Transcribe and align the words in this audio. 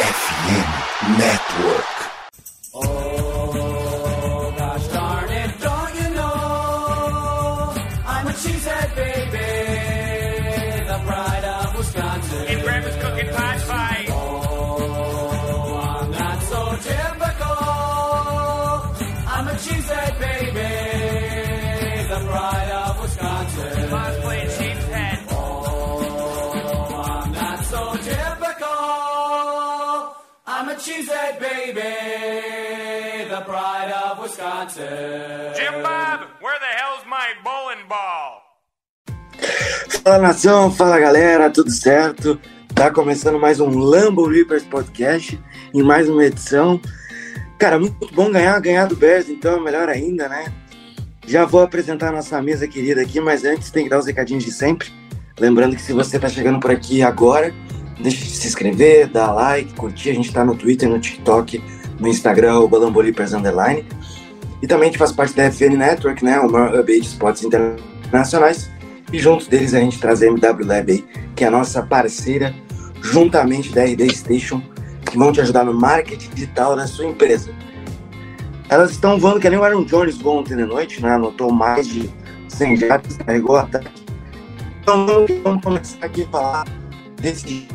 FM 0.00 1.18
Network. 1.18 1.79
A 30.90 30.92
cheesehead 30.92 31.38
baby, 31.38 33.28
the 33.28 33.40
pride 33.42 33.92
of 33.92 34.18
Wisconsin. 34.18 35.54
Jim 35.54 35.82
Bob, 35.84 36.22
where 36.40 36.58
the 36.58 36.66
hell's 36.66 37.04
my 37.06 37.32
bowling 37.44 37.86
ball? 37.88 38.42
Fala 40.02 40.18
nação, 40.18 40.72
fala 40.72 40.98
galera, 40.98 41.48
tudo 41.48 41.70
certo? 41.70 42.40
Tá 42.74 42.90
começando 42.90 43.38
mais 43.38 43.60
um 43.60 43.68
Lambo 43.78 44.26
Reapers 44.26 44.64
Podcast 44.64 45.38
em 45.72 45.82
mais 45.82 46.08
uma 46.08 46.24
edição. 46.24 46.80
Cara, 47.56 47.78
muito 47.78 48.12
bom 48.12 48.32
ganhar, 48.32 48.58
ganhar 48.60 48.86
do 48.86 48.96
Bears, 48.96 49.28
então 49.28 49.62
melhor 49.62 49.88
ainda, 49.88 50.28
né? 50.28 50.52
Já 51.24 51.44
vou 51.44 51.62
apresentar 51.62 52.08
a 52.08 52.12
nossa 52.12 52.42
mesa 52.42 52.66
querida 52.66 53.02
aqui, 53.02 53.20
mas 53.20 53.44
antes 53.44 53.70
tem 53.70 53.84
que 53.84 53.90
dar 53.90 54.00
os 54.00 54.06
recadinhos 54.06 54.42
de 54.42 54.50
sempre. 54.50 54.90
Lembrando 55.38 55.76
que 55.76 55.82
se 55.82 55.92
você 55.92 56.18
tá 56.18 56.28
chegando 56.28 56.58
por 56.58 56.72
aqui 56.72 57.00
agora, 57.00 57.54
deixa 58.00 58.24
de 58.24 58.30
se 58.30 58.48
inscrever, 58.48 59.08
dar 59.08 59.32
like, 59.32 59.72
curtir. 59.74 60.10
A 60.10 60.14
gente 60.14 60.32
tá 60.32 60.44
no 60.44 60.54
Twitter, 60.54 60.88
no 60.88 60.98
TikTok, 60.98 61.62
no 61.98 62.08
Instagram, 62.08 62.60
o 62.60 62.78
Lambo 62.78 63.00
Reapers 63.00 63.32
Underline. 63.32 63.84
E 64.62 64.66
também 64.66 64.88
a 64.88 64.92
gente 64.92 64.98
faz 64.98 65.12
parte 65.12 65.34
da 65.34 65.50
FN 65.50 65.76
Network, 65.76 66.24
né? 66.24 66.38
O 66.40 66.50
maior 66.50 66.78
hub 66.78 66.86
de 66.86 67.06
esportes 67.06 67.42
internacionais. 67.44 68.70
E 69.12 69.18
junto 69.18 69.48
deles 69.48 69.74
a 69.74 69.80
gente 69.80 69.98
traz 69.98 70.22
a 70.22 70.26
MW 70.26 70.66
Lab 70.66 71.04
que 71.34 71.44
é 71.44 71.46
a 71.46 71.50
nossa 71.50 71.82
parceira, 71.82 72.54
juntamente 73.00 73.72
da 73.72 73.82
RD 73.82 74.14
Station, 74.14 74.62
que 75.06 75.16
vão 75.16 75.32
te 75.32 75.40
ajudar 75.40 75.64
no 75.64 75.72
marketing 75.72 76.28
digital 76.34 76.76
da 76.76 76.86
sua 76.86 77.06
empresa. 77.06 77.50
Elas 78.68 78.90
estão 78.90 79.18
voando 79.18 79.40
que 79.40 79.48
nem 79.48 79.58
o 79.58 79.64
Aaron 79.64 79.84
Jones 79.84 80.18
voou 80.18 80.40
ontem 80.40 80.54
de 80.54 80.64
noite, 80.64 81.02
né? 81.02 81.14
Anotou 81.14 81.50
mais 81.50 81.88
de 81.88 82.10
100 82.48 82.76
jardas, 82.76 83.16
carregou 83.16 83.56
até. 83.56 83.80
Então 84.82 85.06
vamos 85.42 85.64
começar 85.64 86.04
aqui 86.04 86.24
a 86.24 86.28
falar 86.28 86.64
desse 87.20 87.66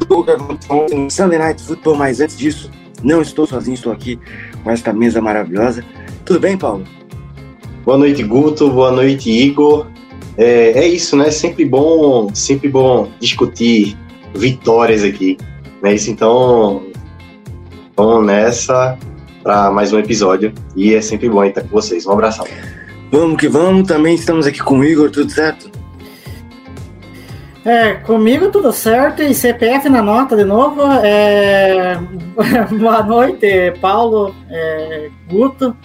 jogo 0.00 0.24
que 0.24 0.30
aconteceu 0.30 0.76
ontem 0.76 0.98
no 0.98 1.10
Sunday 1.10 1.38
Night 1.38 1.62
Football, 1.62 1.96
mas 1.96 2.20
antes 2.20 2.36
disso, 2.36 2.70
não 3.02 3.22
estou 3.22 3.46
sozinho, 3.46 3.74
estou 3.74 3.92
aqui 3.92 4.18
com 4.62 4.70
esta 4.70 4.92
mesa 4.92 5.20
maravilhosa. 5.20 5.84
Tudo 6.24 6.40
bem, 6.40 6.56
Paulo? 6.56 6.84
Boa 7.84 7.98
noite, 7.98 8.22
Guto. 8.22 8.70
Boa 8.70 8.90
noite, 8.90 9.30
Igor. 9.30 9.86
É, 10.36 10.72
é 10.72 10.88
isso, 10.88 11.16
né? 11.16 11.30
Sempre 11.30 11.64
bom, 11.64 12.34
sempre 12.34 12.68
bom 12.68 13.08
discutir 13.20 13.96
vitórias 14.34 15.02
aqui. 15.04 15.36
É 15.82 15.94
isso, 15.94 16.10
então 16.10 16.84
vamos 17.96 18.26
nessa 18.26 18.98
para 19.42 19.70
mais 19.70 19.92
um 19.92 19.98
episódio 19.98 20.52
e 20.74 20.94
é 20.94 21.00
sempre 21.00 21.28
bom 21.28 21.44
estar 21.44 21.62
com 21.62 21.68
vocês. 21.68 22.04
Um 22.06 22.12
abração. 22.12 22.44
Vamos 23.12 23.36
que 23.38 23.48
vamos, 23.48 23.86
também 23.86 24.16
estamos 24.16 24.46
aqui 24.46 24.58
com 24.60 24.80
o 24.80 24.84
Igor, 24.84 25.10
tudo 25.10 25.30
certo? 25.30 25.65
É, 27.66 27.94
comigo 27.94 28.48
tudo 28.52 28.70
certo 28.70 29.24
e 29.24 29.34
CPF 29.34 29.88
na 29.88 30.00
nota 30.00 30.36
de 30.36 30.44
novo. 30.44 30.82
É... 31.02 31.96
Boa 32.78 33.02
noite, 33.02 33.72
Paulo, 33.80 34.32
é... 34.48 35.10
Guto. 35.28 35.76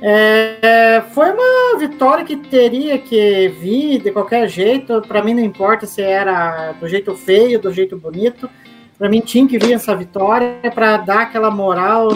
É... 0.00 1.02
Foi 1.10 1.32
uma 1.32 1.76
vitória 1.76 2.24
que 2.24 2.36
teria 2.36 2.96
que 2.98 3.48
vir 3.60 4.00
de 4.00 4.12
qualquer 4.12 4.48
jeito. 4.48 5.02
Para 5.08 5.20
mim 5.20 5.34
não 5.34 5.42
importa 5.42 5.86
se 5.86 6.00
era 6.00 6.70
do 6.80 6.88
jeito 6.88 7.12
feio, 7.16 7.58
do 7.58 7.72
jeito 7.72 7.96
bonito. 7.96 8.48
Para 8.96 9.08
mim 9.08 9.20
tinha 9.20 9.48
que 9.48 9.58
vir 9.58 9.72
essa 9.72 9.96
vitória 9.96 10.70
para 10.72 10.98
dar 10.98 11.22
aquela 11.22 11.50
moral 11.50 12.10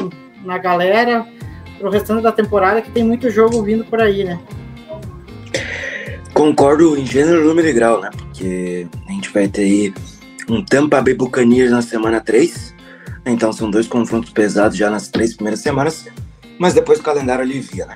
na 0.44 0.59
galera 0.59 1.27
pro 1.77 1.91
restante 1.91 2.22
da 2.22 2.31
temporada 2.31 2.81
que 2.81 2.93
tem 2.93 3.03
muito 3.03 3.28
jogo 3.31 3.65
vindo 3.65 3.84
por 3.84 4.00
aí, 4.00 4.22
né? 4.22 4.38
Concordo 6.42 6.98
em 6.98 7.06
gênero, 7.06 7.44
número 7.44 7.69
e 7.69 7.72
grau, 7.72 8.00
né? 8.00 8.10
Porque 8.16 8.88
a 9.06 9.12
gente 9.12 9.30
vai 9.30 9.47
ter 9.47 9.62
aí 9.62 9.94
um 10.48 10.60
Tampa 10.60 11.00
Bay 11.00 11.14
Buccaneers 11.14 11.70
na 11.70 11.80
semana 11.80 12.20
3. 12.20 12.75
Então 13.25 13.53
são 13.53 13.70
dois 13.70 13.86
confrontos 13.86 14.30
pesados 14.30 14.76
já 14.76 14.91
nas 14.91 15.06
três 15.06 15.34
primeiras 15.34 15.60
semanas. 15.60 16.08
Mas 16.58 16.75
depois 16.75 16.98
o 16.98 17.03
calendário 17.04 17.44
alivia, 17.44 17.86
né? 17.86 17.94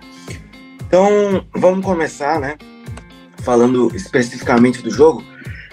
Então 0.86 1.44
vamos 1.56 1.84
começar, 1.84 2.38
né? 2.38 2.54
Falando 3.38 3.90
especificamente 3.96 4.80
do 4.80 4.92
jogo. 4.92 5.24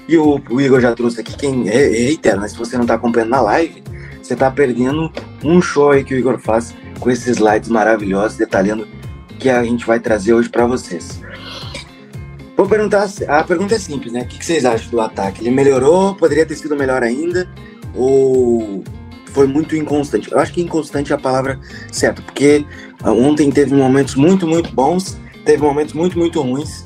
E 0.08 0.18
o, 0.18 0.42
o 0.50 0.60
Igor 0.60 0.82
já 0.82 0.96
trouxe 0.96 1.22
aqui, 1.22 1.38
quem 1.38 1.66
reitera, 1.66 2.42
né? 2.42 2.48
Se 2.48 2.58
você 2.58 2.76
não 2.76 2.88
tá 2.88 2.96
acompanhando 2.96 3.30
na 3.30 3.42
live, 3.42 3.84
você 4.20 4.36
tá 4.36 4.50
perdendo 4.50 5.14
um 5.44 5.62
show 5.62 5.92
aí 5.92 6.04
que 6.04 6.16
o 6.16 6.18
Igor 6.18 6.40
faz 6.40 6.74
com 7.00 7.12
esses 7.12 7.38
slides 7.38 7.70
maravilhosos, 7.70 8.36
detalhando 8.36 8.88
que 9.38 9.48
a 9.48 9.64
gente 9.64 9.86
vai 9.86 10.00
trazer 10.00 10.34
hoje 10.34 10.50
para 10.50 10.66
vocês. 10.66 11.22
Vou 12.64 12.70
perguntar, 12.70 13.10
a 13.28 13.44
pergunta 13.44 13.76
é 13.76 13.78
simples, 13.78 14.14
né? 14.14 14.22
O 14.22 14.26
que 14.26 14.44
vocês 14.44 14.64
acham 14.64 14.90
do 14.90 15.02
ataque? 15.02 15.42
Ele 15.42 15.52
melhorou? 15.52 16.16
Poderia 16.16 16.46
ter 16.46 16.56
sido 16.56 16.78
melhor 16.78 17.04
ainda? 17.04 17.46
Ou 17.94 18.82
foi 19.34 19.48
muito 19.48 19.76
inconstante? 19.76 20.32
Eu 20.32 20.40
acho 20.40 20.54
que 20.54 20.62
inconstante 20.62 21.12
é 21.12 21.16
a 21.16 21.20
palavra 21.20 21.60
certa, 21.92 22.22
porque 22.22 22.66
ontem 23.04 23.52
teve 23.52 23.76
momentos 23.76 24.16
muito, 24.16 24.48
muito 24.48 24.74
bons, 24.74 25.18
teve 25.44 25.62
momentos 25.62 25.94
muito, 25.94 26.18
muito 26.18 26.42
ruins, 26.42 26.86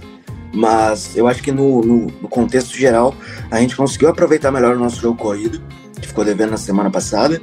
mas 0.52 1.16
eu 1.16 1.28
acho 1.28 1.44
que 1.44 1.52
no, 1.52 1.84
no, 1.84 2.08
no 2.08 2.28
contexto 2.28 2.76
geral 2.76 3.14
a 3.52 3.60
gente 3.60 3.76
conseguiu 3.76 4.10
aproveitar 4.10 4.52
melhor 4.52 4.78
o 4.78 4.80
nosso 4.80 5.00
jogo 5.00 5.16
corrido, 5.16 5.62
que 6.02 6.08
ficou 6.08 6.26
devendo 6.26 6.50
na 6.50 6.58
semana 6.58 6.90
passada. 6.90 7.40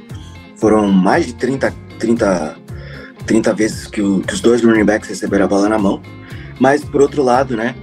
Foram 0.57 0.91
mais 0.91 1.25
de 1.25 1.35
30, 1.35 1.73
30, 1.99 2.57
30 3.25 3.53
vezes 3.53 3.87
que, 3.87 4.01
o, 4.01 4.19
que 4.19 4.33
os 4.33 4.41
dois 4.41 4.61
running 4.61 4.83
backs 4.83 5.07
receberam 5.07 5.45
a 5.45 5.47
bola 5.47 5.69
na 5.69 5.79
mão. 5.79 6.01
Mas, 6.59 6.83
por 6.83 7.01
outro 7.01 7.23
lado, 7.23 7.55
né, 7.55 7.75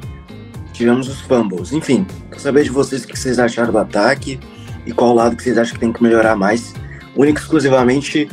tivemos 0.82 1.09
os 1.09 1.20
fumbles. 1.20 1.72
Enfim, 1.72 2.04
quero 2.28 2.41
saber 2.41 2.65
de 2.65 2.70
vocês 2.70 3.04
o 3.04 3.06
que 3.06 3.16
vocês 3.16 3.38
acharam 3.38 3.70
do 3.70 3.78
ataque 3.78 4.38
e 4.84 4.93
qual 4.93 5.15
lado 5.15 5.37
que 5.37 5.43
vocês 5.43 5.56
acham 5.56 5.75
que 5.75 5.81
tem 5.81 5.93
que 5.93 6.03
melhorar 6.03 6.34
mais. 6.34 6.75
Único 7.16 7.38
exclusivamente 7.38 8.28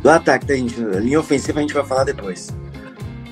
do 0.00 0.08
ataque, 0.08 0.46
tá, 0.46 0.54
gente? 0.54 0.80
A 0.80 1.00
linha 1.00 1.18
ofensiva 1.18 1.58
a 1.58 1.62
gente 1.62 1.74
vai 1.74 1.84
falar 1.84 2.04
depois. 2.04 2.48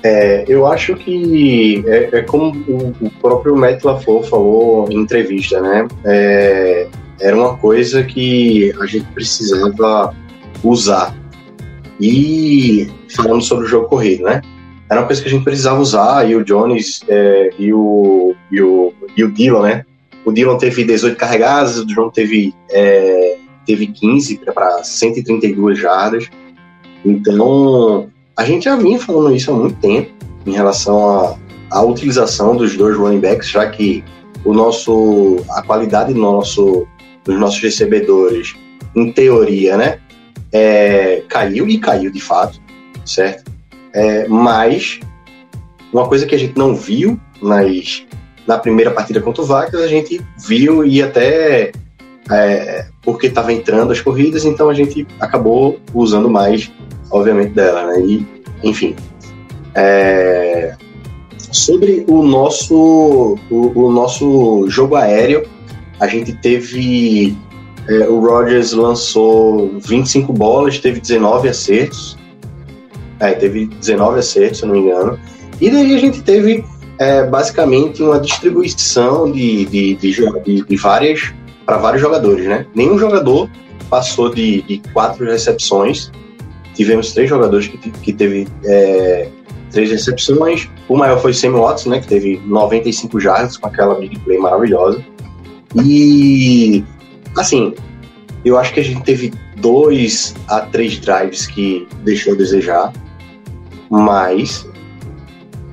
É, 0.03 0.43
eu 0.47 0.65
acho 0.67 0.95
que 0.95 1.83
é, 1.87 2.19
é 2.19 2.21
como 2.21 2.53
o, 2.67 2.95
o, 3.01 3.09
próprio 3.21 3.55
Matt 3.55 3.83
LaFleur 3.83 4.23
falou 4.23 4.89
em 4.89 4.97
entrevista, 4.97 5.61
né? 5.61 5.87
É, 6.05 6.87
era 7.21 7.35
uma 7.35 7.57
coisa 7.57 8.03
que 8.03 8.73
a 8.79 8.85
gente 8.85 9.05
precisava 9.13 10.13
usar. 10.63 11.15
E 11.99 12.89
falando 13.15 13.41
sobre 13.41 13.65
o 13.65 13.67
jogo 13.67 13.87
corrido, 13.87 14.23
né? 14.23 14.41
Era 14.89 15.01
uma 15.01 15.07
coisa 15.07 15.21
que 15.21 15.27
a 15.27 15.31
gente 15.31 15.43
precisava 15.43 15.79
usar 15.79 16.27
e 16.29 16.35
o 16.35 16.43
Jones 16.43 17.01
é, 17.07 17.51
e, 17.59 17.71
o, 17.71 18.35
e, 18.51 18.61
o, 18.61 18.93
e 19.15 19.23
o 19.23 19.31
Dylan, 19.31 19.61
né? 19.61 19.85
O 20.25 20.31
Dylan 20.31 20.57
teve 20.57 20.83
18 20.83 21.15
carregadas, 21.15 21.77
o 21.77 21.85
John 21.85 22.09
teve, 22.09 22.53
é, 22.71 23.37
teve 23.65 23.87
15 23.87 24.39
para 24.39 24.83
132 24.83 25.77
jardas. 25.77 26.27
Então, 27.05 28.09
a 28.35 28.43
gente 28.43 28.65
já 28.65 28.75
vinha 28.75 28.99
falando 28.99 29.35
isso 29.35 29.51
há 29.51 29.55
muito 29.55 29.79
tempo 29.79 30.11
em 30.45 30.51
relação 30.51 31.37
à 31.69 31.81
utilização 31.81 32.55
dos 32.55 32.75
dois 32.75 32.97
running 32.97 33.19
backs, 33.19 33.49
já 33.49 33.69
que 33.69 34.03
o 34.43 34.53
nosso, 34.53 35.37
a 35.51 35.61
qualidade 35.61 36.13
do 36.13 36.19
nosso, 36.19 36.87
dos 37.23 37.39
nossos 37.39 37.61
recebedores, 37.61 38.55
em 38.95 39.11
teoria, 39.11 39.77
né, 39.77 39.99
é, 40.51 41.23
caiu 41.27 41.67
e 41.67 41.77
caiu 41.77 42.11
de 42.11 42.19
fato, 42.19 42.59
certo? 43.05 43.51
É, 43.93 44.27
mas 44.27 44.99
uma 45.91 46.07
coisa 46.07 46.25
que 46.25 46.35
a 46.35 46.39
gente 46.39 46.57
não 46.57 46.75
viu 46.75 47.19
nas, 47.41 48.05
na 48.47 48.57
primeira 48.57 48.91
partida 48.91 49.21
contra 49.21 49.41
o 49.41 49.45
Vikings, 49.45 49.83
a 49.83 49.87
gente 49.87 50.21
viu 50.37 50.85
e 50.85 51.01
até 51.01 51.71
é, 52.31 52.85
porque 53.01 53.27
estava 53.27 53.51
entrando 53.51 53.91
as 53.91 54.01
corridas, 54.01 54.45
então 54.45 54.69
a 54.69 54.73
gente 54.73 55.05
acabou 55.19 55.79
usando 55.93 56.29
mais, 56.29 56.71
obviamente, 57.09 57.53
dela, 57.53 57.87
né? 57.87 58.01
E, 58.01 58.27
enfim. 58.63 58.95
É, 59.73 60.75
sobre 61.51 62.05
o 62.07 62.21
nosso, 62.21 63.37
o, 63.49 63.85
o, 63.85 63.91
nosso 63.91 64.65
jogo 64.69 64.95
aéreo, 64.95 65.47
a 65.99 66.07
gente 66.07 66.33
teve. 66.33 67.35
É, 67.87 68.07
o 68.07 68.19
Rogers 68.19 68.73
lançou 68.73 69.79
25 69.79 70.31
bolas, 70.31 70.77
teve 70.77 70.99
19 70.99 71.49
acertos. 71.49 72.18
É, 73.19 73.33
teve 73.33 73.65
19 73.65 74.19
acertos, 74.19 74.59
se 74.59 74.65
não 74.65 74.73
me 74.73 74.79
engano. 74.79 75.19
E 75.59 75.69
daí 75.69 75.93
a 75.95 75.97
gente 75.97 76.21
teve 76.21 76.63
é, 76.97 77.23
basicamente 77.25 78.01
uma 78.01 78.19
distribuição 78.19 79.31
de, 79.31 79.65
de, 79.65 79.95
de, 79.95 80.61
de 80.63 80.75
várias 80.77 81.33
para 81.65 81.77
vários 81.77 82.01
jogadores, 82.01 82.45
né? 82.45 82.65
Nenhum 82.73 82.97
jogador 82.97 83.49
passou 83.89 84.33
de, 84.33 84.61
de 84.63 84.81
quatro 84.93 85.25
recepções. 85.25 86.11
Tivemos 86.73 87.13
três 87.13 87.29
jogadores 87.29 87.67
que, 87.67 87.77
que 87.77 88.13
teve 88.13 88.47
é, 88.65 89.29
três 89.71 89.91
recepções. 89.91 90.69
O 90.87 90.97
maior 90.97 91.19
foi 91.21 91.31
o 91.31 91.33
Sammy 91.33 91.59
Watson, 91.59 91.89
né, 91.89 91.99
que 91.99 92.07
teve 92.07 92.41
95 92.45 93.19
jardas 93.19 93.57
com 93.57 93.67
aquela 93.67 93.95
big 93.95 94.17
play 94.19 94.37
maravilhosa. 94.37 95.03
E, 95.75 96.83
assim, 97.37 97.73
eu 98.43 98.57
acho 98.57 98.73
que 98.73 98.79
a 98.79 98.83
gente 98.83 99.03
teve 99.03 99.33
dois 99.57 100.33
a 100.47 100.61
três 100.61 100.97
drives 100.99 101.45
que 101.47 101.87
deixou 102.03 102.33
a 102.33 102.35
desejar, 102.35 102.93
mas 103.89 104.67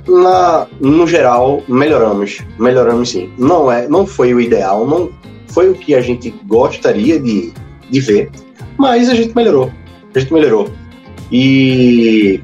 na, 0.06 0.66
no 0.80 1.06
geral 1.06 1.62
melhoramos, 1.68 2.38
melhoramos 2.58 3.10
sim. 3.10 3.30
Não 3.38 3.70
é, 3.70 3.88
não 3.88 4.06
foi 4.06 4.34
o 4.34 4.40
ideal, 4.40 4.86
não 4.86 5.10
foi 5.48 5.70
o 5.70 5.74
que 5.74 5.94
a 5.94 6.00
gente 6.00 6.30
gostaria 6.46 7.18
de, 7.18 7.52
de 7.90 8.00
ver, 8.00 8.30
mas 8.76 9.08
a 9.08 9.14
gente 9.14 9.34
melhorou, 9.34 9.72
a 10.14 10.18
gente 10.18 10.32
melhorou 10.32 10.70
e 11.30 12.40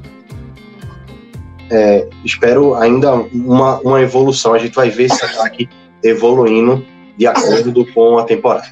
é, 1.69 2.07
espero 2.23 2.75
ainda 2.75 3.13
uma, 3.13 3.79
uma 3.79 4.01
evolução. 4.01 4.53
A 4.53 4.59
gente 4.59 4.75
vai 4.75 4.89
ver 4.89 5.05
esse 5.05 5.23
ataque 5.25 5.69
evoluindo 6.03 6.85
de 7.17 7.25
acordo 7.27 7.85
com 7.93 8.17
a 8.17 8.23
temporada. 8.23 8.67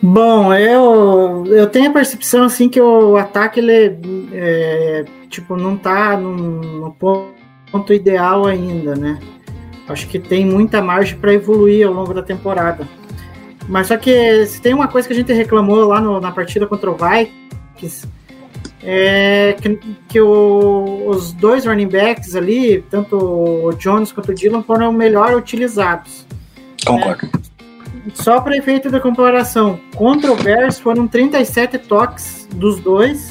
Bom, 0.00 0.54
eu, 0.54 1.44
eu 1.46 1.66
tenho 1.66 1.90
a 1.90 1.92
percepção 1.92 2.44
assim 2.44 2.68
que 2.68 2.80
o 2.80 3.16
ataque 3.16 3.58
ele 3.58 3.98
é, 4.32 5.04
tipo 5.28 5.56
não 5.56 5.76
tá 5.76 6.16
no, 6.16 6.94
ponto 7.70 7.92
ideal 7.92 8.46
ainda, 8.46 8.94
né? 8.94 9.18
Acho 9.88 10.06
que 10.06 10.18
tem 10.18 10.44
muita 10.44 10.80
margem 10.80 11.18
para 11.18 11.32
evoluir 11.32 11.86
ao 11.86 11.92
longo 11.92 12.14
da 12.14 12.22
temporada. 12.22 12.86
Mas 13.68 13.88
só 13.88 13.96
que 13.96 14.46
se 14.46 14.60
tem 14.60 14.72
uma 14.72 14.88
coisa 14.88 15.08
que 15.08 15.14
a 15.14 15.16
gente 15.16 15.32
reclamou 15.32 15.86
lá 15.86 16.00
no, 16.00 16.20
na 16.20 16.30
partida 16.30 16.66
contra 16.66 16.90
o 16.90 16.96
Vikings 16.96 18.06
é 18.82 19.56
que, 19.60 19.76
que 20.08 20.20
o, 20.20 21.04
os 21.08 21.32
dois 21.32 21.66
running 21.66 21.88
backs 21.88 22.36
ali, 22.36 22.82
tanto 22.90 23.16
o 23.16 23.72
Jones 23.74 24.12
quanto 24.12 24.30
o 24.30 24.34
Dillon, 24.34 24.62
foram 24.62 24.92
melhor 24.92 25.34
utilizados. 25.34 26.26
Concordo. 26.86 27.26
É, 27.26 27.37
só 28.14 28.40
para 28.40 28.56
efeito 28.56 28.90
da 28.90 29.00
comparação, 29.00 29.80
contra 29.94 30.32
o 30.32 30.36
Bears 30.36 30.78
foram 30.78 31.06
37 31.06 31.78
toques 31.78 32.48
dos 32.54 32.80
dois 32.80 33.28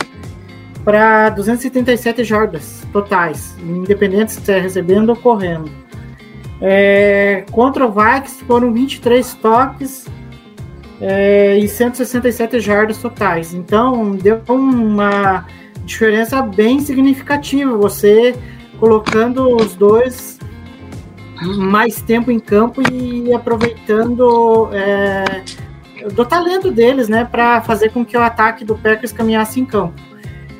para 0.83 1.29
237 1.31 2.23
jardas 2.23 2.85
totais, 2.93 3.55
independente 3.61 4.31
se 4.31 4.39
estiver 4.39 4.61
recebendo 4.61 5.09
ou 5.09 5.15
correndo. 5.15 5.69
É, 6.61 7.43
contra 7.51 7.85
o 7.85 7.91
Vikings 7.91 8.43
foram 8.45 8.73
23 8.73 9.33
toques 9.35 10.07
é, 10.99 11.57
e 11.57 11.67
167 11.67 12.59
jardas 12.59 12.97
totais. 12.97 13.53
Então 13.53 14.11
deu 14.11 14.41
uma 14.47 15.45
diferença 15.85 16.41
bem 16.41 16.79
significativa. 16.79 17.75
Você 17.77 18.35
colocando 18.79 19.55
os 19.55 19.75
dois 19.75 20.36
mais 21.57 22.01
tempo 22.01 22.31
em 22.31 22.39
campo 22.39 22.81
e 22.91 23.33
aproveitando 23.33 24.69
é, 24.73 25.43
do 26.11 26.25
talento 26.25 26.71
deles, 26.71 27.07
né, 27.07 27.25
para 27.25 27.61
fazer 27.61 27.89
com 27.89 28.05
que 28.05 28.17
o 28.17 28.21
ataque 28.21 28.63
do 28.65 28.75
Packers 28.75 29.11
caminhasse 29.11 29.59
em 29.59 29.65
campo. 29.65 30.01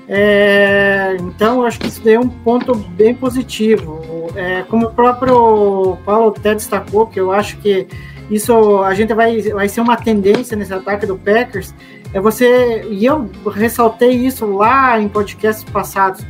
É, 0.10 1.18
então, 1.20 1.64
acho 1.64 1.80
que 1.80 1.88
isso 1.88 2.02
daí 2.04 2.14
é 2.14 2.20
um 2.20 2.30
ponto 2.30 2.74
bem 2.74 3.14
positivo. 3.14 4.32
É, 4.36 4.64
como 4.64 4.88
o 4.88 4.92
próprio 4.92 5.98
Paulo 6.06 6.34
até 6.38 6.56
destacou, 6.56 7.08
que 7.08 7.20
eu 7.20 7.32
acho 7.32 7.58
que 7.58 7.88
isso 8.30 8.82
a 8.84 8.94
gente 8.94 9.14
vai, 9.14 9.42
vai 9.42 9.68
ser 9.68 9.82
uma 9.82 9.98
tendência 9.98 10.56
nesse 10.56 10.74
ataque 10.74 11.06
do 11.06 11.18
Packers. 11.18 11.74
É 12.14 12.22
você 12.22 12.88
e 12.90 13.06
eu 13.06 13.30
ressaltei 13.54 14.12
isso 14.12 14.46
lá 14.46 15.00
em 15.00 15.10
podcasts 15.10 15.64
passados 15.64 16.26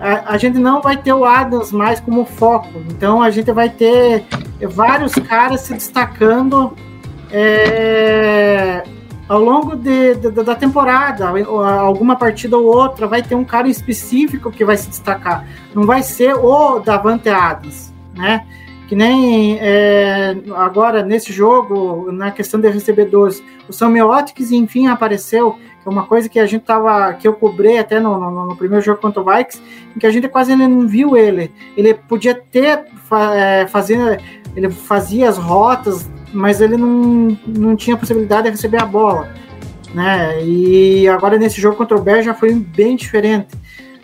a, 0.00 0.34
a, 0.34 0.38
gente 0.38 0.58
não 0.58 0.80
vai 0.82 0.96
ter 0.96 1.12
o 1.12 1.24
Adams 1.24 1.72
mais 1.72 2.00
como 2.00 2.24
foco. 2.24 2.68
Então 2.90 3.22
a 3.22 3.30
gente 3.30 3.50
vai 3.52 3.70
ter 3.70 4.24
vários 4.68 5.14
caras 5.14 5.62
se 5.62 5.74
destacando 5.74 6.74
é, 7.30 8.82
ao 9.28 9.40
longo 9.40 9.76
de, 9.76 10.14
de, 10.16 10.30
da 10.30 10.54
temporada. 10.54 11.28
Alguma 11.28 12.16
partida 12.16 12.56
ou 12.56 12.66
outra 12.66 13.06
vai 13.06 13.22
ter 13.22 13.34
um 13.34 13.44
cara 13.44 13.68
específico 13.68 14.50
que 14.50 14.64
vai 14.64 14.76
se 14.76 14.88
destacar. 14.88 15.46
Não 15.74 15.84
vai 15.84 16.02
ser 16.02 16.34
o 16.34 16.78
Davante 16.78 17.28
Adams, 17.28 17.92
né? 18.14 18.46
Que 18.88 18.94
nem 18.94 19.58
é, 19.60 20.36
agora 20.54 21.02
nesse 21.02 21.32
jogo, 21.32 22.12
na 22.12 22.30
questão 22.30 22.60
de 22.60 22.68
recebedores, 22.68 23.42
o 23.68 23.72
Samuel 23.72 24.10
Otkins 24.10 24.52
enfim 24.52 24.86
apareceu 24.86 25.58
uma 25.90 26.04
coisa 26.06 26.28
que 26.28 26.38
a 26.38 26.46
gente 26.46 26.64
tava, 26.64 27.12
que 27.14 27.26
eu 27.26 27.32
cobrei 27.32 27.78
até 27.78 28.00
no, 28.00 28.18
no, 28.18 28.46
no, 28.46 28.56
primeiro 28.56 28.84
jogo 28.84 29.00
contra 29.00 29.20
o 29.20 29.24
Vikes, 29.24 29.60
em 29.94 29.98
que 29.98 30.06
a 30.06 30.10
gente 30.10 30.28
quase 30.28 30.54
não 30.54 30.86
viu 30.86 31.16
ele. 31.16 31.52
Ele 31.76 31.94
podia 31.94 32.34
ter 32.34 32.84
é, 33.34 33.66
fazer, 33.66 34.20
ele 34.54 34.70
fazia 34.70 35.28
as 35.28 35.38
rotas, 35.38 36.08
mas 36.32 36.60
ele 36.60 36.76
não, 36.76 37.38
não 37.46 37.76
tinha 37.76 37.96
possibilidade 37.96 38.44
de 38.44 38.50
receber 38.50 38.82
a 38.82 38.86
bola, 38.86 39.28
né? 39.94 40.42
E 40.42 41.08
agora 41.08 41.38
nesse 41.38 41.60
jogo 41.60 41.76
contra 41.76 41.96
o 41.96 42.02
Bears 42.02 42.24
já 42.24 42.34
foi 42.34 42.54
bem 42.54 42.96
diferente, 42.96 43.48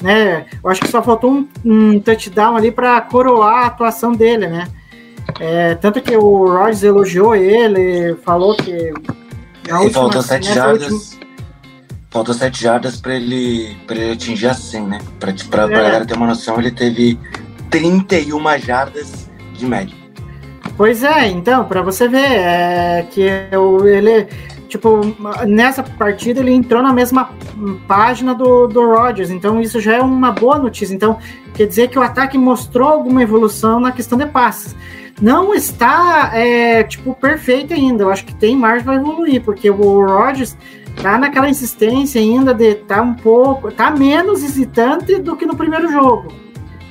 né? 0.00 0.46
Eu 0.62 0.70
acho 0.70 0.80
que 0.80 0.88
só 0.88 1.02
faltou 1.02 1.32
um, 1.32 1.48
um 1.64 2.00
touchdown 2.00 2.56
ali 2.56 2.70
para 2.70 3.00
coroar 3.00 3.64
a 3.64 3.66
atuação 3.66 4.12
dele, 4.12 4.46
né? 4.46 4.68
É, 5.40 5.74
tanto 5.76 6.00
que 6.00 6.16
o 6.16 6.46
Rodgers 6.46 6.82
elogiou 6.82 7.34
ele, 7.34 8.14
falou 8.24 8.56
que 8.56 8.92
na 9.68 9.80
última, 9.80 10.02
faltou 10.02 10.22
sete 10.22 10.52
jardas. 10.52 11.18
Faltou 12.12 12.34
7 12.34 12.62
jardas 12.62 13.00
para 13.00 13.14
ele, 13.14 13.74
pra 13.86 13.96
ele 13.96 14.12
atingir 14.12 14.46
a 14.46 14.54
100, 14.54 14.82
né? 14.86 14.98
Pra, 15.18 15.32
pra, 15.48 15.64
é. 15.64 15.68
galera 15.68 16.04
ter 16.04 16.14
uma 16.14 16.26
noção, 16.26 16.58
ele 16.58 16.70
teve 16.70 17.18
31 17.70 18.58
jardas 18.58 19.30
de 19.54 19.64
média. 19.64 19.96
Pois 20.76 21.02
é, 21.02 21.28
então, 21.28 21.64
para 21.64 21.80
você 21.80 22.08
ver, 22.08 22.18
é, 22.18 23.06
que 23.10 23.22
ele, 23.22 24.26
tipo, 24.68 25.00
nessa 25.46 25.82
partida 25.82 26.40
ele 26.40 26.52
entrou 26.52 26.82
na 26.82 26.92
mesma 26.92 27.30
página 27.88 28.34
do, 28.34 28.66
do 28.66 28.94
Rodgers, 28.94 29.30
então 29.30 29.58
isso 29.58 29.80
já 29.80 29.96
é 29.96 30.00
uma 30.02 30.32
boa 30.32 30.58
notícia. 30.58 30.94
Então, 30.94 31.18
quer 31.54 31.66
dizer 31.66 31.88
que 31.88 31.98
o 31.98 32.02
ataque 32.02 32.36
mostrou 32.36 32.90
alguma 32.90 33.22
evolução 33.22 33.80
na 33.80 33.90
questão 33.90 34.18
de 34.18 34.26
passes. 34.26 34.76
Não 35.20 35.54
está, 35.54 36.32
é, 36.34 36.82
tipo, 36.82 37.14
perfeito 37.14 37.72
ainda, 37.72 38.04
eu 38.04 38.10
acho 38.10 38.24
que 38.24 38.34
tem 38.34 38.56
margem 38.56 38.84
para 38.84 38.96
evoluir, 38.96 39.42
porque 39.42 39.70
o 39.70 40.04
Rodgers 40.04 40.56
tá 41.00 41.18
naquela 41.18 41.48
insistência 41.48 42.20
ainda 42.20 42.52
de 42.52 42.74
tá 42.74 43.02
um 43.02 43.14
pouco, 43.14 43.70
tá 43.70 43.90
menos 43.90 44.42
hesitante 44.42 45.18
do 45.18 45.36
que 45.36 45.46
no 45.46 45.56
primeiro 45.56 45.90
jogo, 45.90 46.32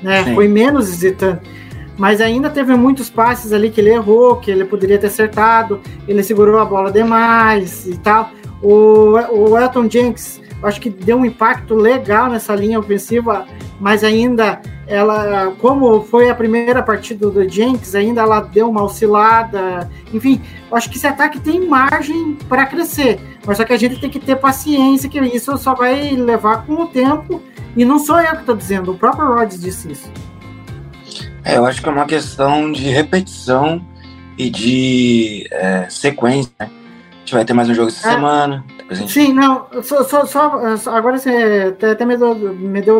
né? 0.01 0.23
Sim. 0.23 0.35
Foi 0.35 0.47
menos 0.47 0.89
hesitante. 0.89 1.49
Mas 1.97 2.19
ainda 2.19 2.49
teve 2.49 2.75
muitos 2.75 3.09
passes 3.09 3.53
ali 3.53 3.69
que 3.69 3.79
ele 3.79 3.91
errou, 3.91 4.37
que 4.37 4.49
ele 4.49 4.65
poderia 4.65 4.97
ter 4.97 5.07
acertado, 5.07 5.81
ele 6.07 6.23
segurou 6.23 6.59
a 6.59 6.65
bola 6.65 6.91
demais 6.91 7.85
e 7.85 7.97
tal. 7.97 8.31
O, 8.61 9.13
o 9.31 9.57
Elton 9.57 9.89
Jenks, 9.89 10.41
acho 10.63 10.79
que 10.79 10.89
deu 10.89 11.17
um 11.17 11.25
impacto 11.25 11.75
legal 11.75 12.29
nessa 12.29 12.55
linha 12.55 12.79
ofensiva, 12.79 13.45
mas 13.79 14.03
ainda 14.03 14.61
ela, 14.87 15.53
como 15.59 16.03
foi 16.03 16.29
a 16.29 16.35
primeira 16.35 16.83
partida 16.83 17.29
do 17.29 17.47
Jenks, 17.47 17.95
ainda 17.95 18.21
ela 18.21 18.41
deu 18.41 18.69
uma 18.69 18.83
oscilada. 18.83 19.89
Enfim, 20.13 20.41
acho 20.71 20.89
que 20.89 20.97
esse 20.97 21.07
ataque 21.07 21.39
tem 21.39 21.67
margem 21.67 22.37
para 22.49 22.65
crescer, 22.65 23.19
mas 23.45 23.57
só 23.57 23.63
que 23.63 23.73
a 23.73 23.77
gente 23.77 23.99
tem 23.99 24.09
que 24.09 24.19
ter 24.19 24.35
paciência, 24.35 25.09
que 25.09 25.19
isso 25.19 25.57
só 25.57 25.73
vai 25.73 26.11
levar 26.11 26.65
com 26.65 26.73
o 26.73 26.87
tempo. 26.87 27.41
E 27.75 27.85
não 27.85 27.99
sou 27.99 28.19
eu 28.19 28.31
que 28.31 28.41
estou 28.41 28.55
dizendo, 28.55 28.91
o 28.91 28.97
próprio 28.97 29.27
Rodgers 29.27 29.61
disse 29.61 29.91
isso. 29.91 30.11
É, 31.43 31.57
eu 31.57 31.65
acho 31.65 31.81
que 31.81 31.87
é 31.87 31.91
uma 31.91 32.05
questão 32.05 32.71
de 32.71 32.83
repetição 32.89 33.81
e 34.37 34.49
de 34.49 35.47
é, 35.51 35.87
sequência. 35.89 36.51
Né? 36.59 36.69
A 36.69 37.19
gente 37.19 37.33
vai 37.33 37.45
ter 37.45 37.53
mais 37.53 37.69
um 37.69 37.73
jogo 37.73 37.87
essa 37.87 38.09
é. 38.09 38.11
semana, 38.11 38.65
Gente... 38.91 39.11
Sim, 39.11 39.33
não, 39.33 39.67
só, 39.83 40.03
só, 40.03 40.25
só, 40.25 40.95
agora 40.95 41.17
você 41.17 41.75
até 41.91 42.03
me 42.03 42.17
deu, 42.17 42.35
me 42.35 42.81
deu 42.81 42.97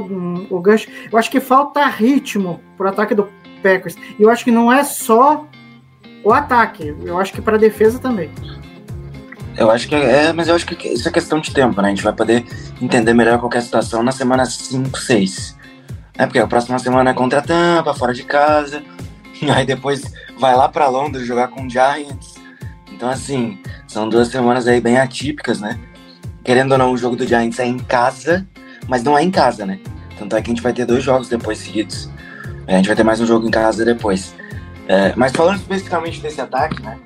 o 0.49 0.59
gancho. 0.61 0.87
Eu 1.11 1.17
acho 1.17 1.29
que 1.29 1.39
falta 1.39 1.85
ritmo 1.85 2.61
pro 2.77 2.87
ataque 2.87 3.13
do 3.13 3.27
Packers. 3.61 3.95
E 4.17 4.23
eu 4.23 4.29
acho 4.29 4.43
que 4.43 4.51
não 4.51 4.71
é 4.71 4.83
só 4.83 5.45
o 6.23 6.31
ataque, 6.31 6.95
eu 7.03 7.19
acho 7.19 7.33
que 7.33 7.41
para 7.41 7.57
defesa 7.57 7.99
também. 7.99 8.31
Eu 9.57 9.69
acho 9.69 9.87
que 9.87 9.95
é, 9.95 10.31
mas 10.31 10.47
eu 10.47 10.55
acho 10.55 10.65
que 10.65 10.87
isso 10.87 11.07
é 11.07 11.11
questão 11.11 11.39
de 11.39 11.53
tempo, 11.53 11.81
né? 11.81 11.89
A 11.89 11.91
gente 11.91 12.03
vai 12.03 12.13
poder 12.13 12.45
entender 12.81 13.13
melhor 13.13 13.37
qualquer 13.39 13.61
situação 13.61 14.01
na 14.01 14.11
semana 14.11 14.45
5, 14.45 14.97
6. 14.97 15.57
É 16.17 16.25
porque 16.25 16.39
a 16.39 16.47
próxima 16.47 16.79
semana 16.79 17.09
é 17.09 17.13
contra 17.13 17.39
a 17.39 17.41
Tampa, 17.41 17.93
fora 17.93 18.13
de 18.13 18.23
casa. 18.23 18.81
Aí 19.53 19.65
depois 19.65 20.03
vai 20.39 20.55
lá 20.55 20.69
para 20.69 20.87
Londres 20.87 21.27
jogar 21.27 21.49
com 21.49 21.65
o 21.65 21.69
Giants. 21.69 22.30
Então, 23.01 23.09
assim, 23.09 23.57
são 23.87 24.07
duas 24.07 24.27
semanas 24.27 24.67
aí 24.67 24.79
bem 24.79 24.99
atípicas, 24.99 25.59
né? 25.59 25.79
Querendo 26.43 26.73
ou 26.73 26.77
não, 26.77 26.91
o 26.91 26.97
jogo 26.97 27.15
do 27.15 27.25
Giants 27.25 27.57
é 27.57 27.65
em 27.65 27.79
casa, 27.79 28.47
mas 28.87 29.01
não 29.01 29.17
é 29.17 29.23
em 29.23 29.31
casa, 29.31 29.65
né? 29.65 29.79
Tanto 30.19 30.35
é 30.35 30.39
que 30.39 30.51
a 30.51 30.53
gente 30.53 30.61
vai 30.61 30.71
ter 30.71 30.85
dois 30.85 31.03
jogos 31.03 31.27
depois 31.27 31.57
seguidos. 31.57 32.07
A 32.67 32.73
gente 32.73 32.85
vai 32.85 32.95
ter 32.95 33.03
mais 33.03 33.19
um 33.19 33.25
jogo 33.25 33.47
em 33.47 33.49
casa 33.49 33.83
depois. 33.83 34.35
É, 34.87 35.13
mas 35.15 35.31
falando 35.31 35.57
especificamente 35.57 36.21
desse 36.21 36.39
ataque, 36.41 36.79
né? 36.83 36.99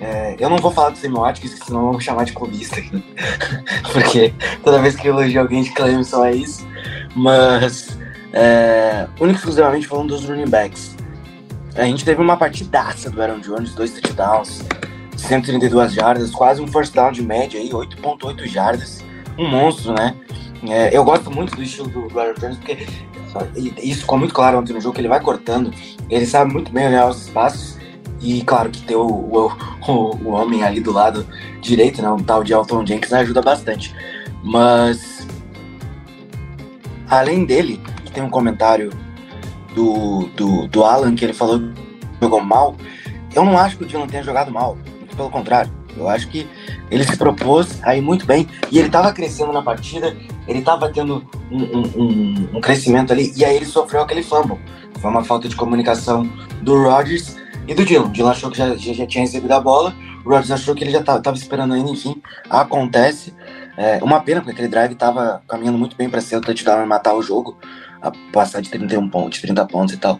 É, 0.00 0.36
eu 0.38 0.48
não 0.48 0.56
vou 0.56 0.70
falar 0.70 0.88
do 0.88 0.96
Sammy 0.96 1.16
Watkins, 1.16 1.58
senão 1.66 1.90
vão 1.90 2.00
chamar 2.00 2.24
de 2.24 2.32
clubista. 2.32 2.80
aqui. 2.80 3.04
Porque 3.92 4.32
toda 4.64 4.80
vez 4.80 4.96
que 4.96 5.06
elogio 5.06 5.38
alguém 5.38 5.62
de 5.62 5.70
Clemson 5.72 6.24
é 6.24 6.34
isso. 6.34 6.66
Mas, 7.14 7.98
é, 8.32 9.06
único 9.20 9.38
exclusivamente 9.38 9.86
falando 9.86 10.16
dos 10.16 10.24
running 10.24 10.48
backs. 10.48 10.96
A 11.74 11.84
gente 11.84 12.06
teve 12.06 12.22
uma 12.22 12.38
partidaça 12.38 13.10
do 13.10 13.20
Aaron 13.20 13.40
Jones, 13.40 13.74
dois 13.74 13.90
touchdowns, 13.90 14.64
132 15.22 15.94
jardas, 15.94 16.30
quase 16.30 16.60
um 16.60 16.66
first 16.66 16.94
down 16.94 17.12
de 17.12 17.22
média 17.22 17.60
aí, 17.60 17.70
8.8 17.70 18.46
jardas. 18.46 19.04
Um 19.38 19.48
monstro, 19.48 19.94
né? 19.94 20.14
É, 20.68 20.96
eu 20.96 21.04
gosto 21.04 21.30
muito 21.30 21.56
do 21.56 21.62
estilo 21.62 21.88
do 21.88 22.20
Aaron 22.20 22.34
Jones, 22.34 22.58
porque 22.58 22.86
isso 23.82 24.00
ficou 24.00 24.18
muito 24.18 24.34
claro 24.34 24.58
ontem 24.58 24.72
no 24.72 24.80
jogo, 24.80 24.94
que 24.94 25.00
ele 25.00 25.08
vai 25.08 25.20
cortando, 25.20 25.72
ele 26.08 26.26
sabe 26.26 26.52
muito 26.52 26.70
bem 26.72 26.86
olhar 26.86 27.08
os 27.08 27.22
espaços, 27.22 27.78
e 28.20 28.42
claro 28.42 28.70
que 28.70 28.82
ter 28.82 28.94
o, 28.94 29.06
o, 29.06 29.50
o, 29.88 30.28
homem 30.30 30.62
ali 30.62 30.80
do 30.80 30.92
lado 30.92 31.26
direito, 31.60 32.00
né, 32.00 32.08
um 32.08 32.22
tal 32.22 32.44
de 32.44 32.54
Alton 32.54 32.86
Jenkins, 32.86 33.12
ajuda 33.12 33.42
bastante. 33.42 33.92
Mas, 34.44 35.26
além 37.08 37.44
dele, 37.44 37.80
tem 38.12 38.22
um 38.22 38.30
comentário 38.30 38.90
do, 39.74 40.28
do, 40.36 40.68
do 40.68 40.84
Alan, 40.84 41.16
que 41.16 41.24
ele 41.24 41.32
falou 41.32 41.58
que 41.58 41.72
jogou 42.20 42.40
mal, 42.40 42.76
eu 43.34 43.44
não 43.44 43.58
acho 43.58 43.76
que 43.76 43.84
o 43.84 43.86
Dylan 43.86 44.06
tenha 44.06 44.22
jogado 44.22 44.52
mal, 44.52 44.76
muito 45.12 45.16
pelo 45.16 45.30
contrário. 45.30 45.70
Eu 45.96 46.08
acho 46.08 46.28
que 46.28 46.48
ele 46.90 47.04
se 47.04 47.16
propôs 47.16 47.78
aí 47.82 48.00
muito 48.00 48.24
bem 48.26 48.48
e 48.70 48.78
ele 48.78 48.88
estava 48.88 49.12
crescendo 49.12 49.52
na 49.52 49.62
partida, 49.62 50.16
ele 50.48 50.60
estava 50.60 50.88
tendo 50.88 51.24
um, 51.50 51.62
um, 51.62 52.48
um, 52.54 52.60
crescimento 52.60 53.12
ali 53.12 53.32
e 53.36 53.44
aí 53.44 53.56
ele 53.56 53.66
sofreu 53.66 54.00
aquele 54.00 54.22
fumble. 54.22 54.58
Foi 54.98 55.10
uma 55.10 55.22
falta 55.22 55.48
de 55.48 55.56
comunicação 55.56 56.28
do 56.62 56.82
Rodgers 56.82 57.36
e 57.68 57.74
do 57.74 57.84
Dylan. 57.84 58.06
O 58.06 58.08
Dylan 58.08 58.30
achou 58.30 58.50
que 58.50 58.56
já, 58.56 58.74
já, 58.74 59.06
tinha 59.06 59.22
recebido 59.22 59.52
a 59.52 59.60
bola, 59.60 59.94
o 60.24 60.30
Rodgers 60.30 60.50
achou 60.50 60.74
que 60.74 60.82
ele 60.82 60.90
já 60.90 61.00
estava 61.00 61.36
esperando 61.36 61.74
ainda, 61.74 61.90
enfim, 61.90 62.20
acontece. 62.48 63.34
É, 63.76 64.02
uma 64.02 64.20
pena, 64.20 64.40
porque 64.40 64.52
aquele 64.52 64.68
drive 64.68 64.92
estava 64.92 65.42
caminhando 65.48 65.78
muito 65.78 65.96
bem 65.96 66.08
para 66.08 66.20
ser 66.20 66.36
o 66.36 66.40
touchdown 66.40 66.82
e 66.82 66.86
matar 66.86 67.14
o 67.14 67.22
jogo, 67.22 67.58
a 68.00 68.12
passar 68.32 68.60
de 68.60 68.70
31 68.70 69.08
pontos, 69.08 69.36
de 69.36 69.42
30 69.42 69.66
pontos 69.66 69.94
e 69.94 69.96
tal. 69.96 70.18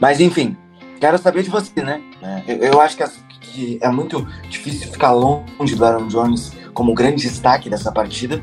Mas 0.00 0.20
enfim, 0.20 0.56
quero 1.00 1.18
saber 1.18 1.42
de 1.42 1.50
você, 1.50 1.82
né? 1.82 2.00
Eu, 2.46 2.56
eu 2.58 2.80
acho 2.80 2.96
que 2.96 3.02
as, 3.02 3.18
que 3.52 3.78
é 3.80 3.88
muito 3.90 4.26
difícil 4.48 4.90
ficar 4.90 5.12
longe 5.12 5.74
do 5.74 5.84
Aaron 5.84 6.08
Jones 6.08 6.52
como 6.72 6.94
grande 6.94 7.22
destaque 7.22 7.68
dessa 7.68 7.90
partida, 7.90 8.40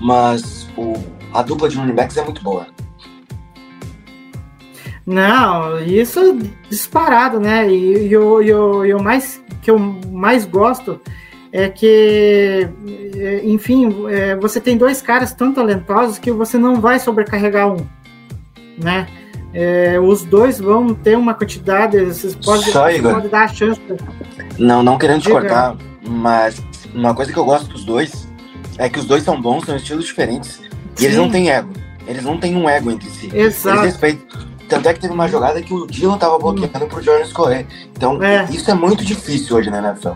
mas 0.00 0.68
o, 0.76 0.94
a 1.32 1.42
dupla 1.42 1.68
de 1.68 1.76
running 1.76 1.94
backs 1.94 2.16
é 2.16 2.24
muito 2.24 2.42
boa. 2.42 2.66
Não, 5.06 5.78
isso 5.80 6.18
é 6.18 6.68
disparado, 6.68 7.38
né? 7.38 7.68
E, 7.70 8.08
e, 8.08 8.16
o, 8.16 8.42
e, 8.42 8.52
o, 8.52 8.84
e 8.84 8.92
o 8.92 9.02
mais 9.02 9.40
que 9.62 9.70
eu 9.70 9.78
mais 9.78 10.44
gosto 10.44 11.00
é 11.52 11.68
que, 11.68 12.68
enfim, 13.44 14.06
é, 14.08 14.34
você 14.36 14.60
tem 14.60 14.76
dois 14.76 15.00
caras 15.00 15.32
tão 15.32 15.52
talentosos 15.52 16.18
que 16.18 16.30
você 16.30 16.58
não 16.58 16.80
vai 16.80 16.98
sobrecarregar 16.98 17.72
um, 17.72 17.86
né? 18.82 19.06
É, 19.58 19.98
os 19.98 20.22
dois 20.22 20.58
vão 20.60 20.92
ter 20.94 21.16
uma 21.16 21.32
quantidade, 21.32 21.98
vocês 22.04 22.34
podem, 22.34 22.70
Só, 22.70 22.90
Igor. 22.90 23.14
pode 23.14 23.28
dar 23.28 23.44
a 23.44 23.48
chance. 23.48 23.80
Não, 24.58 24.82
não 24.82 24.98
querendo 24.98 25.22
te 25.22 25.30
cortar, 25.30 25.74
mas 26.06 26.62
uma 26.94 27.14
coisa 27.14 27.32
que 27.32 27.38
eu 27.38 27.44
gosto 27.46 27.66
dos 27.68 27.82
dois 27.82 28.28
é 28.76 28.86
que 28.90 28.98
os 28.98 29.06
dois 29.06 29.22
são 29.22 29.40
bons, 29.40 29.64
são 29.64 29.74
estilos 29.74 30.04
diferentes. 30.04 30.60
E 31.00 31.06
eles 31.06 31.16
não 31.16 31.30
têm 31.30 31.50
ego. 31.50 31.70
Eles 32.06 32.22
não 32.22 32.36
têm 32.38 32.54
um 32.54 32.68
ego 32.68 32.90
entre 32.90 33.08
si. 33.08 33.30
Exato. 33.34 33.78
Eles 33.78 33.92
respeitam. 33.92 34.26
Tanto 34.68 34.88
é 34.88 34.92
que 34.92 35.00
teve 35.00 35.14
uma 35.14 35.26
jogada 35.28 35.62
que 35.62 35.72
o 35.72 35.86
Dylan 35.86 36.18
tava 36.18 36.38
bloqueando 36.38 36.86
pro 36.86 37.00
Jones 37.00 37.32
correr. 37.32 37.66
Então, 37.96 38.22
É. 38.22 38.44
isso 38.50 38.70
é 38.70 38.74
muito 38.74 39.04
difícil 39.04 39.56
hoje 39.56 39.70
na 39.70 39.78
NFL. 39.78 40.10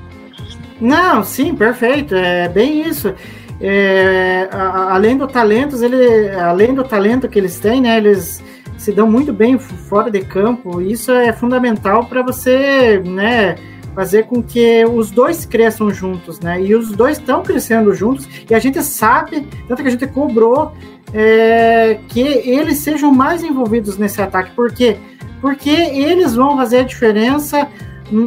Não, 0.80 1.22
sim, 1.24 1.54
perfeito. 1.54 2.14
É 2.14 2.46
bem 2.48 2.86
isso. 2.86 3.14
É, 3.60 4.48
a- 4.52 4.94
além 4.94 5.16
do 5.16 5.26
talentos, 5.26 5.82
ele, 5.82 6.28
além 6.30 6.74
do 6.74 6.82
talento 6.84 7.28
que 7.28 7.38
eles 7.38 7.58
têm, 7.58 7.80
né? 7.82 7.96
Eles 7.98 8.42
se 8.80 8.92
dão 8.92 9.08
muito 9.08 9.30
bem 9.30 9.58
fora 9.58 10.10
de 10.10 10.22
campo. 10.22 10.80
Isso 10.80 11.12
é 11.12 11.34
fundamental 11.34 12.06
para 12.06 12.22
você, 12.22 12.98
né? 12.98 13.54
Fazer 13.94 14.22
com 14.22 14.42
que 14.42 14.86
os 14.86 15.10
dois 15.10 15.44
cresçam 15.44 15.90
juntos, 15.90 16.40
né? 16.40 16.62
E 16.62 16.74
os 16.74 16.90
dois 16.92 17.18
estão 17.18 17.42
crescendo 17.42 17.92
juntos. 17.92 18.26
E 18.48 18.54
a 18.54 18.58
gente 18.58 18.82
sabe, 18.82 19.46
tanto 19.68 19.82
que 19.82 19.88
a 19.88 19.90
gente 19.90 20.06
cobrou 20.06 20.72
é, 21.12 22.00
que 22.08 22.20
eles 22.20 22.78
sejam 22.78 23.12
mais 23.12 23.42
envolvidos 23.42 23.98
nesse 23.98 24.22
ataque. 24.22 24.52
Por 24.52 24.72
quê? 24.72 24.96
Porque 25.42 25.68
eles 25.70 26.34
vão 26.34 26.56
fazer 26.56 26.78
a 26.78 26.82
diferença 26.82 27.68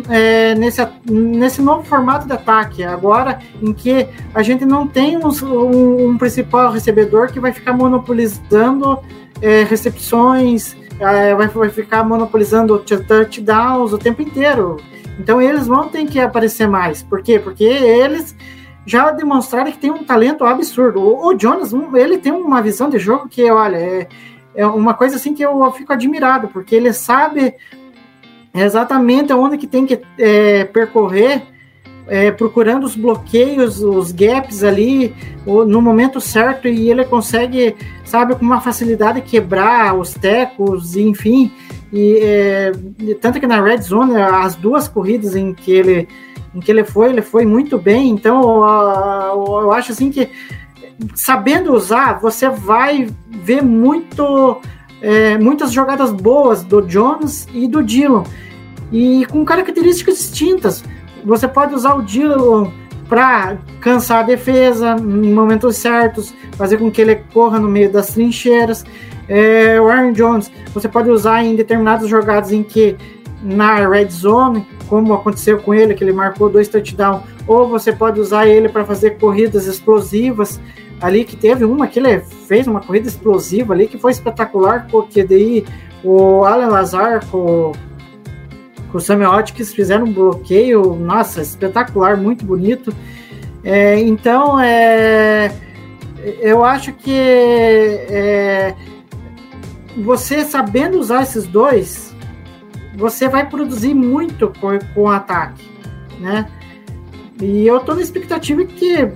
é, 0.10 0.56
nesse, 0.56 0.86
nesse 1.10 1.62
novo 1.62 1.84
formato 1.84 2.26
de 2.28 2.34
ataque, 2.34 2.84
agora 2.84 3.40
em 3.62 3.74
que 3.74 4.08
a 4.34 4.42
gente 4.42 4.66
não 4.66 4.88
tem 4.88 5.18
um, 5.18 5.30
um- 5.44 6.10
um 6.10 6.18
principal 6.18 6.72
recebedor 6.72 7.32
que 7.32 7.40
vai 7.40 7.52
ficar 7.52 7.74
monopolizando 7.74 9.00
é, 9.42 9.64
recepções, 9.64 10.76
é, 11.00 11.36
vai, 11.36 11.48
vai 11.48 11.70
ficar 11.70 12.04
monopolizando 12.04 12.80
touchdowns 12.80 13.92
o 13.94 13.98
tempo 13.98 14.22
inteiro. 14.22 14.78
Então 15.20 15.42
eles 15.42 15.68
vão 15.68 15.90
ter 15.90 16.06
que 16.06 16.20
aparecer 16.20 16.68
mais. 16.68 17.04
Por 17.04 17.22
quê? 17.22 17.40
Porque 17.40 17.64
eles 17.64 18.36
já 18.86 19.12
demonstraram 19.12 19.72
que 19.72 19.78
tem 19.78 19.92
um 19.92 20.04
talento 20.04 20.44
absurdo. 20.46 21.00
O, 21.02 21.28
o 21.34 21.40
Jonas, 21.40 21.72
ele 21.94 22.18
tem 22.18 22.32
uma 22.32 22.62
visão 22.62 22.90
de 22.90 22.98
jogo 23.00 23.28
que, 23.30 23.50
olha, 23.52 23.78
é, 23.78 24.08
é 24.56 24.66
uma 24.66 24.94
coisa 24.94 25.16
assim 25.16 25.34
que 25.34 25.44
eu 25.44 25.72
fico 25.72 25.94
admirado, 25.94 26.48
porque 26.48 26.76
ele 26.76 26.92
sabe 26.94 27.54
exatamente 28.62 29.34
onde 29.34 29.58
que 29.58 29.66
tem 29.66 29.86
que 29.86 30.00
é, 30.18 30.64
percorrer, 30.66 31.42
é, 32.08 32.32
procurando 32.32 32.84
os 32.84 32.96
bloqueios, 32.96 33.82
os 33.82 34.12
gaps 34.12 34.64
ali 34.64 35.16
no 35.46 35.82
momento 35.82 36.20
certo 36.20 36.68
e 36.68 36.90
ele 36.90 37.06
consegue, 37.06 37.76
sabe, 38.04 38.36
com 38.36 38.46
uma 38.46 38.62
facilidade 38.62 39.22
quebrar 39.22 39.98
os 39.98 40.14
tecos, 40.14 40.96
enfim. 40.96 41.52
E 41.92 42.20
é, 42.22 42.72
tanto 43.22 43.40
que 43.40 43.48
na 43.48 43.62
red 43.62 43.82
zone 43.82 44.16
as 44.16 44.56
duas 44.56 44.88
corridas 44.88 45.36
em 45.36 45.54
que 45.54 45.72
ele 45.72 46.08
em 46.56 46.60
que 46.60 46.72
ele 46.72 46.84
foi, 46.84 47.10
ele 47.10 47.22
foi 47.22 47.46
muito 47.46 47.80
bem. 47.80 48.10
Então 48.10 48.42
eu 48.44 49.72
acho 49.72 49.92
assim 49.92 50.12
que 50.12 50.30
sabendo 51.16 51.74
usar, 51.74 52.20
você 52.20 52.50
vai 52.50 53.08
ver 53.28 53.64
muito 53.64 54.62
é, 55.04 55.38
muitas 55.38 55.74
jogadas 55.74 56.14
boas 56.14 56.64
do 56.64 56.82
Jones 56.82 57.46
e 57.54 57.68
do 57.68 57.84
Dillon 57.84 58.24
e 58.90 59.26
com 59.26 59.44
características 59.44 60.18
distintas. 60.18 60.84
Você 61.26 61.46
pode 61.46 61.76
usar 61.76 61.94
o 61.96 62.02
Dillon 62.02 62.72
para 63.10 63.58
cansar 63.82 64.20
a 64.20 64.24
defesa 64.24 64.96
em 64.98 65.34
momentos 65.34 65.76
certos, 65.76 66.34
fazer 66.54 66.78
com 66.78 66.90
que 66.90 67.02
ele 67.02 67.16
corra 67.34 67.60
no 67.60 67.68
meio 67.68 67.92
das 67.92 68.14
trincheiras. 68.14 68.86
É, 69.28 69.80
o 69.80 69.90
Aaron 69.90 70.14
Jones, 70.14 70.50
você 70.74 70.88
pode 70.88 71.10
usar 71.10 71.44
em 71.44 71.56
determinadas 71.56 72.10
jogadas 72.10 72.54
em 72.54 72.64
que 72.64 72.96
na 73.42 73.86
red 73.88 74.10
zone, 74.10 74.66
como 74.88 75.14
aconteceu 75.14 75.60
com 75.60 75.74
ele, 75.74 75.94
que 75.94 76.04
ele 76.04 76.14
marcou 76.14 76.50
dois 76.50 76.70
touchdowns, 76.70 77.24
ou 77.46 77.68
você 77.68 77.92
pode 77.92 78.22
usar 78.22 78.48
ele 78.48 78.70
para 78.70 78.86
fazer 78.86 79.18
corridas 79.18 79.68
explosivas 79.68 80.62
ali 81.04 81.26
que 81.26 81.36
teve 81.36 81.66
uma 81.66 81.86
que 81.86 82.00
ele 82.00 82.22
fez 82.22 82.66
uma 82.66 82.80
corrida 82.80 83.10
explosiva 83.10 83.74
ali 83.74 83.88
que 83.88 83.98
foi 83.98 84.14
espetacular, 84.14 84.88
porque 84.90 85.22
daí 85.22 85.66
o 86.02 86.46
Alan 86.46 86.68
Lazar 86.68 87.26
com, 87.30 87.74
o 88.94 89.00
Samuel 89.02 89.32
Watkins 89.32 89.74
fizeram 89.74 90.06
um 90.06 90.14
bloqueio, 90.14 90.96
nossa, 90.96 91.42
espetacular, 91.42 92.16
muito 92.16 92.46
bonito. 92.46 92.96
É, 93.66 94.00
então, 94.00 94.58
é, 94.58 95.54
eu 96.40 96.64
acho 96.64 96.94
que 96.94 97.12
é, 97.14 98.74
você 99.98 100.46
sabendo 100.46 100.98
usar 100.98 101.24
esses 101.24 101.46
dois, 101.46 102.16
você 102.96 103.28
vai 103.28 103.50
produzir 103.50 103.94
muito 103.94 104.54
com, 104.62 104.80
com 104.94 105.10
ataque, 105.10 105.70
né? 106.22 106.48
E 107.42 107.68
eu 107.68 107.82
tô 107.82 107.94
na 107.94 108.02
expectativa 108.02 108.64
que 108.64 109.12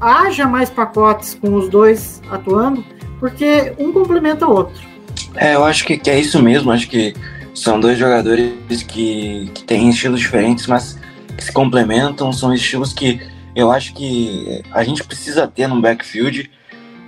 haja 0.00 0.46
mais 0.46 0.70
pacotes 0.70 1.34
com 1.34 1.54
os 1.54 1.68
dois 1.68 2.20
atuando, 2.30 2.84
porque 3.18 3.72
um 3.78 3.92
complementa 3.92 4.46
o 4.46 4.52
outro. 4.52 4.82
É, 5.34 5.54
eu 5.54 5.64
acho 5.64 5.84
que, 5.84 5.98
que 5.98 6.10
é 6.10 6.18
isso 6.18 6.42
mesmo. 6.42 6.70
Acho 6.70 6.88
que 6.88 7.14
são 7.54 7.80
dois 7.80 7.98
jogadores 7.98 8.82
que, 8.82 9.50
que 9.54 9.64
têm 9.64 9.88
estilos 9.88 10.20
diferentes, 10.20 10.66
mas 10.66 10.98
que 11.36 11.44
se 11.44 11.52
complementam. 11.52 12.32
São 12.32 12.52
estilos 12.52 12.92
que 12.92 13.20
eu 13.54 13.70
acho 13.70 13.94
que 13.94 14.62
a 14.72 14.84
gente 14.84 15.02
precisa 15.04 15.46
ter 15.46 15.66
no 15.66 15.80
backfield. 15.80 16.50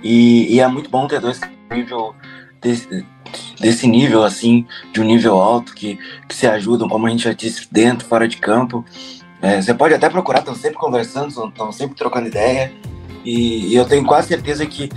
E, 0.01 0.55
e 0.55 0.59
é 0.59 0.67
muito 0.67 0.89
bom 0.89 1.07
ter 1.07 1.19
dois 1.19 1.39
nível 1.71 2.15
desse, 2.61 3.05
desse 3.59 3.87
nível, 3.87 4.23
assim, 4.23 4.65
de 4.91 5.01
um 5.01 5.03
nível 5.03 5.35
alto, 5.37 5.73
que, 5.73 5.99
que 6.27 6.35
se 6.35 6.47
ajudam, 6.47 6.87
como 6.87 7.05
a 7.05 7.09
gente 7.09 7.23
já 7.23 7.33
disse, 7.33 7.67
dentro, 7.71 8.07
fora 8.07 8.27
de 8.27 8.37
campo. 8.37 8.83
É, 9.41 9.61
você 9.61 9.73
pode 9.73 9.93
até 9.93 10.09
procurar, 10.09 10.39
estão 10.39 10.55
sempre 10.55 10.77
conversando, 10.77 11.29
estão 11.47 11.71
sempre 11.71 11.95
trocando 11.95 12.27
ideia. 12.27 12.71
E, 13.23 13.67
e 13.67 13.75
eu 13.75 13.85
tenho 13.85 14.05
quase 14.05 14.27
certeza 14.27 14.65
que 14.65 14.89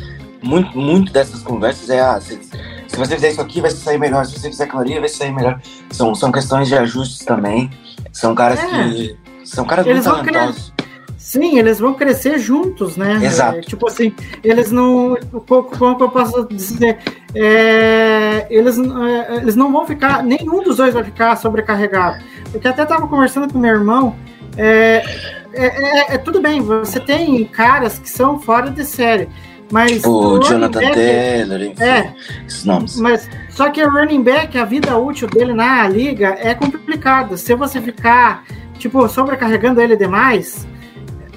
muito, 0.43 0.77
muito 0.77 1.13
dessas 1.13 1.43
conversas 1.43 1.89
é 1.91 2.01
ah, 2.01 2.21
se, 2.21 2.39
se 2.87 2.97
você 2.97 3.15
fizer 3.15 3.31
isso 3.31 3.41
aqui 3.41 3.61
vai 3.61 3.71
sair 3.71 3.99
melhor, 3.99 4.27
se 4.27 4.39
você 4.39 4.49
fizer 4.49 4.65
aquilo 4.65 4.81
ali 4.81 4.99
vai 4.99 5.09
sair 5.09 5.33
melhor. 5.33 5.61
São, 5.91 6.15
são 6.15 6.33
questões 6.33 6.69
de 6.69 6.77
ajustes 6.77 7.25
também. 7.25 7.71
São 8.13 8.35
caras 8.35 8.59
É. 8.61 8.67
que 8.67 9.17
São 9.45 9.65
caras 9.65 9.87
Eles 9.87 10.07
muito 10.07 10.25
talentosos. 10.25 10.73
Sim, 11.17 11.57
eles 11.57 11.79
vão 11.79 11.95
crescer 11.95 12.37
juntos, 12.39 12.97
né? 12.97 13.21
Exato. 13.25 13.59
É, 13.59 13.61
tipo 13.61 13.87
assim, 13.87 14.13
eles 14.43 14.73
não. 14.73 15.17
Como, 15.47 15.63
como 15.63 15.97
eu 16.03 16.11
posso 16.11 16.47
dizer? 16.49 16.99
É, 17.33 18.47
eles, 18.51 18.77
é, 18.77 19.37
eles 19.37 19.55
não 19.55 19.73
vão 19.73 19.87
ficar. 19.87 20.23
Nenhum 20.25 20.65
dos 20.65 20.79
dois 20.79 20.93
vai 20.93 21.05
ficar 21.05 21.37
sobrecarregado. 21.37 22.23
Porque 22.53 22.69
até 22.69 22.85
tava 22.85 23.09
conversando 23.09 23.53
com 23.53 23.59
meu 23.59 23.75
irmão. 23.75 24.15
É, 24.57 25.03
é, 25.55 25.67
é- 25.67 26.15
é 26.15 26.19
tudo 26.19 26.41
bem, 26.41 26.61
você 26.61 27.01
tem 27.01 27.45
caras 27.47 27.99
que 27.99 28.09
são 28.09 28.39
fora 28.39 28.71
de 28.71 28.85
série. 28.85 29.29
Mas. 29.71 30.05
O 30.05 30.39
Jonathan 30.41 30.81
back- 30.81 30.95
Taylor, 30.95 31.63
enfim, 31.63 31.83
É, 31.83 32.13
esses 32.47 32.65
nomes. 32.65 33.01
mas 33.01 33.29
só 33.49 33.71
que 33.71 33.83
o 33.83 33.91
running 33.91 34.23
back, 34.23 34.57
a 34.59 34.67
vida 34.67 34.97
útil 34.99 35.27
dele 35.29 35.55
na 35.55 35.89
liga 35.89 36.37
é 36.39 36.55
complicada. 36.55 37.39
Se 37.39 37.55
você 37.55 37.81
ficar, 37.81 38.45
tipo, 38.79 39.09
sobrecarregando 39.09 39.81
ele 39.81 39.97
demais, 39.97 40.69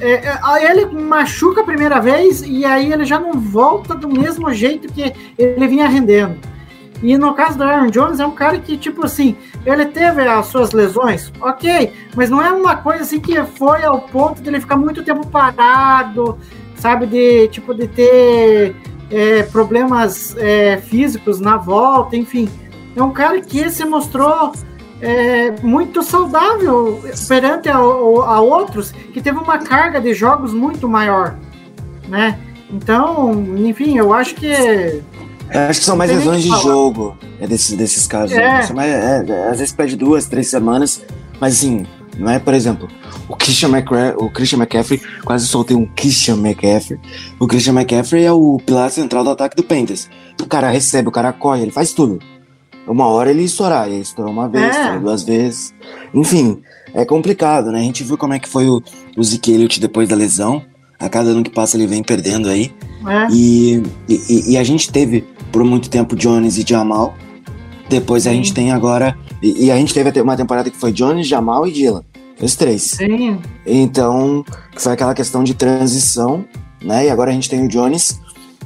é, 0.02 0.12
é, 0.28 0.70
ele 0.70 0.86
machuca 0.88 1.62
a 1.62 1.64
primeira 1.64 2.02
vez 2.02 2.42
e 2.46 2.66
aí 2.66 2.92
ele 2.92 3.06
já 3.06 3.18
não 3.18 3.32
volta 3.40 3.96
do 3.96 4.10
mesmo 4.10 4.54
jeito 4.54 4.92
que 4.92 5.14
ele 5.38 5.68
vinha 5.70 5.88
rendendo. 5.88 6.36
E 7.04 7.18
no 7.18 7.34
caso 7.34 7.58
do 7.58 7.64
Aaron 7.64 7.90
Jones, 7.90 8.20
é 8.20 8.26
um 8.26 8.32
cara 8.32 8.58
que, 8.60 8.78
tipo 8.78 9.06
assim, 9.06 9.36
ele 9.66 9.86
teve 9.86 10.22
as 10.22 10.48
suas 10.48 10.72
lesões, 10.72 11.32
ok, 11.42 11.92
mas 12.16 12.30
não 12.30 12.42
é 12.42 12.52
uma 12.52 12.78
coisa 12.78 13.04
assim 13.04 13.20
que 13.20 13.44
foi 13.44 13.84
ao 13.84 14.02
ponto 14.02 14.42
dele 14.42 14.62
ficar 14.62 14.78
muito 14.78 15.04
tempo 15.04 15.28
parado, 15.28 16.38
sabe, 16.76 17.06
de, 17.06 17.48
tipo, 17.50 17.74
de 17.74 17.88
ter 17.88 18.76
é, 19.12 19.44
problemas 19.44 20.36
é, 20.38 20.78
físicos 20.78 21.40
na 21.40 21.58
volta, 21.58 22.16
enfim. 22.16 22.50
É 22.96 23.04
um 23.04 23.12
cara 23.12 23.42
que 23.42 23.70
se 23.70 23.84
mostrou 23.86 24.54
é, 25.02 25.52
muito 25.62 26.02
saudável 26.02 27.04
perante 27.28 27.70
a, 27.70 27.76
a 27.76 28.40
outros 28.40 28.92
que 28.92 29.22
teve 29.22 29.38
uma 29.38 29.58
carga 29.58 30.00
de 30.00 30.14
jogos 30.14 30.54
muito 30.54 30.88
maior, 30.88 31.36
né? 32.08 32.40
Então, 32.70 33.32
enfim, 33.58 33.98
eu 33.98 34.14
acho 34.14 34.36
que 34.36 35.04
Eu 35.52 35.62
acho 35.62 35.80
que 35.80 35.86
são 35.86 35.96
mais 35.96 36.12
lesões 36.12 36.44
de 36.44 36.50
falar. 36.50 36.62
jogo 36.62 37.18
é 37.40 37.48
desses, 37.48 37.76
desses 37.78 38.08
casos. 38.08 38.36
É. 38.36 38.40
né? 38.40 38.62
São 38.64 38.76
mais- 38.76 38.92
é, 38.92 39.26
é, 39.28 39.50
às 39.50 39.60
vezes 39.60 39.74
perde 39.74 39.96
duas, 39.96 40.26
três 40.28 40.50
semanas, 40.50 41.02
mas 41.40 41.54
assim, 41.54 41.86
não 42.18 42.30
é, 42.32 42.40
por 42.40 42.54
exemplo, 42.54 42.88
o 43.30 43.36
Christian, 43.36 43.70
McCra 43.70 44.16
o 44.18 44.30
Christian 44.30 44.58
McCaffrey, 44.60 45.02
quase 45.24 45.48
soltei 45.48 45.76
um 45.76 45.86
Christian 45.86 46.36
McCaffrey. 46.38 47.00
O 47.40 47.48
Christian 47.48 47.74
McCaffrey 47.74 48.24
é 48.26 48.32
o 48.32 48.58
pilar 48.66 48.90
central 48.92 49.24
do 49.24 49.30
ataque 49.30 49.56
do 49.56 49.64
Panthers. 49.64 50.10
O 50.42 50.46
cara 50.48 50.70
recebe, 50.70 51.08
o 51.10 51.12
cara 51.12 51.32
corre, 51.32 51.62
ele 51.62 51.72
faz 51.72 51.92
tudo. 51.94 52.20
Uma 52.88 53.08
hora 53.08 53.32
ele 53.32 53.44
estourar, 53.44 53.88
ele 53.88 54.02
estourou 54.02 54.32
uma 54.32 54.48
vez, 54.48 54.64
É. 54.64 54.70
estourou 54.70 55.00
duas 55.02 55.24
vezes. 55.24 55.74
Enfim, 56.14 56.62
é 56.94 57.04
complicado, 57.04 57.72
né? 57.72 57.80
A 57.80 57.84
gente 57.84 58.04
viu 58.04 58.18
como 58.18 58.34
é 58.34 58.40
que 58.40 58.48
foi 58.48 58.68
o, 58.70 58.82
o 59.18 59.24
Zeke 59.24 59.52
Elliott 59.52 59.80
depois 59.80 60.08
da 60.08 60.16
lesão. 60.16 60.62
A 61.06 61.10
cada 61.10 61.30
ano 61.30 61.44
que 61.44 61.52
passa 61.52 61.78
ele 61.78 61.86
vem 61.86 62.02
perdendo 62.02 62.50
aí. 62.50 62.74
é, 63.08 63.28
E, 63.32 63.84
e, 64.10 64.52
e 64.54 64.58
a 64.58 64.64
gente 64.64 64.92
teve 64.92 65.24
por 65.52 65.64
muito 65.64 65.90
tempo 65.90 66.16
Jones 66.16 66.58
e 66.58 66.66
Jamal. 66.68 67.14
Depois 67.88 68.26
a 68.26 68.32
Sim. 68.32 68.38
gente 68.38 68.54
tem 68.54 68.72
agora. 68.72 69.16
E, 69.42 69.66
e 69.66 69.72
a 69.72 69.78
gente 69.78 69.94
teve 69.94 70.10
até 70.10 70.22
uma 70.22 70.36
temporada 70.36 70.70
que 70.72 70.78
foi 70.78 70.92
Jones, 70.92 71.28
Jamal 71.28 71.68
e 71.68 71.72
Dylan. 71.72 72.04
Os 72.42 72.56
três. 72.56 72.82
sim, 72.82 73.38
Então, 73.66 74.44
foi 74.76 74.94
aquela 74.94 75.14
questão 75.14 75.44
de 75.44 75.54
transição, 75.54 76.44
né? 76.84 77.06
E 77.06 77.10
agora 77.10 77.30
a 77.30 77.34
gente 77.34 77.50
tem 77.50 77.64
o 77.64 77.68
Jones 77.68 78.20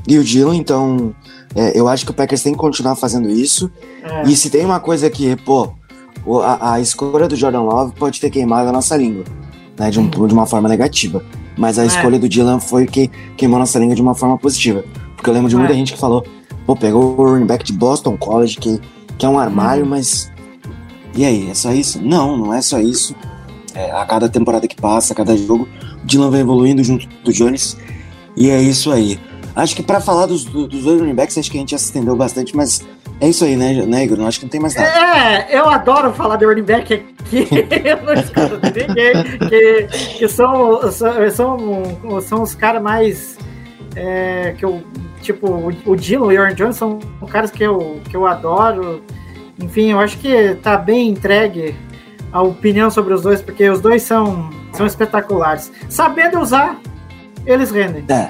e 0.08 0.17
o 0.17 0.24
Dylan. 0.24 0.55
Então, 0.55 1.13
é, 1.53 1.77
eu 1.77 1.88
acho 1.88 2.05
que 2.05 2.12
o 2.12 2.13
Packers 2.13 2.41
tem 2.41 2.53
que 2.53 2.60
continuar 2.60 2.96
fazendo 2.96 3.29
isso. 3.29 3.69
é, 4.01 4.24
E 4.24 4.36
se 4.36 4.50
tem 4.50 4.65
uma 4.65 4.79
coisa 4.79 5.10
que, 5.10 5.36
pô, 5.36 5.69
a, 6.41 6.74
a 6.75 6.79
escolha 6.79 7.27
do 7.27 7.36
Jordan 7.36 7.62
Love 7.62 7.93
pode 7.96 8.19
ter 8.19 8.29
queimado 8.29 8.69
a 8.69 8.72
nossa 8.72 8.96
língua, 8.96 9.25
né? 9.77 9.91
De, 9.91 10.00
um, 10.00 10.08
de 10.10 10.34
uma 10.34 10.46
forma 10.46 10.67
negativa. 10.69 11.24
Mas 11.60 11.78
a 11.78 11.84
É. 11.84 11.88
escolha 11.88 12.18
do 12.18 12.28
Dylan 12.30 12.60
foi 12.60 12.88
que 12.88 13.12
queimou 13.38 13.60
nossa 13.60 13.78
língua 13.78 13.94
de 13.94 14.01
uma 14.01 14.16
forma 14.16 14.38
positiva. 14.38 14.84
Porque 15.16 15.30
eu 15.30 15.34
lembro 15.34 15.50
de 15.50 15.56
muita 15.58 15.74
É. 15.74 15.75
gente 15.75 15.94
que 15.94 16.00
falou, 16.00 16.25
pô, 16.66 16.75
pegou 16.75 17.16
o 17.20 17.24
running 17.34 17.46
back 17.46 17.63
de 17.66 17.74
Boston 17.74 18.15
College, 18.17 18.58
que, 18.58 18.80
que 19.17 19.26
é 19.26 19.30
um 19.30 19.38
armário, 19.38 19.84
Uhum. 19.84 19.89
mas. 19.89 20.32
E 21.15 21.26
aí, 21.26 21.50
é 21.50 21.54
só 21.54 21.72
isso? 21.74 22.02
Não, 22.02 22.38
não 22.38 22.54
é 22.54 22.62
só 22.62 22.80
isso. 22.80 23.13
É, 23.76 23.91
a 23.91 24.06
cada 24.06 24.30
temporada 24.30 24.67
que 24.67 24.76
passa, 24.76 25.12
a 25.13 25.15
cada 25.15 25.36
jogo, 25.36 25.67
o 26.02 26.06
Dylan 26.06 26.32
vai 26.32 26.39
evoluindo 26.39 26.84
junto 26.84 27.08
do 27.24 27.32
Jones. 27.34 27.78
E 28.38 28.50
é 28.50 28.62
isso 28.62 28.91
aí. 28.91 29.19
Acho 29.62 29.76
que 29.76 29.84
pra 29.84 30.00
falar 30.00 30.26
dos, 30.26 30.43
do- 30.45 30.67
dos 30.67 30.84
dois 30.84 31.00
running 31.00 31.15
backs, 31.15 31.38
acho 31.38 31.50
que 31.52 31.58
a 31.58 31.60
gente 31.62 31.72
já 31.72 31.78
se 31.78 31.86
estendeu 31.86 32.15
bastante, 32.15 32.56
mas 32.56 32.86
é 33.22 33.28
isso 33.30 33.43
aí, 33.43 33.56
né, 33.56 33.74
né 33.86 34.04
Igor? 34.06 34.19
Acho 34.26 34.39
que 34.39 34.45
não 34.45 34.50
tem 34.50 34.60
mais 34.62 34.74
nada. 34.76 34.88
É, 34.89 35.58
eu 35.58 35.69
adoro 35.69 36.12
falar 36.13 36.36
de 36.38 36.45
running 36.45 36.63
back 36.63 36.93
aqui, 36.93 37.48
eu 37.86 38.02
não 38.04 38.13
escuto 38.13 38.72
de 38.72 38.88
ninguém, 38.88 39.13
que, 39.50 40.17
que 40.17 40.28
são, 40.28 40.91
são, 40.91 41.30
são, 41.32 42.22
são 42.22 42.41
os 42.43 42.56
caras 42.56 42.82
mais. 42.82 43.38
é, 43.95 44.54
que 44.58 44.63
eu, 44.65 44.82
tipo, 45.22 45.48
o- 45.48 45.74
o 45.91 45.95
Dylan 45.95 46.34
e 46.34 46.38
o 46.38 46.41
Aaron 46.41 46.54
Jones 46.56 46.76
são 46.78 47.00
caras 47.30 47.52
que 47.52 47.63
eu, 47.63 48.00
que 48.10 48.15
eu 48.15 48.26
adoro. 48.26 49.02
Enfim, 49.62 49.91
eu 49.91 50.00
acho 50.00 50.17
que 50.19 50.56
tá 50.63 50.78
bem 50.78 51.10
entregue 51.10 51.76
a 52.32 52.41
opinião 52.41 52.89
sobre 52.89 53.13
os 53.13 53.22
dois, 53.24 53.41
porque 53.41 53.67
os 53.69 53.82
dois 53.82 54.04
são, 54.04 54.50
são 54.72 54.86
espetaculares. 54.86 55.69
Sabendo 55.89 56.39
usar, 56.39 56.80
eles 57.45 57.69
rendem. 57.72 58.06
É, 58.08 58.30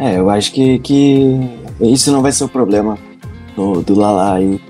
é 0.00 0.18
eu 0.18 0.30
acho 0.30 0.52
que, 0.52 0.78
que 0.78 1.38
isso 1.80 2.10
não 2.10 2.22
vai 2.22 2.32
ser 2.32 2.44
o 2.44 2.48
problema 2.48 2.98
do, 3.54 3.82
do 3.82 3.94
Lala 3.94 4.34
aí. 4.34 4.60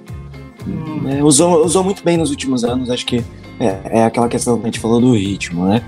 Hum, 0.67 1.09
É, 1.09 1.23
usou, 1.23 1.65
usou 1.65 1.83
muito 1.83 2.05
bem 2.05 2.17
nos 2.17 2.31
últimos 2.31 2.65
anos, 2.65 2.91
acho 2.91 3.07
que 3.07 3.25
é, 3.59 3.81
é 3.85 4.05
aquela 4.05 4.29
questão 4.29 4.57
que 4.59 4.65
a 4.65 4.67
gente 4.67 4.81
falou 4.81 5.01
do 5.01 5.13
ritmo, 5.13 5.67
né? 5.67 5.83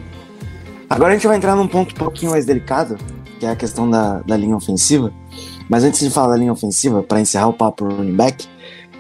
Agora 0.89 1.11
a 1.11 1.15
gente 1.15 1.27
vai 1.27 1.37
entrar 1.37 1.57
num 1.57 1.67
ponto 1.67 1.95
um 1.95 1.99
pouquinho 1.99 2.31
mais 2.31 2.47
delicado, 2.47 2.97
que 3.41 3.47
é 3.47 3.51
a 3.51 3.57
questão 3.57 3.91
da, 3.91 4.21
da 4.21 4.37
linha 4.37 4.57
ofensiva. 4.57 5.13
Mas 5.69 5.85
antes 5.85 6.01
de 6.01 6.11
falar 6.11 6.35
da 6.35 6.37
linha 6.37 6.53
ofensiva, 6.53 7.03
para 7.03 7.21
encerrar 7.21 7.49
o 7.49 7.53
papo 7.53 7.85
running 7.85 8.15
back, 8.15 8.47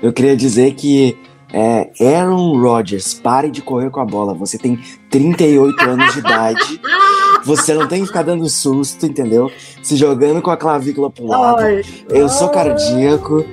eu 0.03 0.13
queria 0.13 0.37
dizer 0.37 0.75
que 0.75 1.17
é, 1.53 1.91
Aaron 2.01 2.59
Rodgers, 2.59 3.13
pare 3.13 3.51
de 3.51 3.61
correr 3.61 3.91
com 3.91 4.01
a 4.01 4.05
bola. 4.07 4.33
Você 4.35 4.57
tem 4.57 4.81
38 5.11 5.81
anos 5.83 6.15
de 6.15 6.19
idade. 6.21 6.81
Você 7.45 7.75
não 7.75 7.87
tem 7.89 8.01
que 8.03 8.07
ficar 8.07 8.23
dando 8.23 8.49
susto, 8.49 9.05
entendeu? 9.07 9.51
Se 9.83 9.97
jogando 9.97 10.41
com 10.43 10.51
a 10.51 10.57
clavícula 10.57 11.11
pro 11.11 11.27
lado. 11.27 11.61
Ai, 11.61 11.83
Eu 12.09 12.29
sou 12.29 12.49
cardíaco. 12.49 13.45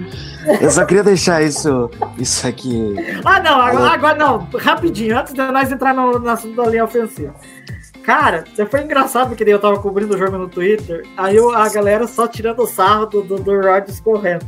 Eu 0.62 0.72
só 0.72 0.86
queria 0.86 1.04
deixar 1.04 1.42
isso, 1.44 1.90
isso 2.18 2.48
aqui. 2.48 2.96
Ah, 3.26 3.40
não, 3.42 3.60
agora, 3.62 3.94
agora 3.94 4.16
não, 4.18 4.48
rapidinho, 4.58 5.18
antes 5.18 5.34
de 5.34 5.42
nós 5.52 5.72
entrar 5.72 5.94
no, 5.94 6.18
no 6.20 6.30
assunto 6.30 6.56
da 6.56 6.66
linha 6.70 6.84
ofensiva. 6.86 7.36
Cara, 8.04 8.44
foi 8.72 8.82
engraçado 8.82 9.28
porque 9.30 9.44
daí 9.44 9.54
eu 9.54 9.60
tava 9.60 9.78
cobrindo 9.80 10.16
o 10.16 10.18
jogo 10.18 10.38
no 10.38 10.48
Twitter, 10.48 11.06
aí 11.18 11.36
eu- 11.36 11.54
a 11.56 11.70
galera 11.70 12.08
só 12.08 12.28
tirando 12.28 12.62
o 12.64 12.66
sarro 12.66 13.06
do, 13.06 13.22
do, 13.22 13.36
do 13.38 13.52
Rodgers 13.62 14.00
correndo. 14.00 14.46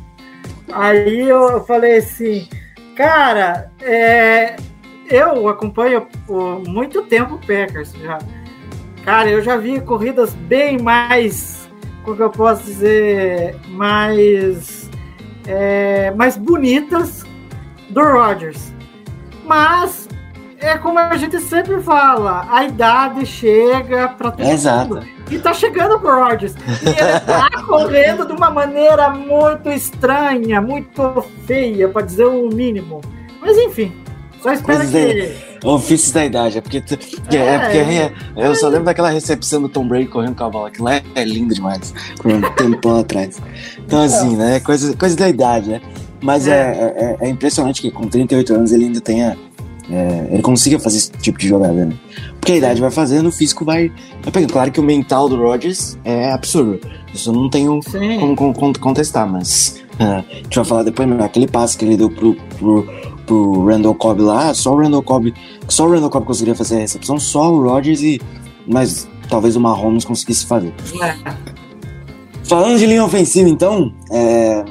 Aí 0.72 1.20
eu 1.30 1.64
falei 1.66 1.98
assim, 1.98 2.48
cara, 2.96 3.70
é, 3.82 4.56
eu 5.10 5.48
acompanho 5.50 6.08
por 6.26 6.62
muito 6.68 7.02
tempo 7.04 7.36
o 7.36 7.40
Packers 7.40 7.92
já. 8.02 8.18
Cara, 9.04 9.30
eu 9.30 9.42
já 9.42 9.58
vi 9.58 9.82
corridas 9.82 10.34
bem 10.34 10.80
mais, 10.80 11.68
como 12.04 12.16
que 12.16 12.24
eu 12.24 12.30
posso 12.30 12.64
dizer, 12.64 13.56
mais, 13.70 14.90
é, 15.48 16.12
mais 16.12 16.38
bonitas 16.38 17.24
do 17.90 18.02
Rodgers. 18.02 18.72
Mas 19.46 20.08
é 20.60 20.78
como 20.78 21.00
a 21.00 21.18
gente 21.18 21.40
sempre 21.40 21.82
fala, 21.82 22.46
a 22.50 22.64
idade 22.64 23.26
chega 23.26 24.10
para 24.10 24.32
todo 24.32 24.48
Exato. 24.48 24.96
mundo. 24.96 25.08
E 25.32 25.40
tá 25.40 25.54
chegando 25.54 26.00
pro 26.00 26.24
Rodgers. 26.24 26.54
E 26.84 26.90
ele 26.90 27.20
tá 27.26 27.50
correndo 27.66 28.26
de 28.28 28.34
uma 28.34 28.52
maneira 28.52 29.10
muito 29.10 29.70
estranha, 29.70 30.62
muito 30.62 31.26
feia, 31.48 31.90
para 31.90 32.06
dizer 32.06 32.26
o 32.26 32.50
mínimo. 32.50 33.02
Mas 33.42 33.58
enfim, 33.58 33.92
só 34.42 34.52
espero 34.52 34.80
Coisas 34.80 34.92
que. 34.92 35.51
Ofícios 35.63 36.12
da 36.12 36.26
idade, 36.26 36.58
é 36.58 36.62
porque, 36.62 36.78
é, 36.78 37.36
É. 37.36 37.60
porque 37.60 37.78
é- 37.78 38.12
eu 38.36 38.56
só 38.56 38.67
lembro 38.67 38.86
daquela 38.86 39.10
recepção 39.12 39.62
do 39.62 39.69
Tom 39.69 39.88
Brady 39.88 40.08
correndo 40.08 40.36
com 40.36 40.43
a 40.43 40.50
bola, 40.50 40.71
que 40.71 40.82
lá 40.82 40.95
é, 40.95 41.04
é 41.15 41.24
lindo 41.24 41.54
demais, 41.54 41.93
por 42.17 42.32
um 42.32 42.41
tempão 42.56 43.00
atrás. 43.00 43.39
Então, 43.86 44.02
assim, 44.02 44.36
né, 44.36 44.60
coisa, 44.60 44.95
coisa 44.97 45.15
da 45.15 45.30
idade, 45.30 45.69
né? 45.69 45.82
Mas 46.21 46.47
é. 46.47 47.17
É, 47.19 47.28
é 47.28 47.30
impressionante 47.30 47.82
que 47.82 47.91
com 47.91 48.08
38 48.08 48.54
anos 48.54 48.71
ele 48.71 48.86
ainda 48.86 49.02
tenha. 49.02 49.38
é, 49.91 50.28
ele 50.32 50.41
consiga 50.41 50.80
fazer 50.80 50.97
esse 50.97 51.12
tipo 51.13 51.38
de 51.38 51.47
jogada, 51.50 51.74
né? 51.86 51.93
Porque 52.39 52.54
a 52.54 52.56
idade 52.56 52.80
vai 52.80 52.89
fazendo, 52.91 53.28
o 53.28 53.32
físico 53.32 53.65
vai, 53.65 53.91
vai 54.24 54.32
pegando. 54.32 54.54
Claro 54.54 54.71
que 54.71 54.80
o 54.80 54.84
mental 54.84 55.28
do 55.28 55.36
Rodgers 55.36 55.97
é 56.06 56.32
absurdo. 56.32 56.80
Isso 57.13 57.30
eu 57.30 57.34
não 57.34 57.50
tenho 57.50 57.80
como 58.38 58.54
con- 58.54 58.71
contestar, 58.80 59.30
mas 59.30 59.82
ah, 60.00 60.24
a 60.32 60.36
gente 60.36 60.56
vai 60.56 60.63
falar 60.65 60.84
depois, 60.84 61.10
mas 61.10 61.19
aquele 61.21 61.45
passe 61.47 61.78
que 61.78 61.84
ele 61.84 61.97
deu 61.97 62.10
pro, 62.10 62.36
pro, 62.58 62.88
pro 63.26 63.66
Randall 63.66 63.96
Cobb 63.96 64.22
lá, 64.22 64.54
só 64.54 64.74
o 64.74 64.78
Randall 64.78 65.04
Cobb, 65.04 65.34
só 65.68 65.86
o 65.86 65.92
Randall 65.92 66.10
Cobb 66.10 66.26
conseguiria 66.26 66.56
fazer 66.56 66.78
a 66.78 66.80
recepção, 66.80 67.20
só 67.20 67.52
o 67.52 67.64
Rodgers 67.64 68.02
e. 68.02 68.22
Mas 68.68 69.08
talvez 69.30 69.56
o 69.56 69.60
Mahomes 69.60 70.06
conseguisse 70.06 70.46
fazer. 70.46 70.74
É. 71.02 71.16
Falando 72.44 72.78
de 72.78 72.86
linha 72.86 73.04
ofensiva, 73.04 73.50
então, 73.50 73.94
é, 74.12 74.64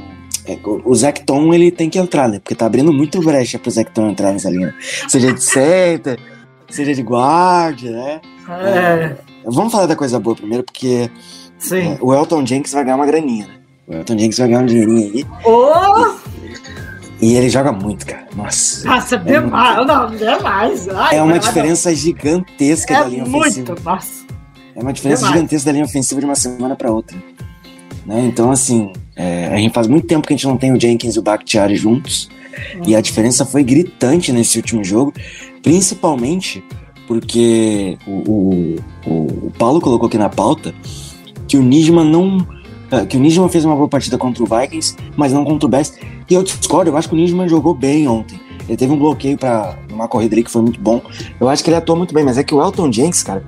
é, 0.46 0.58
o 0.64 0.92
Tom 1.24 1.54
ele 1.54 1.70
tem 1.70 1.88
que 1.88 1.98
entrar, 1.98 2.28
né? 2.28 2.38
Porque 2.38 2.54
tá 2.54 2.66
abrindo 2.66 2.92
muito 2.92 3.20
brecha 3.20 3.58
pro 3.58 3.70
Zach 3.70 3.90
Tom 3.92 4.10
entrar 4.10 4.32
nessa 4.32 4.50
linha. 4.50 4.74
Seja 5.08 5.32
de 5.32 5.42
center, 5.42 6.18
seja 6.68 6.94
de 6.94 7.02
guarda, 7.02 7.90
né? 7.90 8.20
É, 8.48 9.16
Vamos 9.44 9.72
falar 9.72 9.86
da 9.86 9.96
coisa 9.96 10.18
boa 10.20 10.36
primeiro, 10.36 10.64
porque 10.64 11.10
sim. 11.58 11.92
é, 11.92 11.98
o 12.00 12.12
Elton 12.14 12.44
Jenks 12.44 12.72
vai 12.72 12.84
ganhar 12.84 12.96
uma 12.96 13.06
graninha, 13.06 13.46
né? 13.46 13.54
O 13.86 13.94
Elton 13.94 14.18
Jenks 14.18 14.38
vai 14.38 14.48
ganhar 14.48 14.60
um 14.60 14.66
dinheirinho 14.66 15.12
aí. 15.14 15.26
Ô, 15.44 16.14
E 17.20 17.34
ele 17.34 17.48
joga 17.50 17.70
muito, 17.72 18.06
cara. 18.06 18.26
Nossa. 18.34 18.86
nossa, 18.88 19.16
demais. 19.18 19.86
Não, 19.86 20.10
demais. 20.10 20.88
Ai, 20.88 21.16
É 21.16 21.22
uma 21.22 21.32
não, 21.32 21.38
diferença 21.38 21.94
gigantesca 21.94 22.94
É 22.94 22.98
da 23.02 23.08
linha 23.08 23.22
ofensiva. 23.24 23.66
muito, 23.72 23.84
nossa. 23.84 24.24
É 24.74 24.80
uma 24.80 24.92
diferença 24.92 25.22
Demais. 25.22 25.36
gigantesca 25.36 25.66
da 25.66 25.72
linha 25.72 25.84
ofensiva 25.84 26.20
de 26.20 26.24
uma 26.26 26.34
semana 26.34 26.74
para 26.76 26.90
outra. 26.90 27.16
Né? 28.06 28.24
Então, 28.26 28.50
assim, 28.50 28.92
é, 29.14 29.48
a 29.48 29.56
gente 29.58 29.74
faz 29.74 29.86
muito 29.86 30.06
tempo 30.06 30.26
que 30.26 30.32
a 30.32 30.36
gente 30.36 30.46
não 30.46 30.56
tem 30.56 30.72
o 30.72 30.80
Jenkins 30.80 31.16
e 31.16 31.18
o 31.18 31.22
Bakhtiari 31.22 31.76
juntos. 31.76 32.30
E 32.86 32.96
a 32.96 33.00
diferença 33.00 33.44
foi 33.44 33.62
gritante 33.62 34.32
nesse 34.32 34.56
último 34.58 34.82
jogo, 34.82 35.12
principalmente 35.62 36.64
porque 37.06 37.98
o, 38.06 38.10
o, 38.10 38.76
o, 39.06 39.10
o 39.46 39.52
Paulo 39.58 39.80
colocou 39.80 40.06
aqui 40.06 40.16
na 40.18 40.28
pauta 40.28 40.72
que 41.46 41.56
o 41.56 41.62
Nijman 41.62 42.08
não. 42.08 42.46
É, 42.90 43.06
Que 43.06 43.16
o 43.16 43.20
Nijman 43.20 43.48
fez 43.48 43.64
uma 43.64 43.76
boa 43.76 43.88
partida 43.88 44.18
contra 44.18 44.42
o 44.42 44.46
Vikings, 44.46 44.96
mas 45.16 45.32
não 45.32 45.44
contra 45.44 45.66
o 45.66 45.68
Bears. 45.68 45.94
E 46.28 46.34
eu 46.34 46.42
discordo, 46.42 46.90
eu 46.90 46.96
acho 46.96 47.08
que 47.08 47.14
o 47.14 47.18
Nijman 47.18 47.48
jogou 47.48 47.74
bem 47.74 48.06
ontem. 48.08 48.40
Ele 48.68 48.76
teve 48.76 48.92
um 48.92 48.98
bloqueio 48.98 49.36
para 49.36 49.76
uma 49.90 50.06
corrida 50.06 50.34
ali 50.34 50.44
que 50.44 50.50
foi 50.50 50.62
muito 50.62 50.80
bom. 50.80 51.02
Eu 51.40 51.48
acho 51.48 51.64
que 51.64 51.70
ele 51.70 51.76
atuou 51.76 51.98
muito 51.98 52.14
bem, 52.14 52.24
mas 52.24 52.38
é 52.38 52.44
que 52.44 52.54
o 52.54 52.62
Elton 52.62 52.92
Jenks, 52.92 53.22
cara, 53.22 53.42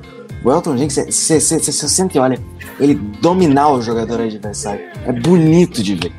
o 0.44 0.50
Elton 0.50 0.76
Jenks, 0.76 0.96
você 1.08 1.40
sente, 1.40 2.18
olha, 2.18 2.40
ele 2.80 2.94
dominar 2.94 3.70
o 3.70 3.80
jogador 3.80 4.20
adversário. 4.20 4.80
É 5.06 5.12
bonito 5.12 5.82
de 5.82 5.94
ver. 5.94 6.12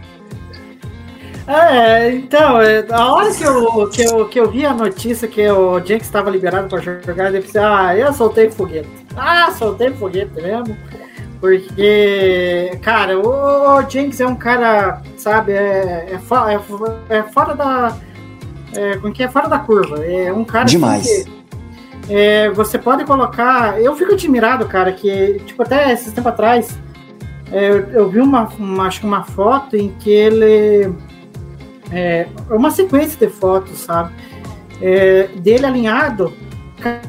É, 1.45 2.09
então, 2.13 2.61
é, 2.61 2.85
a 2.89 3.13
hora 3.13 3.33
que 3.33 3.43
eu, 3.43 3.89
que, 3.89 4.01
eu, 4.01 4.29
que 4.29 4.39
eu 4.39 4.49
vi 4.49 4.65
a 4.65 4.73
notícia 4.73 5.27
que 5.27 5.45
o 5.49 5.77
Jenks 5.81 6.07
estava 6.07 6.29
liberado 6.29 6.69
para 6.69 6.81
jogar, 6.81 7.35
eu 7.35 7.41
pensei, 7.41 7.61
ah, 7.61 7.93
eu 7.97 8.13
soltei 8.13 8.49
foguete. 8.49 8.87
Ah, 9.15 9.51
soltei 9.51 9.91
foguete 9.91 10.33
mesmo. 10.35 10.77
Porque, 11.43 12.79
cara, 12.81 13.19
o, 13.19 13.27
o 13.77 13.89
Jenks 13.89 14.21
é 14.21 14.25
um 14.25 14.33
cara, 14.33 15.01
sabe, 15.17 15.51
é, 15.51 16.07
é, 16.13 16.17
fo- 16.17 16.37
é, 16.47 17.17
é 17.17 17.23
fora 17.23 17.53
da. 17.53 17.97
É, 18.73 18.95
como 18.95 19.11
que 19.11 19.21
é? 19.23 19.27
Fora 19.27 19.49
da 19.49 19.59
curva. 19.59 20.05
É 20.05 20.31
um 20.31 20.45
cara 20.45 20.63
assim, 20.63 20.75
Demais. 20.77 21.05
que, 22.07 22.13
é, 22.13 22.49
você 22.51 22.79
pode 22.79 23.03
colocar. 23.03 23.77
Eu 23.81 23.93
fico 23.93 24.13
admirado, 24.13 24.65
cara, 24.67 24.93
que, 24.93 25.41
tipo, 25.45 25.61
até 25.63 25.91
esses 25.91 26.13
tempo 26.13 26.29
atrás, 26.29 26.79
é, 27.51 27.71
eu, 27.71 27.89
eu 27.91 28.09
vi 28.09 28.21
uma, 28.21 28.47
uma, 28.57 28.87
acho 28.87 29.01
que 29.01 29.05
uma 29.05 29.25
foto 29.25 29.75
em 29.75 29.89
que 29.99 30.09
ele. 30.09 30.93
É, 31.91 32.25
uma 32.49 32.71
sequência 32.71 33.19
de 33.19 33.27
fotos, 33.33 33.79
sabe? 33.79 34.13
É, 34.81 35.27
dele 35.35 35.65
alinhado. 35.65 36.31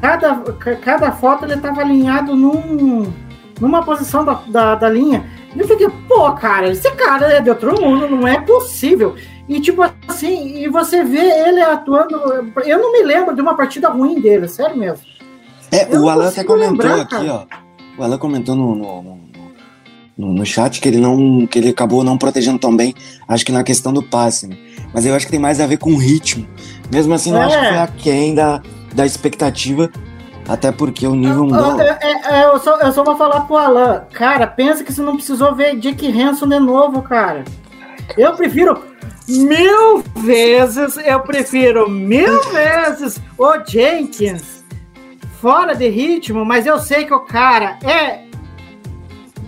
Cada, 0.00 0.34
ca- 0.58 0.74
cada 0.76 1.12
foto 1.12 1.44
ele 1.44 1.56
tava 1.56 1.80
alinhado 1.82 2.34
num, 2.34 3.12
numa 3.60 3.82
posição 3.82 4.24
da, 4.24 4.34
da, 4.46 4.74
da 4.74 4.88
linha. 4.88 5.24
E 5.54 5.60
eu 5.60 5.68
fiquei, 5.68 5.88
pô, 6.08 6.30
cara, 6.32 6.70
esse 6.70 6.90
cara 6.92 7.26
é 7.32 7.40
de 7.40 7.48
outro 7.50 7.80
mundo, 7.80 8.08
não 8.08 8.26
é 8.26 8.40
possível. 8.40 9.14
E 9.48 9.60
tipo 9.60 9.82
assim, 10.08 10.58
e 10.58 10.68
você 10.68 11.04
vê 11.04 11.18
ele 11.48 11.60
atuando. 11.60 12.14
Eu 12.64 12.78
não 12.78 12.92
me 12.92 13.02
lembro 13.02 13.34
de 13.34 13.40
uma 13.42 13.54
partida 13.54 13.88
ruim 13.88 14.20
dele, 14.20 14.48
sério 14.48 14.76
mesmo. 14.76 15.04
É, 15.70 15.84
Eu 15.94 15.98
o 15.98 16.02
não 16.02 16.08
Alan 16.08 16.28
até 16.28 16.44
comentou 16.44 16.70
lembrar, 16.90 17.00
aqui, 17.02 17.28
ó. 17.28 17.44
O 17.98 18.02
Alan 18.02 18.18
comentou 18.18 18.54
no, 18.56 18.74
no, 18.74 19.18
no, 20.16 20.34
no- 20.34 20.46
chat 20.46 20.80
que 20.80 20.88
ele 20.88 20.98
não. 20.98 21.46
que 21.46 21.58
ele 21.58 21.68
acabou 21.70 22.02
não 22.02 22.16
protegendo 22.16 22.58
tão 22.58 22.74
bem, 22.74 22.94
acho 23.28 23.44
que 23.44 23.52
na 23.52 23.62
questão 23.62 23.92
do 23.92 24.02
passe, 24.02 24.46
né? 24.46 24.56
Mas 24.92 25.04
eu 25.04 25.14
acho 25.14 25.26
que 25.26 25.32
tem 25.32 25.40
mais 25.40 25.60
a 25.60 25.66
ver 25.66 25.76
com 25.78 25.92
o 25.92 25.98
ritmo. 25.98 26.46
Mesmo 26.92 27.12
assim, 27.14 27.30
eu 27.30 27.36
É. 27.36 27.44
acho 27.44 27.58
que 27.60 27.66
foi 27.68 27.78
aquém 27.78 28.34
da, 28.34 28.62
da 28.94 29.04
expectativa. 29.04 29.90
Até 30.48 30.70
porque 30.70 31.06
o 31.06 31.14
nível 31.14 31.44
mudou. 31.44 31.80
É, 31.80 31.98
é, 32.00 32.34
é, 32.34 32.44
eu, 32.44 32.58
só, 32.58 32.78
eu 32.80 32.92
só 32.92 33.02
vou 33.02 33.16
falar 33.16 33.42
pro 33.42 33.56
Alan, 33.56 34.04
cara, 34.12 34.46
pensa 34.46 34.84
que 34.84 34.92
você 34.92 35.02
não 35.02 35.16
precisou 35.16 35.54
ver 35.54 35.76
Dick 35.76 36.06
Hanson 36.20 36.46
de 36.46 36.58
novo, 36.58 37.02
cara. 37.02 37.44
Eu 38.16 38.34
prefiro 38.34 38.82
mil 39.26 40.02
vezes, 40.16 40.98
eu 40.98 41.20
prefiro 41.20 41.88
mil 41.88 42.42
vezes 42.52 43.20
o 43.38 43.52
Jenkins 43.66 44.62
fora 45.40 45.74
de 45.74 45.88
ritmo, 45.88 46.44
mas 46.44 46.66
eu 46.66 46.78
sei 46.78 47.04
que 47.04 47.14
o 47.14 47.20
cara 47.20 47.78
é 47.82 48.24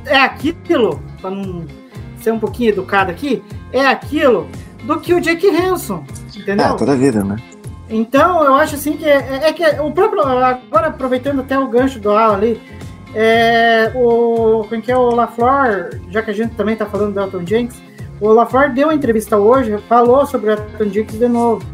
é 0.06 0.18
aquilo, 0.18 1.02
pra 1.20 1.30
não 1.30 1.66
ser 2.20 2.32
um 2.32 2.38
pouquinho 2.38 2.70
educado 2.70 3.10
aqui, 3.10 3.42
é 3.72 3.84
aquilo 3.84 4.48
do 4.84 5.00
que 5.00 5.12
o 5.12 5.20
Jake 5.20 5.48
Hanson, 5.48 6.04
entendeu? 6.34 6.66
É, 6.66 6.74
toda 6.74 6.96
vida, 6.96 7.24
né? 7.24 7.36
Então, 7.88 8.42
eu 8.42 8.54
acho 8.54 8.74
assim 8.74 8.96
que 8.96 9.04
é, 9.04 9.48
é 9.48 9.52
que 9.52 9.64
o 9.80 9.92
próprio. 9.92 10.22
Agora, 10.22 10.88
aproveitando 10.88 11.40
até 11.40 11.58
o 11.58 11.68
gancho 11.68 12.00
do 12.00 12.10
Alan 12.10 12.34
ali, 12.34 12.60
é, 13.14 13.92
o. 13.94 14.66
Quem 14.68 14.80
que 14.80 14.90
é 14.90 14.96
o 14.96 15.10
LaFleur, 15.10 16.00
já 16.10 16.22
que 16.22 16.30
a 16.30 16.34
gente 16.34 16.54
também 16.54 16.76
tá 16.76 16.86
falando 16.86 17.14
do 17.14 17.20
Elton 17.20 17.46
Jenks, 17.46 17.80
o 18.20 18.28
LaFleur 18.32 18.72
deu 18.72 18.88
uma 18.88 18.94
entrevista 18.94 19.36
hoje, 19.36 19.78
falou 19.88 20.26
sobre 20.26 20.50
o 20.50 20.52
Elton 20.52 20.90
Jenks 20.90 21.18
de 21.18 21.28
novo. 21.28 21.64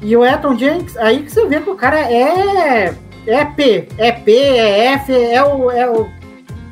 E 0.00 0.16
o 0.16 0.24
Elton 0.24 0.56
Jenks, 0.56 0.96
aí 0.96 1.22
que 1.22 1.30
você 1.30 1.46
vê 1.46 1.60
que 1.60 1.70
o 1.70 1.76
cara 1.76 2.00
é. 2.00 2.94
É 3.26 3.44
P, 3.44 3.86
é 3.98 4.12
P, 4.12 4.32
é 4.32 4.92
F, 4.94 5.12
é 5.12 5.42
o. 5.44 5.70
É 5.70 5.90
o, 5.90 6.08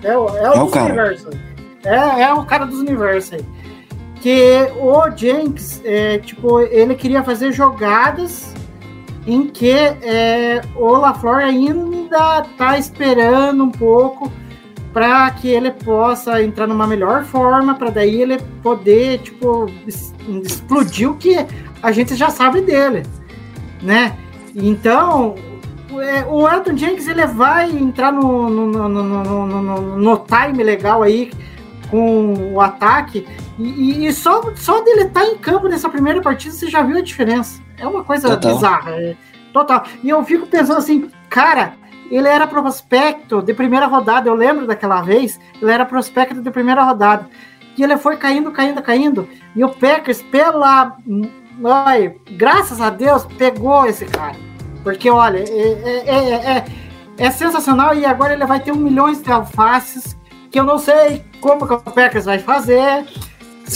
é 0.03 0.17
o, 0.17 0.29
é 0.29 0.51
o, 0.51 0.55
É 0.55 0.59
o 0.61 0.65
universos. 0.65 1.37
É, 1.85 2.23
é 2.23 2.33
o 2.33 2.45
cara 2.45 2.65
dos 2.65 2.81
universos 2.81 3.35
aí 3.35 3.45
que 4.21 4.69
o 4.79 5.11
Jenks, 5.17 5.81
é, 5.85 6.19
tipo, 6.19 6.61
ele 6.61 6.95
queria 6.95 7.23
fazer 7.23 7.53
jogadas 7.53 8.55
em 9.29 9.47
que 9.47 9.71
é, 9.71 10.63
o 10.75 10.97
LaFleur 10.97 11.37
ainda 11.37 12.43
tá 12.57 12.79
esperando 12.79 13.63
um 13.63 13.71
pouco 13.71 14.33
para 14.91 15.31
que 15.33 15.49
ele 15.49 15.71
possa 15.71 16.43
entrar 16.43 16.67
numa 16.67 16.87
melhor 16.87 17.25
forma, 17.25 17.75
para 17.75 17.91
daí 17.91 18.23
ele 18.23 18.39
poder, 18.63 19.19
tipo, 19.19 19.67
explodir 20.43 21.11
o 21.11 21.17
que 21.17 21.37
a 21.83 21.93
gente 21.93 22.17
já 22.17 22.31
sabe 22.31 22.63
dele, 22.63 23.03
né? 23.83 24.17
Então, 24.55 25.35
é, 26.01 26.25
o 26.25 26.49
Elton 26.49 26.75
Jenkins 26.75 27.07
ele 27.07 27.27
vai 27.27 27.71
entrar 27.71 28.11
no, 28.11 28.49
no, 28.49 28.89
no, 28.89 29.99
no, 29.99 30.25
time 30.27 30.65
legal 30.65 31.03
aí 31.03 31.31
com 31.91 32.55
o 32.55 32.61
ataque 32.63 33.27
e, 33.59 34.07
e- 34.07 34.13
só, 34.15 34.43
só 34.57 34.81
dele 34.83 35.03
estar 35.03 35.25
em 35.27 35.37
campo 35.37 35.69
nessa 35.69 35.89
primeira 35.91 36.23
partida 36.23 36.55
você 36.55 36.69
já 36.69 36.83
viu 36.83 36.97
a 36.97 37.03
diferença. 37.03 37.68
É 37.79 37.87
uma 37.87 38.03
coisa 38.05 38.29
Total. 38.31 38.55
bizarra. 38.55 38.91
é, 38.93 39.17
total. 39.53 39.85
E 40.03 40.09
eu 40.09 40.23
fico 40.25 40.47
pensando 40.47 40.79
assim, 40.79 41.11
cara, 41.29 41.75
ele 42.11 42.27
era 42.29 42.47
prospecto 42.47 43.43
de 43.43 43.53
primeira 43.55 43.87
rodada. 43.87 44.29
Eu 44.29 44.35
lembro 44.35 44.67
daquela 44.67 45.03
vez, 45.03 45.39
ele 45.61 45.71
era 45.71 45.85
prospecto 45.85 46.41
de 46.43 46.51
primeira 46.51 46.83
rodada. 46.83 47.29
E 47.77 47.83
ele 47.83 47.97
foi 47.97 48.17
caindo, 48.17 48.51
caindo, 48.51 48.83
caindo. 48.83 49.29
E 49.55 49.63
o 49.63 49.69
Packers, 49.69 50.21
pela. 50.23 50.97
Olha, 51.63 52.15
graças 52.33 52.81
a 52.81 52.91
Deus, 52.91 53.25
pegou 53.37 53.87
esse 53.87 54.05
cara. 54.07 54.37
Porque, 54.83 55.11
olha, 55.11 55.39
é, 55.39 55.43
é, 55.85 56.05
é, 56.07 56.57
é- 56.59 56.65
é 57.19 57.31
sensacional. 57.31 57.95
E 57.95 58.05
agora 58.05 58.33
ele 58.33 58.47
vai 58.47 58.61
ter 58.61 58.73
um 58.73 58.77
milhão 58.77 59.13
de 59.13 59.31
alfaces. 59.31 60.17
Que 60.51 60.59
eu 60.59 60.65
não 60.65 60.79
sei 60.79 61.25
como 61.41 61.67
que 61.67 61.75
o 61.75 61.79
Packers 61.79 62.25
vai 62.25 62.39
fazer. 62.39 63.05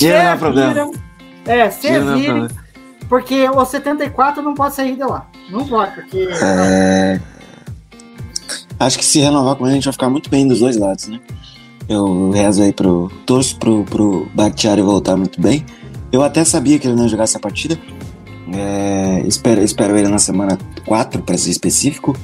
Não 0.00 0.08
é 0.08 0.32
Se 0.32 0.38
problema. 0.38 0.90
É, 1.44 1.70
se 1.70 1.86
é 1.88 2.00
virem. 2.00 2.48
Porque 3.12 3.46
o 3.46 3.62
74 3.62 4.42
não 4.42 4.55
pode 4.55 4.75
sair 4.75 4.96
de 4.96 5.05
lá. 5.05 5.29
Não 5.51 5.68
pode, 5.68 5.96
porque. 5.96 6.27
É, 6.42 7.20
Acho 8.81 8.98
que 8.98 9.05
se 9.05 9.20
renovar 9.20 9.55
com 9.55 9.66
ele, 9.66 9.72
a 9.72 9.75
gente 9.75 9.85
vai 9.85 9.92
ficar 9.92 10.09
muito 10.09 10.31
bem 10.31 10.48
dos 10.48 10.61
dois 10.61 10.79
lados, 10.79 11.09
né? 11.09 11.20
Eu 11.87 12.31
rezo 12.31 12.62
aí 12.62 12.72
pro. 12.72 13.12
torço 13.27 13.59
pro, 13.59 13.85
pro 13.85 14.27
Bakhtiari 14.35 14.81
voltar 14.81 15.14
muito 15.14 15.38
bem. 15.42 15.62
Eu 16.11 16.22
até 16.22 16.42
sabia 16.42 16.79
que 16.79 16.87
ele 16.87 16.96
não 16.96 17.03
ia 17.03 17.11
jogar 17.11 17.25
essa 17.25 17.38
partida. 17.38 17.79
É, 18.51 19.22
espero, 19.27 19.61
espero 19.61 19.94
ele 19.94 20.09
na 20.09 20.18
semana 20.18 20.57
4, 20.87 21.20
para 21.20 21.37
ser 21.37 21.51
específico. 21.51 22.16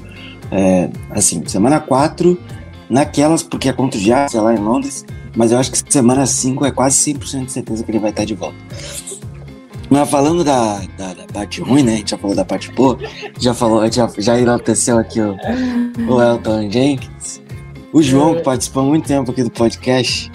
É, 0.51 0.88
assim, 1.11 1.46
semana 1.46 1.81
4, 1.81 2.40
naquelas, 2.88 3.42
porque 3.42 3.68
é 3.68 3.74
contra 3.74 4.01
o 4.01 4.03
Jazz, 4.03 4.35
é 4.35 4.40
lá 4.40 4.55
em 4.55 4.59
Londres. 4.59 5.05
Mas 5.37 5.53
eu 5.53 5.59
acho 5.59 5.70
que 5.70 5.92
semana 5.92 6.24
5 6.24 6.64
é 6.64 6.70
quase 6.70 7.12
100% 7.12 7.44
de 7.44 7.53
certeza 7.53 7.85
que 7.85 7.90
ele 7.90 7.98
vai 7.98 8.09
estar 8.09 8.24
de 8.24 8.35
volta. 8.35 8.57
Mas 9.90 10.11
falando 10.11 10.44
da, 10.44 10.81
da, 10.98 11.14
da 11.14 11.24
parte 11.33 11.61
ruim, 11.61 11.83
né? 11.83 11.94
A 11.94 11.96
gente 11.96 12.11
já 12.11 12.18
falou 12.18 12.37
da 12.37 12.44
parte 12.44 12.70
boa. 12.72 12.98
Já 13.38 13.55
falou, 13.55 13.90
já, 13.90 14.09
já 14.18 14.38
enalteceu 14.38 14.98
aqui 14.98 15.20
o, 15.20 15.37
o 16.09 16.22
Elton 16.22 16.70
Jenkins. 16.70 17.40
O 17.92 18.03
João, 18.03 18.35
que 18.35 18.42
participou 18.42 18.83
há 18.83 18.87
muito 18.87 19.07
tempo 19.07 19.31
aqui 19.31 19.42
do 19.42 19.51
podcast, 19.51 20.31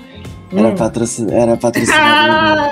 era, 0.52 0.70
Hum. 0.70 0.76
patrocin, 0.76 1.28
era 1.32 1.56
patrocinador 1.58 2.72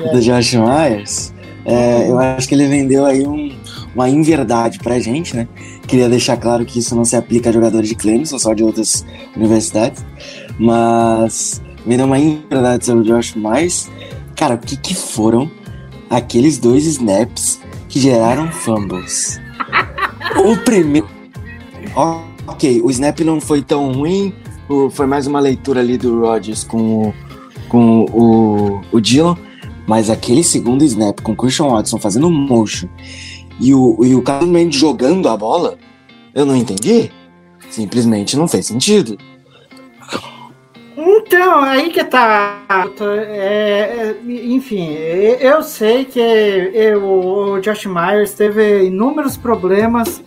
do, 0.08 0.12
do 0.12 0.20
Josh 0.20 0.54
Myers. 0.54 1.32
É, 1.64 2.08
eu 2.10 2.18
acho 2.18 2.48
que 2.48 2.54
ele 2.54 2.66
vendeu 2.66 3.04
aí 3.06 3.26
um- 3.26 3.54
uma 3.94 4.08
inverdade 4.08 4.78
pra 4.78 4.98
gente, 4.98 5.36
né? 5.36 5.46
Queria 5.86 6.08
deixar 6.08 6.36
claro 6.38 6.64
que 6.64 6.78
isso 6.78 6.96
não 6.96 7.04
se 7.04 7.14
aplica 7.14 7.50
a 7.50 7.52
jogadores 7.52 7.88
de 7.90 7.94
Clemson, 7.94 8.38
só 8.38 8.54
de 8.54 8.64
outras 8.64 9.04
universidades. 9.36 10.02
Mas 10.58 11.60
vendeu 11.86 12.06
uma 12.06 12.18
inverdade 12.18 12.86
sobre 12.86 13.02
o 13.02 13.04
Josh 13.04 13.34
Myers. 13.34 13.90
Cara, 14.34 14.54
o 14.54 14.58
que, 14.58 14.76
que 14.76 14.94
foram 14.94 15.50
aqueles 16.16 16.58
dois 16.58 16.84
snaps 16.86 17.60
que 17.88 17.98
geraram 17.98 18.50
fumbles? 18.52 19.40
O 20.44 20.56
primeiro. 20.58 21.08
Ok, 22.46 22.80
o 22.82 22.90
snap 22.90 23.20
não 23.20 23.40
foi 23.40 23.62
tão 23.62 23.92
ruim, 23.92 24.32
foi 24.92 25.06
mais 25.06 25.26
uma 25.26 25.40
leitura 25.40 25.80
ali 25.80 25.96
do 25.98 26.20
Rodgers 26.20 26.64
com, 26.64 27.08
o- 27.08 27.14
com 27.68 28.04
o, 28.12 28.80
o 28.92 29.00
Dylan, 29.00 29.36
mas 29.86 30.08
aquele 30.10 30.42
segundo 30.42 30.84
snap 30.84 31.20
com 31.20 31.32
o 31.32 31.36
Christian 31.36 31.68
Watson 31.68 31.98
fazendo 31.98 32.30
motion 32.30 32.88
e 33.60 33.74
o, 33.74 33.98
e 34.04 34.14
o 34.14 34.22
Carlos 34.22 34.48
Mendes 34.50 34.78
jogando 34.80 35.28
a 35.28 35.36
bola, 35.36 35.76
eu 36.34 36.44
não 36.46 36.56
entendi. 36.56 37.10
Simplesmente 37.70 38.36
não 38.36 38.46
fez 38.48 38.66
sentido. 38.66 39.16
Então, 41.04 41.64
aí 41.64 41.90
que 41.90 42.04
tá. 42.04 42.60
É, 43.28 43.34
é, 43.34 44.16
enfim, 44.24 44.88
eu 45.40 45.60
sei 45.62 46.04
que 46.04 46.20
eu- 46.20 47.02
o 47.04 47.60
Josh 47.60 47.86
Myers 47.86 48.34
teve 48.34 48.84
inúmeros 48.84 49.36
problemas 49.36 50.22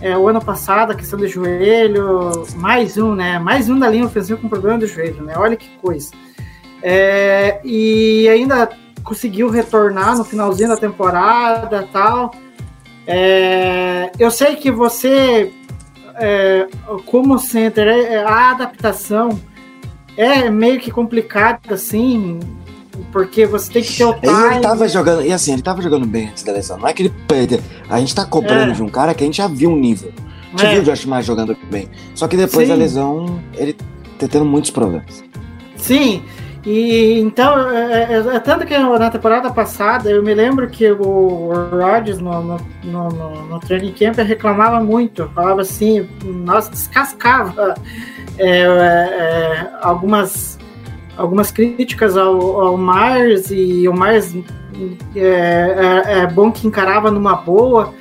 é, 0.00 0.16
o 0.16 0.28
ano 0.28 0.40
passado, 0.42 0.92
a 0.92 0.94
questão 0.94 1.18
do 1.18 1.26
joelho, 1.26 2.30
mais 2.56 2.96
um, 2.96 3.14
né? 3.14 3.38
Mais 3.38 3.68
um 3.68 3.78
da 3.78 3.88
linha 3.88 4.06
ofensiva 4.06 4.40
com 4.40 4.48
problema 4.48 4.78
do 4.78 4.86
joelho, 4.86 5.22
né? 5.24 5.34
Olha 5.36 5.56
que 5.56 5.68
coisa. 5.78 6.10
É, 6.82 7.60
e 7.64 8.28
ainda 8.28 8.70
conseguiu 9.02 9.50
retornar 9.50 10.16
no 10.16 10.24
finalzinho 10.24 10.68
da 10.68 10.76
temporada 10.76 11.86
tal. 11.92 12.30
É, 13.06 14.10
eu 14.18 14.30
sei 14.30 14.54
que 14.56 14.70
você, 14.70 15.52
é, 16.14 16.68
como 17.04 17.38
center, 17.38 17.88
é, 17.88 18.22
a 18.22 18.52
adaptação 18.52 19.30
é 20.18 20.50
meio 20.50 20.78
que 20.80 20.90
complicado, 20.90 21.72
assim, 21.72 22.40
porque 23.12 23.46
você 23.46 23.72
tem 23.72 23.82
que 23.82 23.96
ter 23.96 24.04
o 24.04 24.10
E 24.10 24.26
ele 24.26 24.48
time. 24.50 24.60
tava 24.60 24.88
jogando, 24.88 25.24
e 25.24 25.32
assim, 25.32 25.52
ele 25.52 25.62
tava 25.62 25.80
jogando 25.80 26.04
bem 26.06 26.28
antes 26.28 26.42
da 26.42 26.52
lesão. 26.52 26.76
Não 26.78 26.88
é 26.88 26.92
que 26.92 27.02
ele 27.02 27.14
perde. 27.28 27.60
A 27.88 28.00
gente 28.00 28.14
tá 28.14 28.24
cobrando 28.26 28.72
É. 28.72 28.74
de 28.74 28.82
um 28.82 28.88
cara 28.88 29.14
que 29.14 29.22
a 29.22 29.26
gente 29.26 29.36
já 29.36 29.46
viu 29.46 29.70
um 29.70 29.76
nível. 29.78 30.12
A 30.52 30.56
gente 30.60 30.66
É. 30.66 30.72
viu 30.74 30.82
o 30.82 30.84
Josh 30.84 31.04
Myers 31.06 31.24
jogando 31.26 31.56
bem. 31.70 31.88
Só 32.14 32.26
que 32.26 32.36
depois 32.36 32.66
Sim. 32.66 32.72
da 32.72 32.78
lesão, 32.78 33.40
ele 33.54 33.74
tá 34.18 34.26
tendo 34.28 34.44
muitos 34.44 34.70
problemas. 34.70 35.22
Sim, 35.76 36.22
e 36.66 37.20
então, 37.20 37.70
é, 37.70 38.14
é- 38.14 38.36
é 38.36 38.40
tanto 38.40 38.66
que 38.66 38.76
na 38.76 39.10
temporada 39.10 39.48
passada, 39.50 40.10
eu 40.10 40.22
me 40.22 40.34
lembro 40.34 40.68
que 40.68 40.90
o 40.90 41.52
Rodgers 41.70 42.18
no, 42.18 42.42
no, 42.42 42.56
no, 42.82 43.08
no, 43.10 43.46
no 43.46 43.60
training 43.60 43.92
camp 43.92 44.16
reclamava 44.18 44.80
muito, 44.82 45.30
falava 45.34 45.60
assim, 45.62 46.08
nossa, 46.24 46.70
descascava 46.70 47.74
é, 48.38 48.60
é, 48.60 49.70
algumas, 49.82 50.58
algumas 51.16 51.50
críticas 51.50 52.16
ao, 52.16 52.60
ao 52.60 52.78
Myers, 52.78 53.50
e 53.50 53.88
o 53.88 53.92
Myers 53.92 54.34
é, 55.16 55.20
é, 55.20 56.18
é 56.20 56.26
bom 56.26 56.50
que 56.50 56.66
encarava 56.66 57.10
numa 57.10 57.34
boa, 57.36 57.92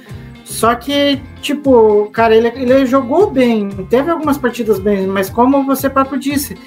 só 0.44 0.76
que, 0.76 1.22
tipo, 1.42 2.10
cara, 2.12 2.36
ele, 2.36 2.48
ele 2.48 2.86
jogou 2.86 3.30
bem, 3.30 3.70
teve 3.90 4.10
algumas 4.10 4.38
partidas 4.38 4.80
bem, 4.80 5.06
mas 5.06 5.30
como 5.30 5.66
você 5.66 5.90
próprio 5.90 6.20
disse, 6.20 6.58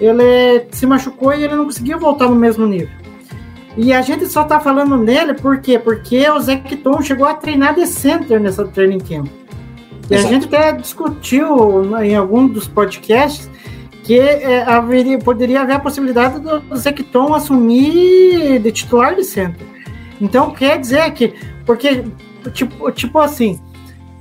ele 0.00 0.66
se 0.70 0.86
machucou 0.86 1.34
e 1.34 1.42
ele 1.42 1.54
não 1.54 1.64
conseguiu 1.64 1.98
voltar 1.98 2.28
no 2.28 2.36
mesmo 2.36 2.66
nível. 2.66 3.04
E 3.76 3.92
a 3.92 4.02
gente 4.02 4.26
só 4.28 4.44
tá 4.44 4.60
falando 4.60 4.96
nele 4.96 5.34
por 5.34 5.58
quê? 5.58 5.78
Porque 5.78 6.28
o 6.30 6.38
Zecton 6.38 7.02
chegou 7.02 7.26
a 7.26 7.34
treinar 7.34 7.74
de 7.74 7.86
center 7.86 8.40
nessa 8.40 8.64
training 8.64 9.00
camp. 9.00 9.26
E 10.10 10.14
Exato. 10.14 10.28
a 10.28 10.32
gente 10.32 10.46
até 10.46 10.72
discutiu 10.72 11.84
né, 11.84 12.08
em 12.08 12.16
algum 12.16 12.46
dos 12.46 12.68
podcasts 12.68 13.50
que 14.04 14.18
é, 14.18 14.62
haveria, 14.62 15.18
poderia 15.18 15.62
haver 15.62 15.76
a 15.76 15.80
possibilidade 15.80 16.38
do 16.38 16.76
Zecton 16.76 17.34
assumir 17.34 18.58
de 18.58 18.70
titular 18.70 19.14
de 19.14 19.24
center. 19.24 19.66
Então 20.20 20.50
quer 20.50 20.78
dizer 20.78 21.10
que, 21.12 21.34
porque, 21.64 22.04
tipo, 22.52 22.92
tipo 22.92 23.18
assim, 23.18 23.58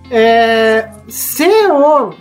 é, 0.09 0.89
se 1.07 1.47
o, 1.69 2.13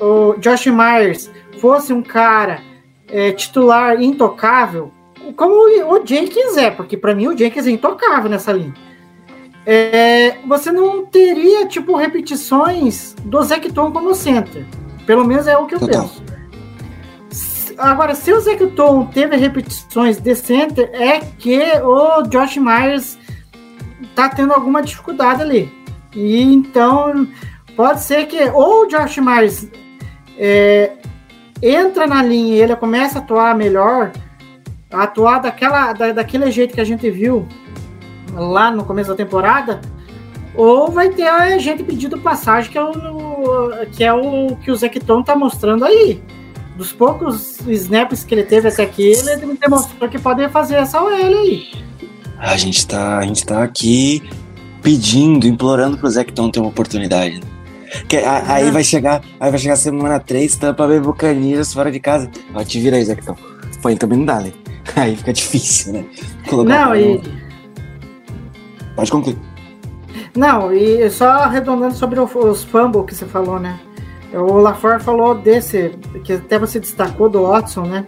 o 0.00 0.34
Josh 0.38 0.66
Myers 0.66 1.28
fosse 1.60 1.92
um 1.92 2.02
cara 2.02 2.60
é, 3.08 3.32
titular 3.32 4.00
intocável, 4.00 4.92
como 5.36 5.54
o 5.54 5.94
o 5.94 6.06
Jenkins 6.06 6.56
é, 6.56 6.70
porque 6.70 6.96
para 6.96 7.14
mim 7.14 7.26
o 7.26 7.36
Jenkins 7.36 7.66
é 7.66 7.70
intocável 7.70 8.30
nessa 8.30 8.52
linha. 8.52 8.74
É, 9.70 10.38
você 10.46 10.72
não 10.72 11.04
teria, 11.04 11.66
tipo, 11.66 11.94
repetições 11.94 13.14
do 13.22 13.42
Zecton 13.42 13.92
como 13.92 14.14
center. 14.14 14.64
Pelo 15.04 15.26
menos 15.26 15.46
é 15.46 15.58
o 15.58 15.66
que 15.66 15.74
eu 15.74 15.80
Total. 15.80 16.08
penso. 16.08 16.24
Agora, 17.76 18.14
se 18.14 18.32
o 18.32 18.40
Zecton 18.40 19.04
teve 19.12 19.36
repetições 19.36 20.18
de 20.18 20.34
center, 20.34 20.88
é 20.94 21.20
que 21.20 21.60
o 21.82 22.22
Josh 22.22 22.56
Myers 22.56 23.18
tá 24.14 24.30
tendo 24.30 24.54
alguma 24.54 24.80
dificuldade 24.80 25.42
ali. 25.42 25.70
E 26.16 26.42
então, 26.42 27.28
pode 27.76 28.00
ser 28.00 28.24
que 28.24 28.42
ou 28.44 28.84
o 28.84 28.86
Josh 28.86 29.18
Myers 29.18 29.68
é, 30.38 30.92
entra 31.62 32.06
na 32.06 32.22
linha 32.22 32.56
e 32.56 32.62
ele 32.62 32.74
começa 32.74 33.18
a 33.18 33.22
atuar 33.22 33.54
melhor, 33.54 34.12
a 34.90 35.02
atuar 35.02 35.40
daquela, 35.40 35.92
da, 35.92 36.12
daquele 36.12 36.50
jeito 36.50 36.72
que 36.72 36.80
a 36.80 36.84
gente 36.84 37.10
viu 37.10 37.46
lá 38.32 38.70
no 38.70 38.84
começo 38.84 39.10
da 39.10 39.16
temporada, 39.16 39.80
ou 40.54 40.90
vai 40.90 41.08
ter 41.10 41.28
a 41.28 41.56
gente 41.58 41.82
pedindo 41.82 42.18
passagem, 42.18 42.70
que 42.70 42.78
é 42.78 42.82
o, 42.82 43.86
que, 43.92 44.04
é 44.04 44.12
o 44.12 44.56
que 44.56 44.70
o 44.70 44.76
Zecton 44.76 45.22
tá 45.22 45.36
mostrando 45.36 45.84
aí. 45.84 46.20
Dos 46.76 46.92
poucos 46.92 47.58
snaps 47.66 48.22
que 48.22 48.34
ele 48.34 48.44
teve 48.44 48.68
até 48.68 48.84
aqui, 48.84 49.02
ele 49.12 49.56
demonstrou 49.60 50.08
que 50.08 50.18
pode 50.18 50.48
fazer 50.48 50.76
essa 50.76 51.02
OL 51.02 51.08
aí. 51.12 51.66
A 52.38 52.56
gente 52.56 52.86
tá, 52.86 53.18
a 53.18 53.22
gente 53.22 53.44
tá 53.44 53.64
aqui 53.64 54.22
pedindo, 54.80 55.46
implorando 55.46 55.98
pro 55.98 56.08
Zecton 56.08 56.50
ter 56.50 56.60
uma 56.60 56.68
oportunidade. 56.68 57.40
Que, 58.08 58.18
a- 58.18 58.44
aí 58.54 58.70
vai 58.70 58.84
chegar, 58.84 59.22
aí 59.40 59.50
vai 59.50 59.58
chegar 59.58 59.74
semana 59.76 60.20
3, 60.20 60.54
Tampa 60.56 60.86
Bay 60.86 61.00
Buccaneers 61.00 61.72
fora 61.72 61.90
de 61.90 61.98
casa. 61.98 62.30
Ó, 62.54 62.62
te 62.62 62.78
vira 62.78 62.96
aí, 62.96 63.04
Zecton. 63.04 63.34
Pô, 63.82 63.88
aí 63.88 63.96
também 63.96 64.18
não 64.18 64.26
dá, 64.26 64.40
né? 64.40 64.52
Aí 64.94 65.16
fica 65.16 65.32
difícil, 65.32 65.92
né? 65.94 66.04
Colocar 66.48 66.86
Não, 66.86 66.94
e, 66.96 67.20
Pode 68.98 69.12
concluir. 69.12 69.38
Não, 70.34 70.72
e 70.72 71.08
só 71.08 71.28
arredondando 71.28 71.94
sobre 71.94 72.18
os 72.18 72.64
fumbles 72.64 73.06
que 73.06 73.14
você 73.14 73.26
falou, 73.26 73.60
né? 73.60 73.78
O 74.32 74.58
LaFleur 74.58 75.00
falou 75.00 75.36
desse, 75.36 75.92
que 76.24 76.32
até 76.32 76.58
você 76.58 76.80
destacou 76.80 77.28
do 77.28 77.46
Watson, 77.46 77.82
né? 77.82 78.04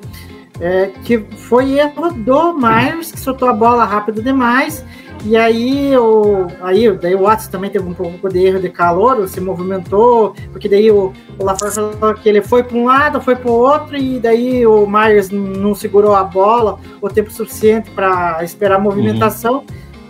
É, 0.59 0.87
que 1.05 1.19
foi 1.37 1.79
erro 1.79 2.11
do 2.11 2.55
Myers, 2.55 3.13
que 3.13 3.21
soltou 3.21 3.49
a 3.49 3.53
bola 3.53 3.85
rápido 3.85 4.21
demais. 4.21 4.85
E 5.25 5.37
aí 5.37 5.97
o, 5.97 6.49
aí, 6.61 6.91
daí 6.99 7.15
o 7.15 7.21
Watson 7.21 7.53
também 7.53 7.71
teve 7.71 7.89
um 7.89 7.95
pouco 7.95 8.29
de 8.29 8.41
erro 8.41 8.59
de 8.59 8.69
calor, 8.69 9.29
se 9.29 9.41
movimentou, 9.41 10.35
porque 10.51 10.69
daí 10.69 10.91
o, 10.91 11.13
o 11.39 11.45
LaFleur 11.45 11.73
falou 11.73 12.15
que 12.15 12.29
ele 12.29 12.43
foi 12.43 12.65
para 12.65 12.77
um 12.77 12.87
lado, 12.87 13.21
foi 13.21 13.37
para 13.37 13.49
o 13.49 13.55
outro, 13.55 13.97
e 13.97 14.19
daí 14.19 14.67
o 14.67 14.89
Myers 14.89 15.31
não 15.31 15.73
segurou 15.73 16.17
a 16.17 16.25
bola 16.25 16.81
o 17.01 17.09
tempo 17.09 17.31
suficiente 17.31 17.91
para 17.93 18.43
esperar 18.43 18.77
a 18.77 18.81
movimentação, 18.81 19.65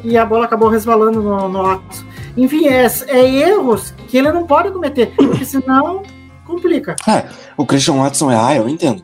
e 0.05 0.17
a 0.17 0.25
bola 0.25 0.45
acabou 0.45 0.69
resvalando 0.69 1.23
no, 1.23 1.49
no 1.49 1.63
Watson. 1.63 2.05
Enfim, 2.37 2.67
é, 2.69 2.87
é 3.09 3.25
erros 3.49 3.93
que 4.09 4.17
ele 4.19 4.31
não 4.33 4.47
pode 4.47 4.71
cometer, 4.71 5.13
porque 5.17 5.45
senão 5.45 6.03
complica. 6.47 6.97
É, 7.09 7.25
o 7.57 7.65
Christian 7.67 7.95
Watson 7.95 8.31
errar, 8.31 8.57
eu 8.57 8.69
entendo. 8.69 9.03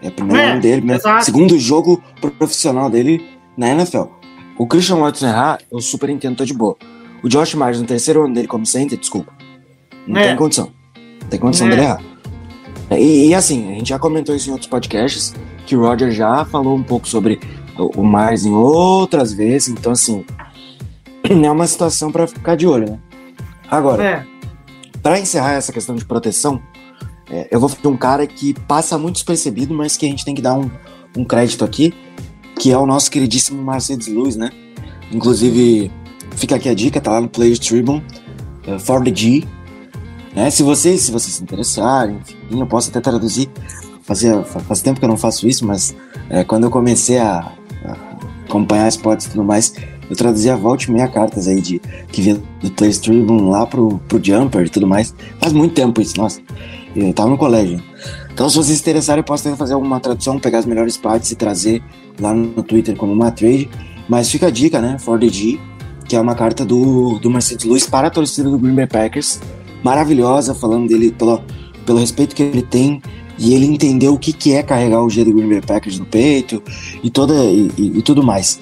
É 0.00 0.08
o 0.08 0.12
primeiro 0.12 0.42
É, 0.42 0.50
ano 0.52 0.60
dele, 0.60 0.76
primeiro- 0.78 1.00
exato. 1.00 1.24
segundo 1.24 1.58
jogo 1.58 2.02
profissional 2.38 2.90
dele 2.90 3.24
na 3.56 3.68
NFL. 3.70 4.04
O 4.58 4.66
Christian 4.66 4.96
Watson 4.96 5.26
errar, 5.28 5.58
eu 5.70 5.80
super 5.80 6.10
entendo, 6.10 6.36
tô 6.36 6.44
de 6.44 6.52
boa. 6.54 6.76
O 7.22 7.28
Josh 7.28 7.54
Myers 7.54 7.80
no 7.80 7.86
terceiro 7.86 8.24
ano 8.24 8.34
dele 8.34 8.48
como 8.48 8.66
center, 8.66 8.98
desculpa. 8.98 9.32
Não 10.06 10.20
É. 10.20 10.28
tem 10.28 10.36
condição. 10.36 10.72
Não 11.22 11.28
tem 11.28 11.38
condição 11.38 11.68
É. 11.68 11.70
dele 11.70 11.82
errar. 11.82 12.00
E, 12.90 13.28
e 13.28 13.34
assim, 13.34 13.70
a 13.72 13.74
gente 13.76 13.88
já 13.90 13.98
comentou 13.98 14.34
isso 14.34 14.48
em 14.48 14.52
outros 14.52 14.68
podcasts, 14.68 15.32
que 15.66 15.76
o 15.76 15.80
Roger 15.80 16.10
já 16.10 16.44
falou 16.44 16.76
um 16.76 16.82
pouco 16.82 17.08
sobre 17.08 17.38
o, 17.78 18.04
Myers 18.06 18.44
em 18.44 18.52
outras 18.52 19.32
vezes, 19.32 19.68
então 19.68 19.92
assim, 19.92 20.24
é 21.24 21.50
uma 21.50 21.66
situação 21.66 22.10
pra 22.12 22.26
ficar 22.26 22.56
de 22.56 22.66
olho, 22.66 22.90
né? 22.92 22.98
Agora, 23.70 24.02
É, 24.04 24.26
Pra 25.02 25.18
encerrar 25.18 25.54
essa 25.54 25.72
questão 25.72 25.96
de 25.96 26.04
proteção, 26.04 26.60
é, 27.28 27.48
eu 27.50 27.58
vou 27.58 27.68
falar 27.68 27.82
de 27.82 27.88
um 27.88 27.96
cara 27.96 28.26
que 28.26 28.54
passa 28.54 28.96
muito 28.96 29.14
despercebido, 29.16 29.74
mas 29.74 29.96
que 29.96 30.06
a 30.06 30.08
gente 30.08 30.24
tem 30.24 30.32
que 30.34 30.42
dar 30.42 30.54
um, 30.54 30.70
um 31.16 31.24
crédito 31.24 31.64
aqui, 31.64 31.92
que 32.56 32.70
é 32.70 32.78
o 32.78 32.86
nosso 32.86 33.10
queridíssimo 33.10 33.60
Mercedes 33.62 34.06
Lewis, 34.06 34.36
né? 34.36 34.50
Inclusive, 35.10 35.90
fica 36.36 36.54
aqui 36.56 36.68
a 36.68 36.74
dica, 36.74 37.00
tá 37.00 37.10
lá 37.12 37.20
no 37.20 37.28
Players 37.28 37.58
Tribune, 37.58 38.04
é, 38.66 38.78
For 38.78 39.02
the 39.02 39.12
G. 39.14 39.44
Né? 40.36 40.50
Se 40.50 40.62
vocês 40.62 41.00
se 41.02 41.10
vocês 41.10 41.34
se 41.34 41.42
interessarem, 41.42 42.16
enfim, 42.18 42.36
eu 42.60 42.66
posso 42.66 42.90
até 42.90 43.00
traduzir. 43.00 43.50
Fazia, 44.02 44.42
fa- 44.44 44.60
faz 44.60 44.82
tempo 44.82 45.00
que 45.00 45.04
eu 45.04 45.08
não 45.08 45.16
faço 45.16 45.48
isso, 45.48 45.66
mas 45.66 45.94
é, 46.30 46.44
quando 46.44 46.64
eu 46.64 46.70
comecei 46.70 47.18
a 47.18 47.50
acompanhar 48.52 48.86
esportes 48.86 49.26
e 49.26 49.30
tudo 49.30 49.42
mais, 49.42 49.74
eu 50.10 50.14
traduzia 50.14 50.54
volte 50.54 50.84
e 50.84 50.92
meia 50.92 51.08
cartas 51.08 51.48
aí 51.48 51.60
de 51.60 51.80
que 52.10 52.20
vinha 52.20 52.40
do 52.62 52.70
Players 52.70 53.00
lá 53.48 53.64
pro, 53.64 53.98
pro 54.06 54.22
Jumper 54.22 54.66
e 54.66 54.68
tudo 54.68 54.86
mais. 54.86 55.14
Faz 55.40 55.54
muito 55.54 55.74
tempo 55.74 56.00
isso, 56.02 56.18
nossa. 56.18 56.40
Eu 56.94 57.12
tava 57.14 57.30
no 57.30 57.38
colégio. 57.38 57.82
Então, 58.32 58.48
se 58.50 58.56
vocês 58.56 58.78
interessarem, 58.78 59.20
eu 59.20 59.24
posso 59.24 59.44
tentar 59.44 59.56
fazer 59.56 59.72
alguma 59.72 59.98
tradução, 59.98 60.38
pegar 60.38 60.58
as 60.58 60.66
melhores 60.66 60.98
partes 60.98 61.30
e 61.30 61.34
trazer 61.34 61.82
lá 62.20 62.34
no 62.34 62.62
Twitter 62.62 62.94
como 62.96 63.12
uma 63.12 63.30
trade. 63.30 63.70
Mas 64.08 64.30
fica 64.30 64.48
a 64.48 64.50
dica, 64.50 64.80
né? 64.80 64.98
For 64.98 65.18
the 65.18 65.28
G, 65.28 65.58
que 66.06 66.14
é 66.14 66.20
uma 66.20 66.34
carta 66.34 66.64
do, 66.64 67.18
do 67.18 67.30
Mercedes 67.30 67.64
Lewis 67.64 67.86
para 67.86 68.08
a 68.08 68.10
torcida 68.10 68.50
do 68.50 68.58
Green 68.58 68.74
Bay 68.74 68.86
Packers. 68.86 69.40
maravilhosa 69.82 70.54
falando 70.54 70.88
dele 70.88 71.10
pelo, 71.12 71.40
pelo 71.86 71.98
respeito 71.98 72.34
que 72.34 72.42
ele 72.42 72.62
tem 72.62 73.00
e 73.42 73.54
ele 73.54 73.66
entendeu 73.66 74.14
o 74.14 74.18
que, 74.18 74.32
que 74.32 74.54
é 74.54 74.62
carregar 74.62 75.02
o 75.02 75.10
G 75.10 75.24
do 75.24 75.32
Green 75.32 75.48
Bay 75.48 75.60
Packers 75.60 75.98
no 75.98 76.06
peito 76.06 76.62
e, 77.02 77.10
toda, 77.10 77.34
e, 77.34 77.72
e, 77.76 77.98
e 77.98 78.02
tudo 78.02 78.22
mais. 78.22 78.60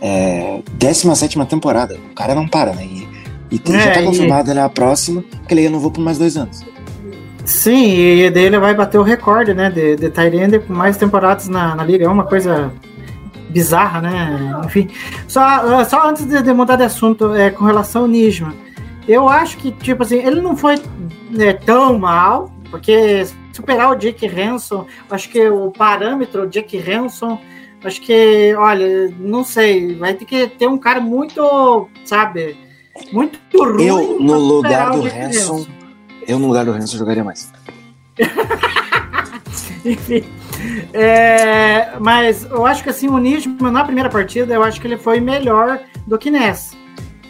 É, 0.00 0.60
17 0.78 1.38
temporada, 1.46 1.98
o 2.10 2.14
cara 2.14 2.34
não 2.34 2.48
para, 2.48 2.72
né? 2.72 2.84
E, 2.84 3.06
e 3.50 3.58
tem- 3.58 3.74
já 3.74 3.90
É, 3.90 3.92
tá 3.92 4.02
confirmado 4.02 4.54
né, 4.54 4.62
a 4.62 4.68
próxima, 4.70 5.22
que 5.46 5.52
ele 5.52 5.60
renovou 5.60 5.90
por 5.90 6.00
mais 6.00 6.16
dois 6.16 6.36
anos. 6.36 6.64
Sim, 7.44 7.92
e 7.94 8.30
daí 8.30 8.44
ele 8.44 8.58
vai 8.58 8.74
bater 8.74 8.98
o 8.98 9.02
recorde, 9.02 9.52
né? 9.52 9.70
De, 9.70 9.96
de 9.96 10.08
Tyrande 10.08 10.60
com 10.60 10.72
mais 10.72 10.96
temporadas 10.96 11.46
na, 11.48 11.74
na 11.74 11.84
liga. 11.84 12.06
É 12.06 12.08
uma 12.08 12.24
coisa 12.24 12.72
bizarra, 13.50 14.00
né? 14.00 14.62
Enfim. 14.64 14.88
Só, 15.28 15.40
ah, 15.40 15.84
só 15.84 16.08
antes 16.08 16.24
de, 16.24 16.40
de 16.40 16.52
mudar 16.54 16.76
de 16.76 16.84
assunto, 16.84 17.34
é, 17.34 17.50
com 17.50 17.64
relação 17.64 18.02
ao 18.02 18.08
Nisman. 18.08 18.54
Eu 19.06 19.28
acho 19.28 19.58
que, 19.58 19.72
tipo 19.72 20.02
assim, 20.04 20.16
ele 20.18 20.40
não 20.40 20.56
foi 20.56 20.76
né, 21.30 21.52
tão 21.52 21.98
mal, 21.98 22.50
porque 22.70 23.26
superar 23.52 23.90
o 23.90 23.94
Jake 23.96 24.26
Hanson, 24.26 24.86
acho 25.10 25.28
que 25.28 25.48
o 25.48 25.70
parâmetro 25.70 26.46
Jake 26.48 26.78
Hanson, 26.78 27.40
acho 27.84 28.00
que, 28.00 28.54
olha, 28.56 29.12
não 29.18 29.44
sei, 29.44 29.94
vai 29.96 30.14
ter 30.14 30.24
que 30.24 30.46
ter 30.48 30.66
um 30.68 30.78
cara 30.78 31.00
muito, 31.00 31.88
sabe, 32.04 32.56
muito 33.12 33.38
ruim. 33.52 33.84
Eu, 33.86 34.20
no 34.20 34.38
lugar 34.38 34.90
do 34.92 35.04
Hanson, 35.06 35.66
eu 36.26 36.38
no 36.38 36.46
lugar 36.48 36.64
do 36.64 36.72
Hanson 36.72 36.96
jogaria 36.98 37.24
mais. 37.24 37.52
Enfim. 39.84 40.24
É, 40.92 41.98
mas 42.00 42.44
eu 42.44 42.64
acho 42.64 42.82
que 42.84 42.90
assim, 42.90 43.08
o 43.08 43.18
Nisman 43.18 43.72
na 43.72 43.84
primeira 43.84 44.08
partida, 44.08 44.54
eu 44.54 44.62
acho 44.62 44.80
que 44.80 44.86
ele 44.86 44.96
foi 44.96 45.18
melhor 45.20 45.80
do 46.06 46.16
que 46.18 46.30
nessa. 46.30 46.76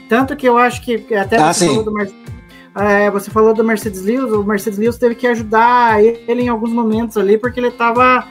Tanto 0.09 0.37
que 0.37 0.47
eu 0.47 0.59
acho 0.59 0.83
que 0.83 1.15
até 1.15 1.39
Ah, 1.39 1.53
sim. 1.55 1.69
falou 1.69 1.85
do 1.85 1.93
Mer- 1.93 2.13
é, 2.75 3.11
você 3.11 3.31
falou 3.31 3.53
do 3.55 3.63
Mercedes 3.65 4.03
Lewis, 4.03 4.33
o 4.33 4.43
Mercedes 4.45 4.79
Lewis 4.79 4.97
teve 4.99 5.15
que 5.15 5.27
ajudar 5.27 6.03
ele 6.03 6.43
em 6.43 6.49
alguns 6.49 6.71
momentos 6.73 7.17
ali, 7.17 7.37
porque 7.39 7.61
ele 7.61 7.69
estava 7.69 8.27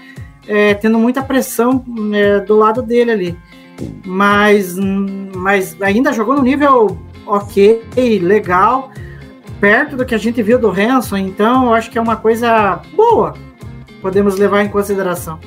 tendo 0.82 0.98
muita 0.98 1.22
pressão 1.24 1.84
é, 2.14 2.40
do 2.42 2.58
lado 2.58 2.82
dele 2.82 3.12
ali. 3.12 3.38
Mas, 4.06 4.76
mas 5.36 5.76
ainda 5.82 6.12
jogou 6.14 6.36
no 6.36 6.42
nível 6.44 6.98
ok, 7.26 7.84
legal, 8.22 8.92
perto 9.60 9.96
do 9.96 10.06
que 10.06 10.14
a 10.16 10.18
gente 10.18 10.42
viu 10.44 10.60
do 10.60 10.70
Hanson, 10.70 11.18
então 11.18 11.66
eu 11.66 11.74
acho 11.74 11.90
que 11.90 11.98
é 11.98 12.02
uma 12.02 12.16
coisa 12.16 12.82
boa. 12.96 13.34
Podemos 14.02 14.38
levar 14.38 14.64
em 14.64 14.70
consideração. 14.70 15.40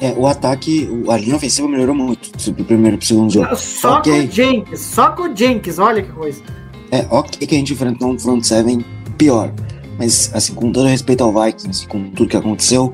É, 0.00 0.12
o 0.16 0.26
ataque, 0.26 0.88
o- 0.90 1.10
a 1.10 1.18
linha 1.18 1.36
ofensiva 1.36 1.68
melhorou 1.68 1.94
muito 1.94 2.30
do 2.52 2.64
primeiro 2.64 2.96
pro 2.96 3.06
segundo 3.06 3.32
jogo. 3.32 3.54
Só 3.56 4.00
com 4.00 4.10
o 4.10 4.30
Jenkins, 4.30 4.80
só 4.80 5.10
com 5.10 5.22
o 5.24 5.36
Jenkins, 5.36 5.78
olha 5.78 6.02
que 6.02 6.10
coisa. 6.12 6.42
É, 6.90 7.06
ok 7.10 7.46
que 7.46 7.54
a 7.54 7.58
gente 7.58 7.72
enfrentou 7.72 8.10
um 8.10 8.18
front 8.18 8.42
seven 8.44 8.84
pior. 9.16 9.52
Mas, 9.98 10.30
assim, 10.32 10.54
com 10.54 10.70
todo 10.70 10.86
respeito 10.86 11.24
ao 11.24 11.32
Vikings, 11.32 11.86
com 11.88 12.10
tudo 12.10 12.28
que 12.30 12.36
aconteceu, 12.36 12.92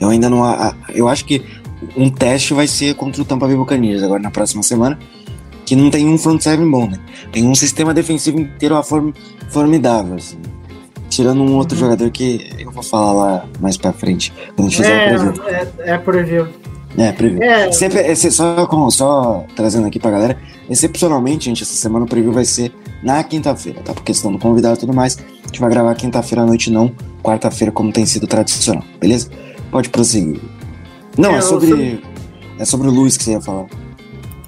eu 0.00 0.08
ainda 0.10 0.28
não. 0.28 0.42
Eu 0.94 1.08
acho 1.08 1.24
que 1.24 1.42
um 1.96 2.10
teste 2.10 2.52
vai 2.54 2.66
ser 2.66 2.94
contra 2.94 3.22
o 3.22 3.24
Tampa 3.24 3.46
Bay 3.46 3.56
Buccaneers 3.56 4.02
agora 4.02 4.20
na 4.22 4.30
próxima 4.30 4.62
semana, 4.62 4.98
que 5.64 5.74
não 5.74 5.90
tem 5.90 6.06
um 6.06 6.18
front 6.18 6.40
seven 6.42 6.70
bom, 6.70 6.86
né? 6.86 6.98
Tem 7.32 7.46
um 7.48 7.54
sistema 7.54 7.94
defensivo 7.94 8.38
inteiro 8.38 8.76
a 8.76 8.82
form, 8.82 9.10
formidável, 9.48 10.16
assim. 10.16 10.38
Tirando 11.08 11.40
um 11.42 11.54
outro 11.56 11.74
Uhum. 11.76 11.84
jogador 11.84 12.10
que 12.10 12.50
eu 12.58 12.70
vou 12.70 12.82
falar 12.82 13.12
lá 13.12 13.44
mais 13.60 13.76
pra 13.78 13.92
frente, 13.92 14.32
quando 14.54 14.68
a 14.68 14.70
gente 14.70 14.76
fizer 14.76 14.92
o 14.94 15.00
É, 15.00 15.08
preview. 15.18 15.42
é, 15.46 15.94
é 15.94 15.98
preview. 15.98 16.46
É, 16.96 17.12
preview. 17.12 17.42
É, 17.42 17.70
Sempre, 17.72 18.00
esse- 18.10 18.30
só, 18.30 18.66
com- 18.66 18.90
só 18.90 19.44
trazendo 19.54 19.86
aqui 19.86 19.98
pra 19.98 20.10
galera, 20.10 20.38
excepcionalmente, 20.70 21.44
gente, 21.46 21.62
essa 21.62 21.74
semana 21.74 22.04
o 22.04 22.08
preview 22.08 22.32
vai 22.32 22.44
ser 22.44 22.72
na 23.02 23.22
quinta-feira, 23.22 23.80
tá? 23.84 23.92
Por 23.92 24.02
questão 24.02 24.32
do 24.32 24.38
convidado 24.38 24.76
e 24.76 24.80
tudo 24.80 24.94
mais. 24.94 25.18
A 25.44 25.46
gente 25.46 25.60
vai 25.60 25.68
gravar 25.70 25.94
quinta-feira 25.94 26.42
à 26.42 26.46
noite, 26.46 26.70
não 26.70 26.90
quarta-feira, 27.22 27.70
como 27.72 27.92
tem 27.92 28.06
sido 28.06 28.26
tradicional, 28.26 28.82
beleza? 29.00 29.28
Pode 29.70 29.88
prosseguir. 29.90 30.40
Não, 31.18 31.32
É, 31.34 31.38
é, 31.38 31.40
sobre. 31.42 31.68
sou- 31.68 32.16
É 32.58 32.64
sobre 32.64 32.88
o 32.88 32.90
Luiz 32.90 33.16
que 33.18 33.24
você 33.24 33.32
ia 33.32 33.40
falar. 33.40 33.66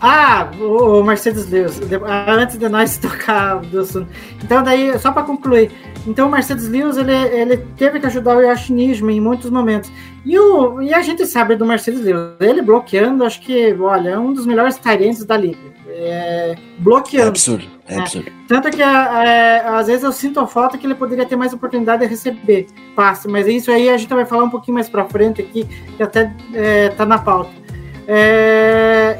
Ah, 0.00 0.48
o 0.60 1.02
Mercedes 1.02 1.50
Lewis, 1.50 1.80
ah, 2.06 2.32
antes 2.32 2.56
de 2.56 2.68
nós 2.68 2.96
tocar 2.98 3.56
do 3.62 3.80
assunto. 3.80 4.06
Então, 4.44 4.62
daí, 4.62 4.96
só 4.98 5.10
para 5.10 5.24
concluir. 5.24 5.72
Então, 6.06 6.28
o 6.28 6.30
Mercedes 6.30 6.68
Lewis, 6.68 6.96
ele, 6.96 7.12
ele 7.12 7.56
teve 7.76 7.98
que 7.98 8.06
ajudar 8.06 8.36
o 8.36 8.40
Yoshi 8.40 8.72
Nisman 8.72 9.16
em 9.16 9.20
muitos 9.20 9.50
momentos. 9.50 9.90
E, 10.24 10.38
o, 10.38 10.80
e 10.80 10.94
a 10.94 11.02
gente 11.02 11.26
sabe 11.26 11.56
do 11.56 11.66
Mercedes 11.66 12.00
Lewis. 12.00 12.34
Ele 12.38 12.62
bloqueando, 12.62 13.24
acho 13.24 13.40
que, 13.40 13.74
olha, 13.74 14.10
é 14.10 14.18
um 14.18 14.32
dos 14.32 14.46
melhores 14.46 14.76
talentos 14.78 15.24
da 15.24 15.36
liga. 15.36 15.58
É, 15.88 16.52
É 16.52 16.56
bloqueando. 16.78 17.28
absurdo, 17.30 17.64
é, 17.88 17.94
É. 17.96 17.98
absurdo. 17.98 18.30
Tanto 18.46 18.70
que 18.70 18.80
é, 18.80 19.64
às 19.66 19.88
vezes 19.88 20.04
eu 20.04 20.12
sinto 20.12 20.38
a 20.38 20.46
falta 20.46 20.78
que 20.78 20.86
ele 20.86 20.94
poderia 20.94 21.26
ter 21.26 21.34
mais 21.34 21.52
oportunidade 21.52 22.02
de 22.02 22.08
receber 22.08 22.68
passe, 22.94 23.26
mas 23.26 23.48
isso 23.48 23.70
aí 23.72 23.88
a 23.90 23.96
gente 23.96 24.14
vai 24.14 24.24
falar 24.24 24.44
um 24.44 24.50
pouquinho 24.50 24.76
mais 24.76 24.88
pra 24.88 25.04
frente 25.06 25.40
aqui, 25.42 25.64
que 25.96 26.02
até 26.02 26.32
é, 26.54 26.90
tá 26.90 27.04
na 27.04 27.18
pauta. 27.18 27.50
É, 28.06 29.18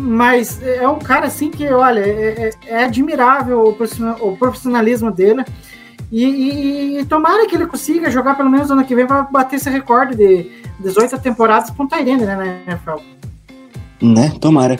mas 0.00 0.62
é 0.62 0.86
um 0.88 0.98
cara 0.98 1.26
assim 1.26 1.50
que, 1.50 1.66
olha, 1.68 2.00
é, 2.00 2.50
é- 2.66 2.72
é 2.72 2.84
admirável 2.84 3.62
o 3.68 3.72
profissional- 3.72 4.16
o 4.20 4.36
profissionalismo 4.36 5.10
dele. 5.10 5.44
E, 6.10 6.24
e- 6.24 6.98
e 7.00 7.04
tomara 7.04 7.46
que 7.46 7.54
ele 7.54 7.66
consiga 7.66 8.10
jogar 8.10 8.34
pelo 8.36 8.50
menos 8.50 8.70
ano 8.70 8.84
que 8.84 8.94
vem 8.96 9.06
para 9.06 9.22
bater 9.22 9.56
esse 9.56 9.70
recorde 9.70 10.16
de 10.16 10.50
18 10.80 11.18
temporadas 11.20 11.70
com 11.70 11.84
o 11.84 11.88
Tyrande, 11.88 12.24
né, 12.24 12.62
NFL. 12.66 12.96
Né? 14.02 14.32
Tomara. 14.40 14.76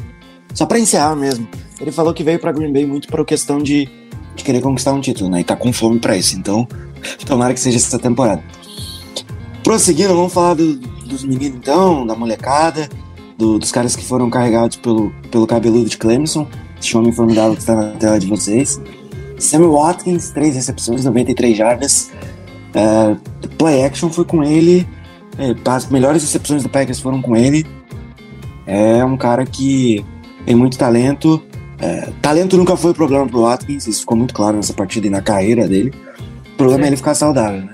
Só 0.55 0.67
pra 0.67 0.79
encerrar 0.79 1.15
mesmo. 1.15 1.47
Ele 1.81 1.93
falou 1.93 2.13
que 2.13 2.25
veio 2.25 2.39
pra 2.41 2.51
Green 2.51 2.73
Bay 2.73 2.85
muito 2.85 3.07
por 3.09 3.25
questão 3.25 3.59
de, 3.63 3.89
de 4.35 4.43
querer 4.43 4.61
conquistar 4.61 4.93
um 4.93 5.01
título, 5.01 5.31
né? 5.31 5.41
E 5.41 5.45
tá 5.45 5.55
com 5.55 5.73
fome 5.73 6.01
pra 6.01 6.17
isso. 6.17 6.37
Então, 6.37 6.67
tomara 7.27 7.55
que 7.55 7.61
seja 7.61 7.77
essa 7.77 7.99
temporada. 7.99 8.43
Prosseguindo, 9.63 10.15
vamos 10.15 10.33
falar 10.33 10.55
do- 10.55 10.77
dos 10.77 11.23
meninos 11.25 11.59
então, 11.59 12.07
da 12.07 12.15
molecada, 12.15 12.89
do- 13.41 13.59
dos 13.59 13.73
caras 13.73 13.97
que 13.97 14.05
foram 14.05 14.29
carregados 14.31 14.77
pelo, 14.77 15.11
pelo 15.31 15.47
cabeludo 15.47 15.89
de 15.89 15.97
Clemson. 15.97 16.47
Esse 16.81 16.97
homem 16.97 17.11
formidável 17.13 17.55
que 17.55 17.61
está 17.61 17.75
na 17.75 17.89
tela 17.93 18.19
de 18.21 18.27
vocês. 18.27 18.81
Samuel 19.39 19.73
Watkins, 19.73 20.31
três 20.31 20.55
recepções, 20.55 21.05
93 21.05 21.57
jardas. 21.57 22.11
É, 22.75 23.17
play 23.59 23.85
action 23.85 24.11
foi 24.11 24.25
com 24.25 24.45
ele. 24.45 24.87
É, 25.39 25.55
as 25.71 25.89
melhores 25.89 26.23
recepções 26.23 26.63
do 26.63 26.69
Packers 26.69 27.01
foram 27.01 27.21
com 27.21 27.35
ele. 27.37 27.67
É 28.67 29.05
um 29.05 29.17
cara 29.17 29.45
que 29.47 30.05
tem 30.47 30.55
muito 30.55 30.79
talento. 30.79 31.43
É, 31.79 32.11
talento 32.21 32.57
nunca 32.59 32.77
foi 32.77 32.91
o 32.91 32.95
problema 32.95 33.27
pro 33.27 33.41
Watkins, 33.43 33.87
isso 33.87 34.01
ficou 34.01 34.17
muito 34.17 34.35
claro 34.35 34.57
nessa 34.57 34.75
partida 34.75 35.07
e 35.07 35.11
na 35.11 35.23
carreira 35.23 35.67
dele. 35.67 35.93
O 36.53 36.57
problema 36.57 36.81
Sim. 36.83 36.85
é 36.85 36.89
ele 36.91 36.97
ficar 36.99 37.15
saudável, 37.15 37.63
né? 37.63 37.73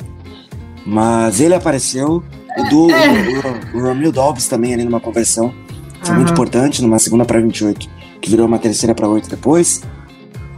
Mas 0.87 1.41
ele 1.41 1.55
apareceu. 1.55 2.23
O, 2.59 2.65
do, 2.71 2.91
É. 2.91 3.73
o, 3.75 3.79
o 3.79 3.83
Romeo 3.83 4.11
Dobbs 4.13 4.49
também 4.49 4.73
ali 4.75 4.85
numa 4.85 5.01
conversão. 5.01 5.53
Foi 6.03 6.15
muito 6.15 6.29
Aham. 6.29 6.33
importante, 6.35 6.83
numa 6.83 6.99
segunda 6.99 7.25
para 7.25 7.41
28, 7.41 7.89
que 8.21 8.31
virou 8.31 8.47
uma 8.47 8.59
terceira 8.59 8.95
para 8.95 9.09
8 9.09 9.29
depois. 9.29 9.83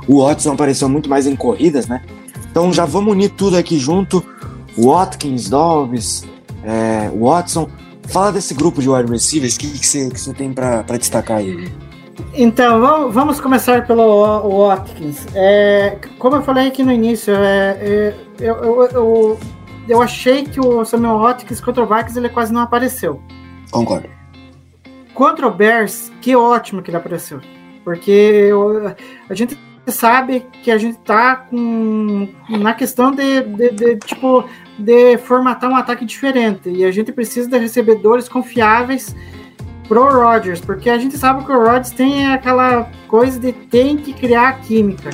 O 0.06 0.22
Watson 0.24 0.52
apareceu 0.52 0.88
muito 0.88 1.08
mais 1.08 1.26
em 1.26 1.34
corridas, 1.36 1.86
né? 1.86 2.02
Então 2.50 2.72
já 2.72 2.84
vamos 2.84 3.12
unir 3.12 3.30
tudo 3.30 3.56
aqui 3.56 3.78
junto. 3.78 4.24
Watkins, 4.76 5.48
Dobbs, 5.48 6.24
é, 6.64 7.10
Watson. 7.18 7.68
Fala 8.08 8.32
desse 8.32 8.54
grupo 8.54 8.80
de 8.80 8.88
wide 8.88 9.10
receivers, 9.10 9.56
o 9.56 9.58
que, 9.58 9.68
que, 9.70 9.86
você, 9.86 10.08
que 10.08 10.18
você 10.20 10.32
tem 10.32 10.52
para 10.52 10.82
destacar 10.96 11.38
aí? 11.38 11.70
Então, 12.34 13.10
vamos, 13.10 13.40
começar 13.40 13.86
pelo 13.86 14.02
O- 14.02 14.66
Watkins. 14.68 15.26
É, 15.34 15.98
como 16.18 16.36
eu 16.36 16.42
falei 16.42 16.68
aqui 16.68 16.82
no 16.82 16.90
início, 16.92 17.34
é, 17.34 17.76
é, 17.80 18.14
eu, 18.40 18.54
eu, 18.56 18.82
eu, 18.92 19.38
eu 19.88 20.02
achei 20.02 20.44
que 20.44 20.60
o 20.60 20.84
Samuel 20.84 21.18
Watkins 21.18 21.60
contra 21.60 21.82
o 21.82 21.86
Vikings 21.86 22.18
ele 22.18 22.28
quase 22.28 22.52
não 22.52 22.60
apareceu. 22.60 23.22
Concordo. 23.70 24.08
Contra 25.14 25.46
o 25.46 25.50
Bears, 25.50 26.12
que 26.20 26.36
ótimo 26.36 26.82
que 26.82 26.90
ele 26.90 26.96
apareceu. 26.96 27.40
Porque 27.84 28.10
eu- 28.10 28.94
a 29.28 29.34
gente 29.34 29.58
sabe 29.86 30.44
que 30.62 30.70
a 30.70 30.76
gente 30.78 30.98
tá 30.98 31.36
com 31.36 32.28
na 32.50 32.74
questão 32.74 33.10
de, 33.10 33.40
de, 33.42 33.70
de, 33.70 33.96
tipo 33.96 34.44
de 34.78 35.16
formatar 35.18 35.70
um 35.70 35.76
ataque 35.76 36.04
diferente 36.04 36.68
e 36.68 36.84
a 36.84 36.90
gente 36.90 37.10
precisa 37.10 37.48
de 37.48 37.56
recebedores 37.58 38.28
confiáveis 38.28 39.16
pro 39.88 40.04
Rodgers, 40.04 40.60
porque 40.60 40.90
a 40.90 40.98
gente 40.98 41.16
sabe 41.16 41.42
que 41.44 41.50
o 41.50 41.58
Rodgers 41.58 41.90
tem 41.90 42.26
aquela 42.26 42.90
coisa 43.08 43.40
de 43.40 43.52
tem 43.52 43.96
que 43.96 44.12
criar 44.12 44.60
química. 44.60 45.08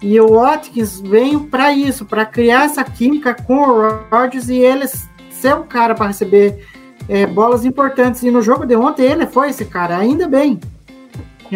E 0.00 0.20
o 0.20 0.34
Watkins 0.34 1.00
veio 1.00 1.40
para 1.40 1.72
isso, 1.72 2.04
para 2.04 2.24
criar 2.24 2.64
essa 2.64 2.84
química 2.84 3.34
com 3.34 3.56
o 3.56 4.00
Rodgers 4.10 4.48
e 4.48 4.56
ele 4.56 4.86
ser 5.30 5.54
o 5.54 5.64
cara 5.64 5.94
para 5.94 6.08
receber 6.08 6.64
é, 7.08 7.26
bolas 7.26 7.64
importantes. 7.64 8.22
E 8.22 8.30
no 8.30 8.40
jogo 8.40 8.64
de 8.64 8.76
ontem 8.76 9.04
ele 9.04 9.26
foi 9.26 9.50
esse 9.50 9.64
cara, 9.64 9.96
ainda 9.96 10.28
bem. 10.28 10.60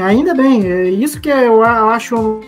Ainda 0.00 0.34
bem, 0.34 0.64
é 0.64 0.88
isso 0.88 1.20
que 1.20 1.28
eu 1.28 1.62
acho 1.62 2.40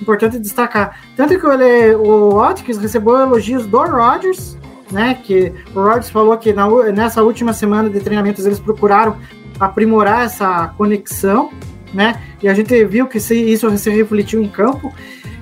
importante 0.00 0.38
destacar. 0.38 0.98
Tanto 1.14 1.38
que 1.38 1.46
ele, 1.46 1.94
o 1.94 2.36
Watkins 2.36 2.78
recebeu 2.78 3.18
elogios 3.18 3.66
do 3.66 3.78
Rodgers, 3.78 4.56
né? 4.90 5.18
Que 5.22 5.52
o 5.74 5.80
Rodgers 5.82 6.08
falou 6.08 6.36
que 6.38 6.54
na 6.54 6.66
nessa 6.92 7.22
última 7.22 7.52
semana 7.52 7.90
de 7.90 8.00
treinamentos 8.00 8.46
eles 8.46 8.58
procuraram 8.58 9.16
aprimorar 9.60 10.24
essa 10.24 10.68
conexão, 10.78 11.50
né? 11.92 12.18
E 12.42 12.48
a 12.48 12.54
gente 12.54 12.82
viu 12.86 13.06
que 13.06 13.18
isso 13.18 13.76
se 13.76 13.90
refletiu 13.90 14.42
em 14.42 14.48
campo. 14.48 14.90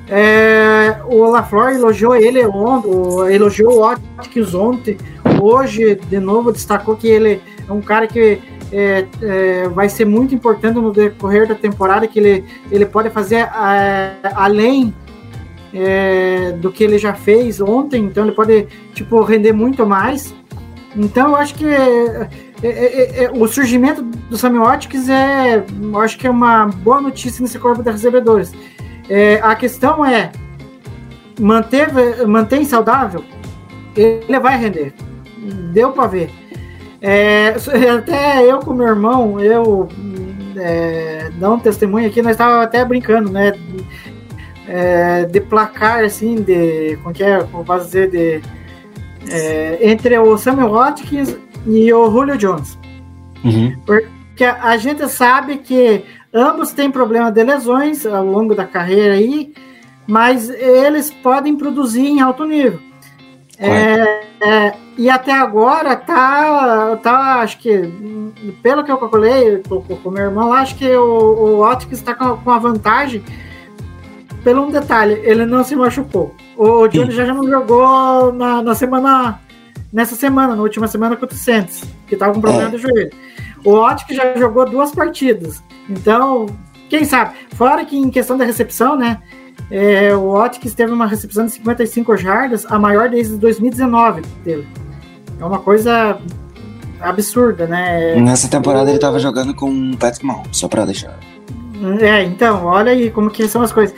É, 0.08 0.98
o 1.06 1.24
LaFleur 1.24 1.70
elogiou 1.70 2.14
ele 2.14 2.44
ontem, 2.44 3.34
elogiou 3.34 3.78
o 3.78 3.80
Watkins 3.80 4.54
ontem. 4.54 4.98
Hoje, 5.40 5.94
de 5.94 6.18
novo, 6.18 6.52
destacou 6.52 6.96
que 6.96 7.08
ele 7.08 7.40
é 7.68 7.72
um 7.72 7.80
cara 7.80 8.06
que 8.06 8.40
é, 8.72 9.06
é, 9.22 9.68
vai 9.68 9.88
ser 9.88 10.04
muito 10.04 10.34
importante 10.34 10.74
no 10.74 10.92
decorrer 10.92 11.46
da 11.46 11.54
temporada, 11.54 12.06
que 12.06 12.18
ele, 12.18 12.44
ele 12.70 12.84
pode 12.84 13.08
fazer 13.10 13.36
é, 13.36 14.16
além 14.34 14.94
é, 15.72 16.52
do 16.52 16.70
que 16.70 16.84
ele 16.84 16.98
já 16.98 17.14
fez 17.14 17.60
ontem, 17.60 18.04
então 18.04 18.24
ele 18.24 18.34
pode 18.34 18.66
tipo, 18.92 19.22
render 19.22 19.52
muito 19.52 19.86
mais. 19.86 20.34
Então 20.96 21.30
eu 21.30 21.36
acho 21.36 21.54
que 21.54 21.66
é, 21.66 22.28
é, 22.62 23.30
o 23.34 23.46
surgimento 23.48 24.02
do 24.02 24.36
Sammy 24.36 24.58
Watkins 24.58 25.08
é, 25.08 25.64
acho 26.02 26.16
que 26.18 26.26
é 26.26 26.30
uma 26.30 26.66
boa 26.66 27.00
notícia 27.00 27.42
nesse 27.42 27.58
corpo 27.58 27.82
de 27.82 27.90
recebedores. 27.90 28.52
A 29.42 29.54
questão 29.54 30.04
é 30.04 30.32
manter, 31.38 31.88
mantém 32.26 32.64
saudável, 32.64 33.24
ele 33.96 34.38
vai 34.38 34.58
render. 34.58 34.92
Deu 35.72 35.92
para 35.92 36.06
ver. 36.06 36.30
É, 37.00 37.54
até 37.98 38.42
eu 38.44 38.60
com 38.60 38.72
meu 38.72 38.86
irmão, 38.86 39.38
eu 39.38 39.88
é, 40.56 41.30
dá 41.38 41.50
um 41.50 41.58
testemunho 41.58 42.08
aqui, 42.08 42.22
nós 42.22 42.32
estávamos 42.32 42.64
até 42.64 42.84
brincando, 42.84 43.30
né? 43.30 43.52
É, 44.66 45.24
de 45.26 45.40
placar, 45.40 46.04
assim, 46.04 46.36
de. 46.36 46.96
Como 47.02 47.14
que 47.14 47.22
é? 47.22 47.42
Como 47.44 47.64
posso 47.64 47.84
dizer? 47.86 48.10
De, 48.10 48.40
é, 49.30 49.78
entre 49.82 50.18
o 50.18 50.36
Samuel 50.38 50.70
Watkins 50.70 51.36
e 51.66 51.92
o 51.92 52.10
Julio 52.10 52.38
Jones. 52.38 52.78
Uhum. 53.44 53.76
Porque 53.84 54.44
a 54.44 54.76
gente 54.78 55.06
sabe 55.08 55.58
que 55.58 56.04
ambos 56.34 56.72
têm 56.72 56.90
problema 56.90 57.30
de 57.30 57.42
lesões 57.44 58.04
ao 58.04 58.26
longo 58.26 58.54
da 58.54 58.66
carreira 58.66 59.14
aí, 59.14 59.54
mas 60.06 60.50
eles 60.50 61.10
podem 61.10 61.56
produzir 61.56 62.06
em 62.06 62.20
alto 62.20 62.44
nível. 62.44 62.80
É, 63.56 64.24
é, 64.40 64.74
e 64.98 65.08
até 65.08 65.32
agora 65.32 65.94
tá, 65.94 66.96
tá, 66.96 67.40
acho 67.40 67.58
que, 67.58 67.88
pelo 68.62 68.82
que 68.82 68.90
eu 68.90 68.98
calculei 68.98 69.62
com, 69.68 69.76
o 70.04 70.10
meu 70.10 70.24
irmão 70.24 70.48
lá, 70.48 70.60
acho 70.60 70.74
que 70.76 70.88
o, 70.88 71.04
o 71.04 71.58
Watkins 71.60 71.98
está 71.98 72.14
com, 72.14 72.36
com 72.36 72.50
a 72.50 72.58
vantagem 72.58 73.22
pelo 74.42 74.66
um 74.66 74.70
detalhe, 74.70 75.20
ele 75.24 75.46
não 75.46 75.64
se 75.64 75.74
machucou. 75.74 76.34
O 76.56 76.86
Johnny 76.88 77.12
já, 77.12 77.24
já 77.24 77.32
não 77.32 77.48
jogou 77.48 78.32
na, 78.32 78.62
na 78.62 78.74
semana, 78.74 79.40
nessa 79.92 80.14
semana, 80.14 80.54
na 80.54 80.62
última 80.62 80.86
semana 80.86 81.16
contra 81.16 81.34
o 81.34 81.38
Santos, 81.38 81.82
que 82.06 82.14
tava 82.14 82.34
com 82.34 82.40
problema 82.40 82.68
é. 82.68 82.70
do 82.70 82.78
joelho. 82.78 83.10
O 83.64 83.80
Watkins 83.80 84.16
já 84.16 84.36
jogou 84.36 84.66
duas 84.66 84.92
partidas. 84.92 85.62
Então, 85.88 86.46
quem 86.88 87.04
sabe? 87.04 87.34
Fora 87.54 87.84
que 87.84 87.96
em 87.96 88.10
questão 88.10 88.36
da 88.36 88.44
recepção, 88.44 88.96
né? 88.96 89.20
É, 89.70 90.14
o 90.14 90.32
Watkins 90.32 90.74
teve 90.74 90.92
uma 90.92 91.06
recepção 91.06 91.46
de 91.46 91.52
55 91.52 92.16
jardas, 92.16 92.66
a 92.66 92.78
maior 92.78 93.08
desde 93.08 93.36
2019 93.36 94.22
dele. 94.44 94.66
É 95.40 95.44
uma 95.44 95.58
coisa 95.58 96.18
absurda, 97.00 97.66
né? 97.66 98.16
Nessa 98.16 98.48
temporada 98.48 98.88
ele 98.90 98.96
estava 98.96 99.18
jogando 99.18 99.54
com 99.54 99.70
o 99.70 99.96
Patrick 99.96 100.24
Mahomes, 100.24 100.56
só 100.56 100.68
para 100.68 100.84
deixar. 100.84 101.18
É, 102.00 102.22
então, 102.22 102.64
olha 102.64 102.92
aí 102.92 103.10
como 103.10 103.30
que 103.30 103.46
são 103.48 103.62
as 103.62 103.72
coisas. 103.72 103.94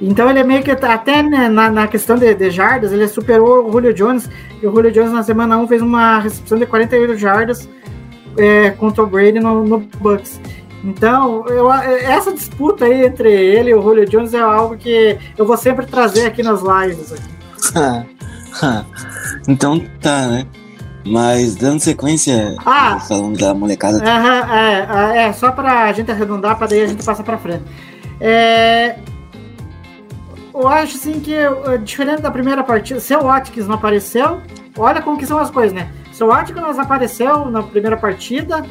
Então 0.00 0.28
ele 0.28 0.38
é 0.38 0.44
meio 0.44 0.62
que 0.62 0.70
até 0.70 1.22
né, 1.22 1.48
na, 1.48 1.70
na, 1.70 1.86
questão 1.86 2.16
de, 2.16 2.34
de, 2.34 2.50
jardas, 2.50 2.92
ele 2.92 3.08
superou 3.08 3.66
o 3.66 3.72
Julio 3.72 3.94
Jones, 3.94 4.28
e 4.62 4.66
o 4.66 4.70
Julio 4.70 4.92
Jones 4.92 5.12
na 5.12 5.22
semana 5.22 5.56
1 5.56 5.68
fez 5.68 5.82
uma 5.82 6.18
recepção 6.18 6.58
de 6.58 6.66
48 6.66 7.16
jardas 7.16 7.68
é, 8.36 8.70
contra 8.70 9.02
o 9.02 9.06
Brady 9.06 9.40
no, 9.40 9.64
no 9.64 9.78
Bucks. 9.98 10.40
Então, 10.84 11.46
eu, 11.48 11.72
essa 11.72 12.32
disputa 12.32 12.84
aí 12.84 13.04
entre 13.04 13.32
ele 13.32 13.70
e 13.70 13.74
o 13.74 13.82
Julio 13.82 14.08
Jones 14.08 14.34
é 14.34 14.40
algo 14.40 14.76
que 14.76 15.18
eu 15.36 15.44
vou 15.44 15.56
sempre 15.56 15.86
trazer 15.86 16.26
aqui 16.26 16.42
nas 16.42 16.60
lives. 16.62 17.14
Então 19.46 19.78
tá, 20.00 20.26
né? 20.28 20.46
Mas 21.04 21.54
dando 21.54 21.78
sequência, 21.78 22.56
ah, 22.64 22.98
falando 22.98 23.38
da 23.38 23.54
molecada. 23.54 23.98
Uh 23.98 24.52
é, 24.52 25.26
é, 25.26 25.32
só 25.32 25.52
pra 25.52 25.92
gente 25.92 26.10
arredondar, 26.10 26.56
pra 26.56 26.66
daí 26.66 26.82
a 26.82 26.86
gente 26.86 27.04
passa 27.04 27.22
pra 27.22 27.38
frente. 27.38 27.62
É, 28.20 28.96
eu 30.52 30.66
acho 30.66 30.96
assim 30.96 31.20
que, 31.20 31.34
diferente 31.84 32.22
da 32.22 32.30
primeira 32.30 32.64
partida, 32.64 32.98
seu 32.98 33.22
Watkins 33.22 33.68
não 33.68 33.74
apareceu, 33.76 34.40
olha 34.76 35.00
como 35.00 35.18
que 35.18 35.26
são 35.26 35.38
as 35.38 35.50
coisas, 35.50 35.72
né? 35.72 35.88
Seu 36.12 36.28
Watkins 36.28 36.78
apareceu 36.78 37.50
na 37.50 37.62
primeira 37.62 37.96
partida, 37.96 38.64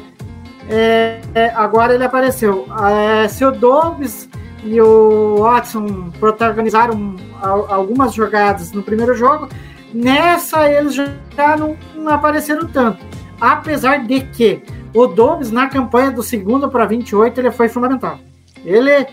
é, 0.68 1.20
é, 1.34 1.48
agora 1.50 1.94
ele 1.94 2.04
apareceu. 2.04 2.66
É, 2.88 3.28
se 3.28 3.44
o 3.44 3.50
Dobbs 3.50 4.28
e 4.64 4.80
o 4.80 5.38
Watson 5.38 6.10
protagonizaram 6.18 7.16
algumas 7.40 8.14
jogadas 8.14 8.72
no 8.72 8.82
primeiro 8.82 9.14
jogo, 9.14 9.48
nessa 9.94 10.68
eles 10.70 10.94
já 10.94 11.06
não, 11.56 11.76
não 11.94 12.12
apareceram 12.12 12.66
tanto. 12.66 13.04
Apesar 13.40 14.04
de 14.04 14.20
que 14.22 14.62
o 14.94 15.06
Dobbs, 15.06 15.50
na 15.50 15.68
campanha 15.68 16.10
do 16.10 16.22
segundo 16.22 16.68
para 16.68 16.86
28, 16.86 17.38
ele 17.38 17.50
foi 17.50 17.68
fundamental. 17.68 18.18
Ele 18.64 19.06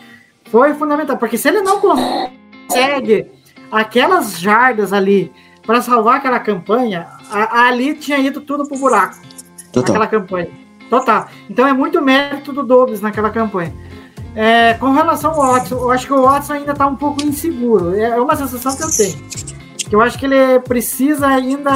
foi 0.45 0.73
fundamental, 0.73 1.17
porque 1.17 1.37
se 1.37 1.49
ele 1.49 1.61
não 1.61 1.79
consegue 1.79 3.29
aquelas 3.71 4.39
jardas 4.39 4.93
ali 4.93 5.31
para 5.65 5.81
salvar 5.81 6.17
aquela 6.17 6.39
campanha, 6.39 7.07
a, 7.29 7.67
ali 7.67 7.93
tinha 7.95 8.17
ido 8.17 8.41
tudo 8.41 8.67
pro 8.67 8.77
buraco. 8.77 9.17
Total. 9.71 9.95
Aquela 9.95 10.07
campanha. 10.07 10.62
Total. 10.93 11.27
Então 11.49 11.67
é 11.67 11.73
muito 11.73 11.99
mérito 11.99 12.53
do 12.53 12.61
Dobbs 12.61 13.01
naquela 13.01 13.31
campanha. 13.31 13.73
É, 14.35 14.75
com 14.75 14.91
relação 14.91 15.31
ao 15.31 15.53
Watson, 15.53 15.75
eu 15.75 15.89
acho 15.89 16.05
que 16.05 16.13
o 16.13 16.21
Watson 16.21 16.53
ainda 16.53 16.71
está 16.71 16.85
um 16.85 16.95
pouco 16.95 17.23
inseguro. 17.23 17.95
É, 17.95 18.11
é 18.11 18.21
uma 18.21 18.35
sensação 18.35 18.75
que 18.75 18.83
eu 18.83 18.91
tenho. 18.91 19.25
Eu 19.91 20.01
acho 20.01 20.19
que 20.19 20.25
ele 20.25 20.59
precisa 20.59 21.25
ainda. 21.25 21.73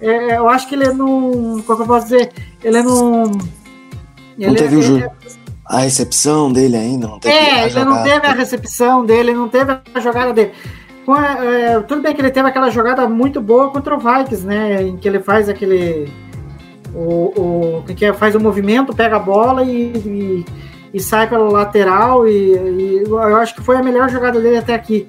É, 0.00 0.36
eu 0.36 0.48
acho 0.48 0.68
que 0.68 0.74
ele 0.74 0.92
não. 0.92 1.62
Como 1.64 1.82
eu 1.82 1.86
posso 1.86 2.06
dizer? 2.06 2.32
Ele 2.64 2.82
não. 2.82 3.30
Ele, 4.36 4.48
não 4.48 4.54
teve 4.56 4.76
o 4.76 5.10
a 5.64 5.78
recepção 5.78 6.52
dele 6.52 6.76
ainda, 6.76 7.06
não 7.06 7.20
teve 7.20 7.32
É, 7.32 7.66
ele 7.66 7.84
não 7.84 8.02
teve 8.02 8.26
a 8.26 8.32
recepção 8.32 9.06
dele, 9.06 9.32
não 9.32 9.48
teve 9.48 9.78
a 9.94 10.00
jogada 10.00 10.32
dele. 10.32 10.50
É, 11.44 11.78
tudo 11.80 12.02
bem 12.02 12.12
que 12.12 12.20
ele 12.20 12.32
teve 12.32 12.48
aquela 12.48 12.70
jogada 12.70 13.08
muito 13.08 13.40
boa 13.40 13.70
contra 13.70 13.94
o 13.94 13.98
Vikings, 13.98 14.44
né? 14.44 14.82
Em 14.82 14.96
que 14.96 15.06
ele 15.06 15.20
faz 15.20 15.48
aquele 15.48 16.10
o, 16.94 17.78
o 17.78 17.84
que 17.84 18.04
é, 18.04 18.12
faz 18.12 18.34
o 18.34 18.40
movimento, 18.40 18.94
pega 18.94 19.16
a 19.16 19.20
bola 19.20 19.62
e, 19.64 19.92
e, 19.96 20.46
e 20.94 21.00
sai 21.00 21.28
pela 21.28 21.48
lateral. 21.48 22.26
E, 22.26 22.32
e, 22.32 23.04
eu 23.06 23.36
acho 23.36 23.54
que 23.54 23.62
foi 23.62 23.76
a 23.76 23.82
melhor 23.82 24.08
jogada 24.10 24.40
dele 24.40 24.58
até 24.58 24.74
aqui. 24.74 25.06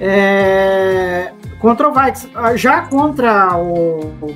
É, 0.00 1.32
contra 1.60 1.88
o 1.88 1.92
Vikes. 1.92 2.28
Já 2.56 2.82
contra 2.82 3.56
o. 3.56 4.34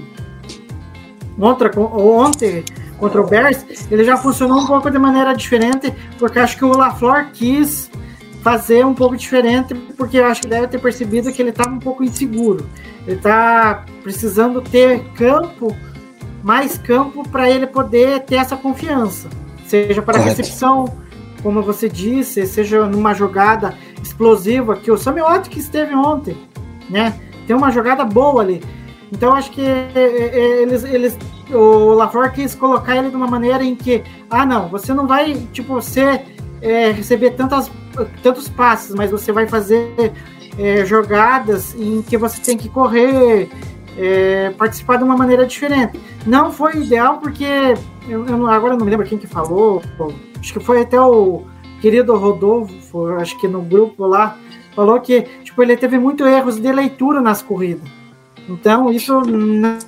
Contra, 1.39 1.71
ontem, 1.81 2.65
contra 2.99 3.21
o 3.21 3.27
Bears, 3.27 3.65
ele 3.93 4.03
já 4.03 4.17
funcionou 4.17 4.59
um 4.59 4.67
pouco 4.67 4.91
de 4.91 4.99
maneira 4.99 5.33
diferente, 5.35 5.95
porque 6.19 6.41
acho 6.41 6.57
que 6.57 6.65
o 6.65 6.77
LaFleur 6.77 7.31
quis 7.33 7.89
fazer 8.43 8.85
um 8.85 8.95
pouco 8.95 9.17
diferente, 9.17 9.73
porque 9.97 10.19
acho 10.19 10.43
que 10.43 10.49
deve 10.49 10.67
ter 10.67 10.81
percebido 10.81 11.33
que 11.33 11.41
ele 11.41 11.51
estava 11.51 11.71
um 11.71 11.79
pouco 11.79 12.03
inseguro. 12.03 12.69
Ele 13.07 13.17
está 13.17 13.85
precisando 14.03 14.61
ter 14.61 15.05
campo 15.15 15.77
mais 16.43 16.79
campo 16.79 17.29
para 17.29 17.51
ele 17.51 17.67
poder 17.67 18.21
ter 18.21 18.37
essa 18.37 18.57
confiança, 18.57 19.29
seja 19.67 20.01
para 20.03 20.19
recepção, 20.19 20.87
como 21.43 21.63
você 21.63 21.89
disse, 21.89 22.47
seja 22.47 22.87
numa 22.87 23.15
jogada 23.15 23.75
explosiva 24.03 24.77
que 24.77 24.91
o 24.91 24.99
Samuel 24.99 25.27
Watkins 25.27 25.65
esteve 25.65 25.95
ontem, 25.95 26.37
né? 26.89 27.15
Tem 27.47 27.57
uma 27.57 27.71
jogada 27.71 28.05
boa 28.05 28.43
ali. 28.43 28.63
Então 29.11 29.35
acho 29.35 29.51
que 29.51 29.63
é, 29.63 29.91
é, 29.95 30.39
é, 30.39 30.63
eles, 30.63 30.85
eles 30.85 31.19
o 31.51 31.95
LaFleur 31.95 32.33
quis 32.33 32.55
colocar 32.55 32.97
ele 32.97 33.09
de 33.09 33.17
uma 33.17 33.27
maneira 33.27 33.65
em 33.65 33.75
que, 33.75 34.03
ah 34.29 34.45
não, 34.45 34.69
você 34.69 34.93
não 34.93 35.07
vai 35.07 35.35
tipo 35.53 35.73
você 35.75 36.23
é, 36.61 36.91
receber 36.91 37.31
tantas, 37.31 37.71
tantos 38.23 38.49
passes, 38.49 38.95
mas 38.95 39.11
você 39.11 39.33
vai 39.33 39.47
fazer 39.47 40.13
é, 40.59 40.85
jogadas 40.85 41.75
em 41.75 42.03
que 42.03 42.19
você 42.19 42.41
tem 42.43 42.57
que 42.57 42.69
correr, 42.69 43.49
é, 43.99 44.51
participar 44.57 44.97
de 44.97 45.05
uma 45.05 45.17
maneira 45.17 45.45
diferente. 45.45 46.01
Não 46.25 46.53
foi 46.53 46.77
ideal 46.77 47.19
porque 47.19 47.75
eu, 48.09 48.25
eu, 48.27 48.47
agora 48.47 48.77
não 48.77 48.85
me 48.85 48.91
lembro 48.91 49.07
quem 49.07 49.19
que 49.19 49.27
falou, 49.27 49.83
acho 50.39 50.53
que 50.53 50.61
foi 50.61 50.83
até 50.83 51.01
o 51.01 51.43
querido 51.81 52.17
Rodolfo, 52.17 53.07
acho 53.17 53.39
que 53.41 53.49
no 53.49 53.61
grupo 53.61 54.07
lá, 54.07 54.39
falou 54.75 55.01
que 55.01 55.23
tipo, 55.43 55.61
ele 55.63 55.77
teve 55.77 55.99
muitos 55.99 56.27
erros 56.27 56.59
de 56.59 56.73
leitura 56.73 57.21
nas 57.21 57.43
corridas. 57.43 57.89
Então, 58.49 58.91
isso 58.91 59.21
né, 59.23 59.79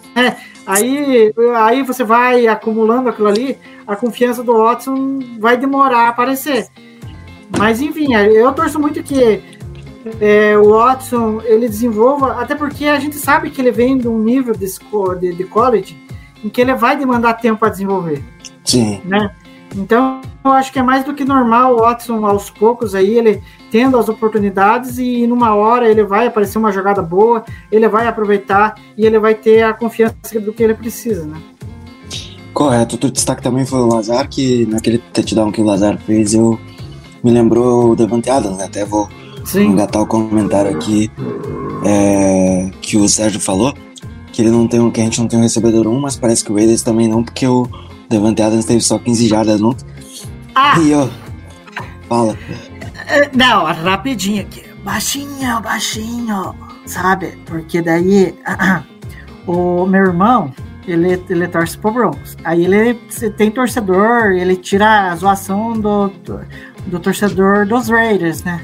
aí, 0.67 1.33
aí 1.57 1.83
você 1.83 2.05
vai 2.05 2.47
acumulando 2.47 3.09
aquilo 3.09 3.29
ali, 3.29 3.57
a 3.87 3.97
confiança 3.97 4.43
do 4.43 4.59
Watson 4.59 5.21
vai 5.39 5.57
demorar 5.57 6.07
a 6.07 6.09
aparecer. 6.09 6.69
Mas 7.57 7.81
enfim, 7.81 8.15
eu 8.15 8.53
torço 8.53 8.79
muito 8.79 9.03
que 9.03 9.43
é, 10.21 10.57
o 10.57 10.71
Watson 10.71 11.41
ele 11.45 11.69
desenvolva, 11.69 12.41
até 12.41 12.55
porque 12.55 12.87
a 12.87 12.99
gente 12.99 13.17
sabe 13.17 13.51
que 13.51 13.61
ele 13.61 13.71
vem 13.71 13.99
de 13.99 14.09
um 14.09 14.19
nível 14.19 14.55
de, 14.55 14.67
de, 15.21 15.35
de 15.35 15.45
college 15.45 15.97
em 16.43 16.49
que 16.49 16.61
ele 16.61 16.75
vai 16.75 16.97
demandar 16.97 17.35
tempo 17.35 17.61
para 17.61 17.69
desenvolver. 17.69 18.23
Sim. 18.65 19.01
Né? 19.05 19.31
Então, 19.77 20.21
eu 20.45 20.51
acho 20.53 20.73
que 20.73 20.79
é 20.79 20.83
mais 20.83 21.05
do 21.05 21.15
que 21.15 21.25
normal 21.25 21.75
o 21.75 21.81
Watson 21.81 22.25
aos 22.27 22.51
poucos 22.51 22.95
aí, 22.95 23.17
ele 23.17 23.43
tendo 23.71 23.99
as 23.99 24.09
oportunidades 24.09 24.99
e 24.99 25.27
numa 25.27 25.55
hora 25.55 25.89
ele 25.89 26.03
vai 26.03 26.27
aparecer 26.27 26.59
uma 26.59 26.73
jogada 26.73 27.03
boa, 27.03 27.45
ele 27.71 27.89
vai 27.89 28.09
aproveitar 28.09 28.75
e 28.97 29.07
ele 29.07 29.19
vai 29.19 29.35
ter 29.35 29.63
a 29.63 29.73
confiança 29.73 30.41
do 30.41 30.53
que 30.53 30.63
ele 30.63 30.75
precisa, 30.75 31.25
né? 31.25 31.41
Correto, 32.53 32.97
outro 32.97 33.13
destaque 33.13 33.43
também 33.43 33.65
foi 33.65 33.79
o 33.79 33.87
Lazar, 33.87 34.29
que 34.29 34.67
naquele 34.67 34.99
touchdown 34.99 35.53
que 35.53 35.61
o 35.61 35.65
Lazar 35.65 35.99
fez, 35.99 36.35
eu 36.35 36.59
me 37.23 37.31
lembrou 37.31 37.93
o 37.93 37.97
Devante 37.97 38.29
Adams, 38.29 38.59
né? 38.59 38.65
Até 38.65 38.85
vou 38.85 39.09
Sim. 39.53 39.67
engatar 39.67 40.03
o 40.03 40.07
comentário 40.07 40.71
aqui 40.71 41.11
é, 41.85 42.71
que 42.81 42.97
o 42.97 43.09
Sérgio 43.09 43.41
falou, 43.41 43.75
que 44.33 44.43
ele 44.43 44.51
não 44.51 44.69
tem 44.69 44.81
um, 44.81 44.91
que 44.91 45.01
a 45.01 45.05
gente 45.05 45.21
não 45.21 45.29
tem 45.29 45.39
um 45.39 45.43
recebedor 45.43 45.87
1, 45.87 46.01
mas 46.01 46.17
parece 46.17 46.45
que 46.45 46.53
o 46.53 46.55
Raiders 46.55 46.83
também 46.83 47.09
não, 47.09 47.25
porque 47.25 47.47
o 47.47 47.69
Devante 48.09 48.43
Adams 48.43 48.65
teve 48.65 48.81
só 48.81 48.99
15 48.99 49.29
jardas 49.29 49.61
no. 49.61 49.77
Ah, 50.55 50.79
E 50.81 50.91
eu. 50.91 51.11
Fala. 52.09 52.37
É, 53.07 53.31
Não, 53.35 53.65
rapidinho 53.65 54.43
aqui. 54.43 54.65
Baixinho, 54.85 55.61
baixinho, 55.61 56.55
sabe? 56.87 57.39
Porque 57.47 57.83
daí 57.83 58.35
o 59.47 59.87
meu 59.87 60.07
irmão, 60.07 60.53
ele, 60.87 61.23
ele 61.29 61.49
torce 61.49 61.77
pro 61.77 61.93
Broncos. 61.93 62.37
Aí 62.45 62.65
ele 62.65 62.95
tem 63.37 63.51
torcedor, 63.51 64.33
ele 64.33 64.57
tira 64.57 65.11
a 65.11 65.17
zoação 65.17 65.73
do, 65.73 66.09
do, 66.09 66.41
do 66.87 66.99
torcedor 66.99 67.67
dos 67.67 67.89
Raiders, 67.89 68.43
né? 68.43 68.61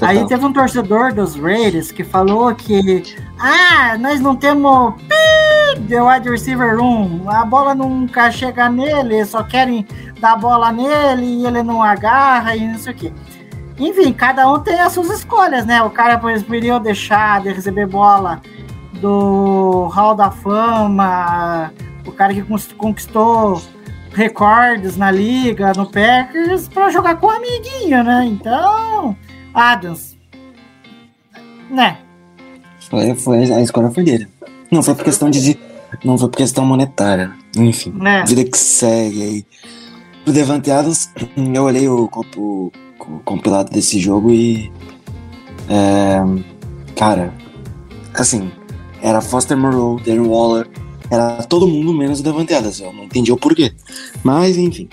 Total. 0.00 0.08
Aí 0.08 0.26
teve 0.26 0.46
um 0.46 0.52
torcedor 0.52 1.12
dos 1.12 1.36
Raiders 1.36 1.92
que 1.92 2.02
falou 2.02 2.54
que 2.54 3.02
ah, 3.38 3.98
nós 3.98 4.18
não 4.18 4.34
temos 4.34 4.94
de 5.80 6.00
wide 6.00 6.30
receiver 6.30 6.80
1, 6.80 7.28
a 7.28 7.44
bola 7.44 7.74
nunca 7.74 8.30
chega 8.30 8.70
nele, 8.70 9.24
só 9.26 9.42
querem 9.42 9.86
dar 10.18 10.32
a 10.32 10.36
bola 10.36 10.72
nele 10.72 11.26
e 11.26 11.46
ele 11.46 11.62
não 11.62 11.82
agarra 11.82 12.56
e 12.56 12.66
não 12.66 12.78
sei 12.78 12.92
o 12.92 12.96
quê. 12.96 13.12
Enfim, 13.78 14.12
cada 14.12 14.50
um 14.50 14.58
tem 14.60 14.80
as 14.80 14.92
suas 14.92 15.10
escolhas, 15.10 15.66
né? 15.66 15.82
O 15.82 15.90
cara 15.90 16.18
preferiu 16.18 16.80
deixar 16.80 17.42
de 17.42 17.52
receber 17.52 17.86
bola 17.86 18.40
do 18.94 19.90
Hall 19.92 20.14
da 20.14 20.30
Fama, 20.30 21.72
o 22.06 22.12
cara 22.12 22.32
que 22.32 22.42
conquistou 22.74 23.60
recordes 24.12 24.96
na 24.96 25.10
liga, 25.10 25.72
no 25.74 25.86
Packers, 25.86 26.68
para 26.68 26.90
jogar 26.90 27.16
com 27.16 27.26
o 27.26 27.30
amiguinho, 27.30 28.02
né? 28.02 28.24
Então, 28.26 29.16
Adams, 29.54 30.16
né? 31.70 31.98
Foi, 32.88 33.14
foi, 33.14 33.52
a 33.52 33.60
escolha 33.60 33.90
foi 33.90 34.02
dele. 34.04 34.28
Não 34.70 34.82
foi 34.82 34.94
por 34.94 35.04
questão 35.04 35.30
de. 35.30 35.58
Não 36.04 36.16
foi 36.18 36.28
por 36.28 36.36
questão 36.38 36.64
monetária. 36.64 37.32
Enfim. 37.56 37.92
né? 37.94 38.24
Vida 38.26 38.44
que 38.44 38.56
segue 38.58 39.22
aí. 39.22 39.46
Pro 40.24 40.32
Devante 40.32 40.70
Adams, 40.70 41.10
eu 41.54 41.62
olhei 41.64 41.88
o, 41.88 42.08
o- 42.36 42.72
o 43.00 43.20
compilado 43.24 43.70
desse 43.70 43.98
jogo 44.00 44.30
e. 44.30 44.70
é, 45.68 46.20
cara, 46.96 47.32
assim, 48.14 48.50
era 49.02 49.20
Foster 49.20 49.56
Moreau, 49.56 49.96
Darren 50.00 50.26
Waller, 50.26 50.68
era 51.10 51.42
todo 51.44 51.66
mundo 51.66 51.92
menos 51.92 52.20
o 52.20 52.22
Devante 52.22 52.54
Adams. 52.54 52.80
Eu 52.80 52.92
não 52.92 53.04
entendi 53.04 53.32
o 53.32 53.36
porquê. 53.36 53.72
Mas, 54.22 54.56
enfim. 54.56 54.88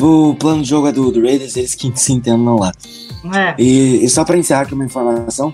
O 0.00 0.34
plano 0.34 0.62
de 0.62 0.68
jogo 0.68 0.86
é 0.88 0.92
do, 0.92 1.10
do 1.10 1.20
Raiders, 1.22 1.56
eles 1.56 1.74
que 1.74 1.90
se 1.94 2.12
entendam 2.12 2.56
lá. 2.56 2.72
É. 3.34 3.54
E, 3.58 4.04
e 4.04 4.08
só 4.08 4.24
pra 4.24 4.36
encerrar 4.36 4.62
aqui 4.62 4.74
uma 4.74 4.84
informação 4.84 5.52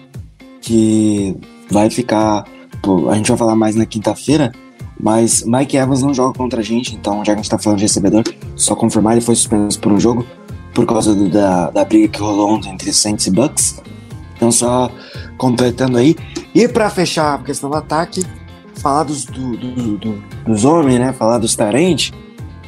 que 0.60 1.36
vai 1.70 1.90
ficar. 1.90 2.44
pô, 2.82 3.08
a 3.10 3.14
gente 3.16 3.28
vai 3.28 3.36
falar 3.38 3.54
mais 3.56 3.74
na 3.76 3.86
quinta-feira, 3.86 4.52
mas 5.00 5.42
Mike 5.44 5.76
Evans 5.76 6.02
não 6.02 6.12
joga 6.14 6.36
contra 6.36 6.60
a 6.60 6.64
gente, 6.64 6.94
então 6.94 7.18
já 7.18 7.26
que 7.26 7.32
a 7.32 7.36
gente 7.36 7.50
tá 7.50 7.58
falando 7.58 7.78
de 7.78 7.84
recebedor, 7.84 8.22
só 8.56 8.74
confirmar, 8.74 9.12
ele 9.14 9.20
foi 9.24 9.34
suspenso 9.34 9.78
por 9.80 9.92
um 9.92 10.00
jogo 10.00 10.26
por 10.74 10.86
causa 10.86 11.14
do- 11.14 11.28
da, 11.28 11.70
da 11.70 11.84
briga 11.84 12.08
que 12.08 12.20
rolou 12.20 12.50
ontem 12.50 12.70
entre 12.72 12.92
Saints 12.92 13.26
e 13.26 13.30
Bucks. 13.30 13.80
Então 14.36 14.50
só 14.50 14.90
completando 15.38 15.96
aí. 15.98 16.16
E 16.54 16.66
pra 16.66 16.90
fechar 16.90 17.34
a 17.34 17.38
questão 17.38 17.70
do 17.70 17.76
ataque, 17.76 18.24
falar 18.76 19.04
dos, 19.04 19.24
do, 19.24 19.56
do- 19.56 19.96
do- 19.98 20.22
dos 20.46 20.64
homens, 20.64 20.98
né? 20.98 21.12
Falar 21.12 21.38
dos 21.38 21.54
Tarente, 21.54 22.12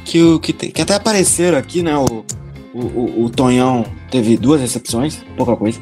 que, 0.07 0.21
o- 0.23 0.39
que, 0.39 0.53
que 0.53 0.81
até 0.81 0.95
apareceram 0.95 1.57
aqui, 1.57 1.83
né? 1.83 1.95
O, 1.97 2.23
o, 2.73 2.79
o, 2.79 3.23
o 3.25 3.29
Tonhão 3.29 3.85
teve 4.09 4.37
duas 4.37 4.61
recepções, 4.61 5.23
pouca 5.35 5.55
coisa, 5.55 5.79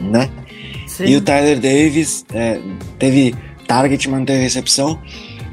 né? 0.00 0.30
Sim. 0.86 1.06
E 1.06 1.16
o 1.16 1.20
Tyler 1.20 1.56
Davis 1.58 2.24
é, 2.32 2.60
teve 2.98 3.34
target, 3.66 4.08
mas 4.08 4.18
não 4.20 4.26
teve 4.26 4.40
recepção. 4.42 4.98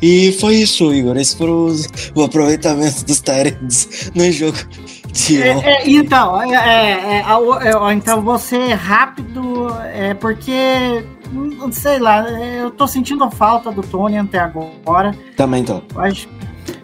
E 0.01 0.31
foi 0.39 0.55
isso, 0.55 0.93
Igor. 0.93 1.15
Esse 1.17 1.35
foi 1.37 1.49
os- 1.49 1.87
o 2.15 2.23
aproveitamento 2.23 3.03
dos 3.05 3.19
Tyrants 3.21 4.11
no 4.15 4.31
jogo 4.31 4.57
de 5.11 5.41
É, 5.41 5.49
é, 5.49 5.89
então, 5.89 6.41
é, 6.41 6.55
é, 6.55 6.91
é, 7.19 7.19
é, 7.19 7.93
então 7.93 8.21
você 8.21 8.73
rápido, 8.73 9.67
é 9.93 10.13
porque, 10.15 11.03
hum, 11.33 11.71
sei 11.71 11.99
lá, 11.99 12.27
eu 12.29 12.71
tô 12.71 12.87
sentindo 12.87 13.23
a 13.23 13.29
falta 13.31 13.71
do 13.71 13.81
Tony 13.81 14.17
até 14.17 14.39
agora. 14.39 15.15
Também 15.35 15.63
tô. 15.63 15.81
Acho, 15.95 16.27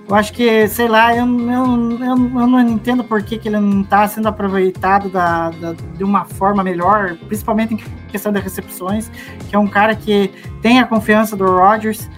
eu 0.07 0.15
acho 0.15 0.31
que, 0.31 0.67
sei 0.69 0.87
lá, 0.87 1.13
eu, 1.13 1.25
eu, 1.25 2.01
eu, 2.01 2.47
não 2.47 2.61
entendo 2.61 3.03
por 3.03 3.21
que, 3.21 3.37
que 3.37 3.49
ele 3.49 3.59
não 3.59 3.83
tá 3.83 4.07
sendo 4.07 4.27
aproveitado 4.27 5.09
da, 5.09 5.49
da- 5.49 5.73
de 5.73 6.03
uma 6.03 6.23
forma 6.23 6.63
melhor, 6.63 7.17
principalmente 7.27 7.73
em 7.73 7.77
questão 8.07 8.31
das 8.31 8.41
recepções, 8.41 9.11
que 9.49 9.55
é 9.55 9.59
um 9.59 9.67
cara 9.67 9.95
que 9.95 10.31
tem 10.61 10.79
a 10.79 10.85
confiança 10.85 11.35
do 11.35 11.45
Rodgers. 11.45 12.09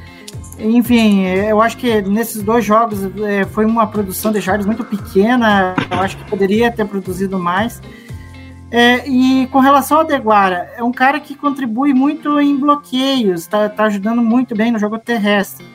Enfim, 0.60 1.24
eu 1.26 1.62
acho 1.62 1.78
que 1.78 2.02
nesses 2.02 2.44
dois 2.44 2.64
jogos 2.64 3.00
é, 3.24 3.46
foi 3.46 3.66
uma 3.66 3.88
produção 3.88 4.32
de 4.32 4.40
jardas 4.40 4.68
muito 4.68 4.84
pequena. 4.84 5.74
Eu 5.90 6.00
acho 6.00 6.18
que 6.18 6.30
poderia 6.30 6.72
ter 6.72 6.86
produzido 6.86 7.40
mais. 7.40 7.82
É, 8.70 9.08
e 9.10 9.48
com 9.48 9.60
relação 9.60 9.98
ao 9.98 10.04
Deguara, 10.04 10.72
é 10.78 10.84
um 10.84 10.92
cara 10.92 11.20
que 11.20 11.34
contribui 11.34 11.92
muito 11.92 12.40
em 12.40 12.56
bloqueios, 12.56 13.48
tá, 13.48 13.68
tá 13.68 13.86
ajudando 13.86 14.22
muito 14.22 14.54
bem 14.56 14.72
no 14.72 14.78
jogo 14.78 15.00
terrestre. 15.00 15.66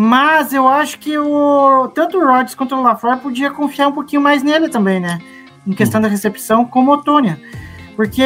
Mas 0.00 0.52
eu 0.52 0.68
acho 0.68 0.96
que 1.00 1.18
o 1.18 1.88
tanto 1.88 2.18
o 2.18 2.24
Rodgers 2.24 2.54
quanto 2.54 2.72
o 2.76 2.80
LaFleur 2.80 3.18
podia 3.18 3.50
confiar 3.50 3.88
um 3.88 3.92
pouquinho 3.92 4.22
mais 4.22 4.44
nele 4.44 4.68
também, 4.68 5.00
né? 5.00 5.18
Em 5.66 5.72
questão 5.72 6.00
da 6.00 6.06
recepção, 6.06 6.64
como 6.64 6.92
o 6.92 6.98
Tônia. 6.98 7.36
Porque, 7.96 8.22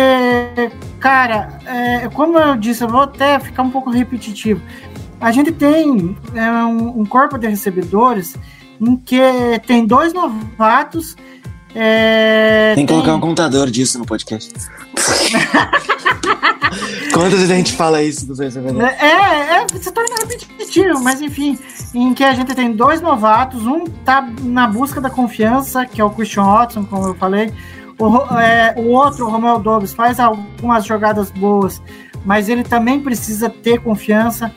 cara, 1.01 1.59
é, 1.65 2.11
como 2.11 2.39
eu 2.39 2.57
disse, 2.57 2.85
eu 2.85 2.89
vou 2.91 3.01
até 3.01 3.41
ficar 3.41 3.63
um 3.63 3.71
pouco 3.71 3.89
repetitivo. 3.89 4.61
A 5.19 5.33
gente 5.33 5.51
tem 5.51 6.15
é, 6.35 6.51
um, 6.63 7.01
um 7.01 7.07
corpo 7.07 7.39
de 7.39 7.49
recebedores 7.49 8.37
em 8.79 8.95
que 8.95 9.19
tem 9.67 9.87
dois 9.87 10.13
novatos. 10.13 11.17
É, 11.75 12.75
Tem 12.75 12.87
que 12.87 12.93
colocar 12.93 13.15
um 13.15 13.21
contador 13.21 13.71
disso 13.71 13.99
no 13.99 14.05
podcast. 14.05 14.53
Quantas 17.13 17.33
vezes 17.33 17.51
a 17.51 17.55
gente 17.55 17.73
fala 17.75 18.03
isso 18.03 18.27
dos 18.27 18.39
recebedores? 18.39 18.89
É, 18.99 19.57
é, 19.57 19.67
se 19.69 19.91
torna 19.93 20.15
repetitivo, 20.21 21.01
mas 21.03 21.21
enfim, 21.21 21.59
em 21.95 22.15
que 22.15 22.25
a 22.25 22.33
gente 22.33 22.55
tem 22.55 22.73
dois 22.73 23.01
novatos, 23.01 23.67
um 23.67 23.85
tá 23.85 24.27
na 24.41 24.67
busca 24.67 25.01
da 25.01 25.11
confiança, 25.11 25.85
que 25.85 26.01
é 26.01 26.05
o 26.05 26.11
Christian 26.11 26.45
Watson, 26.45 26.85
como 26.85 27.09
eu 27.09 27.15
falei, 27.15 27.53
o, 27.99 28.17
é, 28.39 28.75
o 28.77 28.89
outro, 28.89 29.27
o 29.27 29.31
Romeo 29.31 29.59
Dobbs, 29.59 29.93
faz 29.93 30.19
algumas 30.19 30.87
jogadas 30.87 31.31
boas, 31.31 31.83
mas 32.25 32.49
ele 32.49 32.63
também 32.63 33.01
precisa 33.01 33.51
ter 33.51 33.81
confiança. 33.81 34.51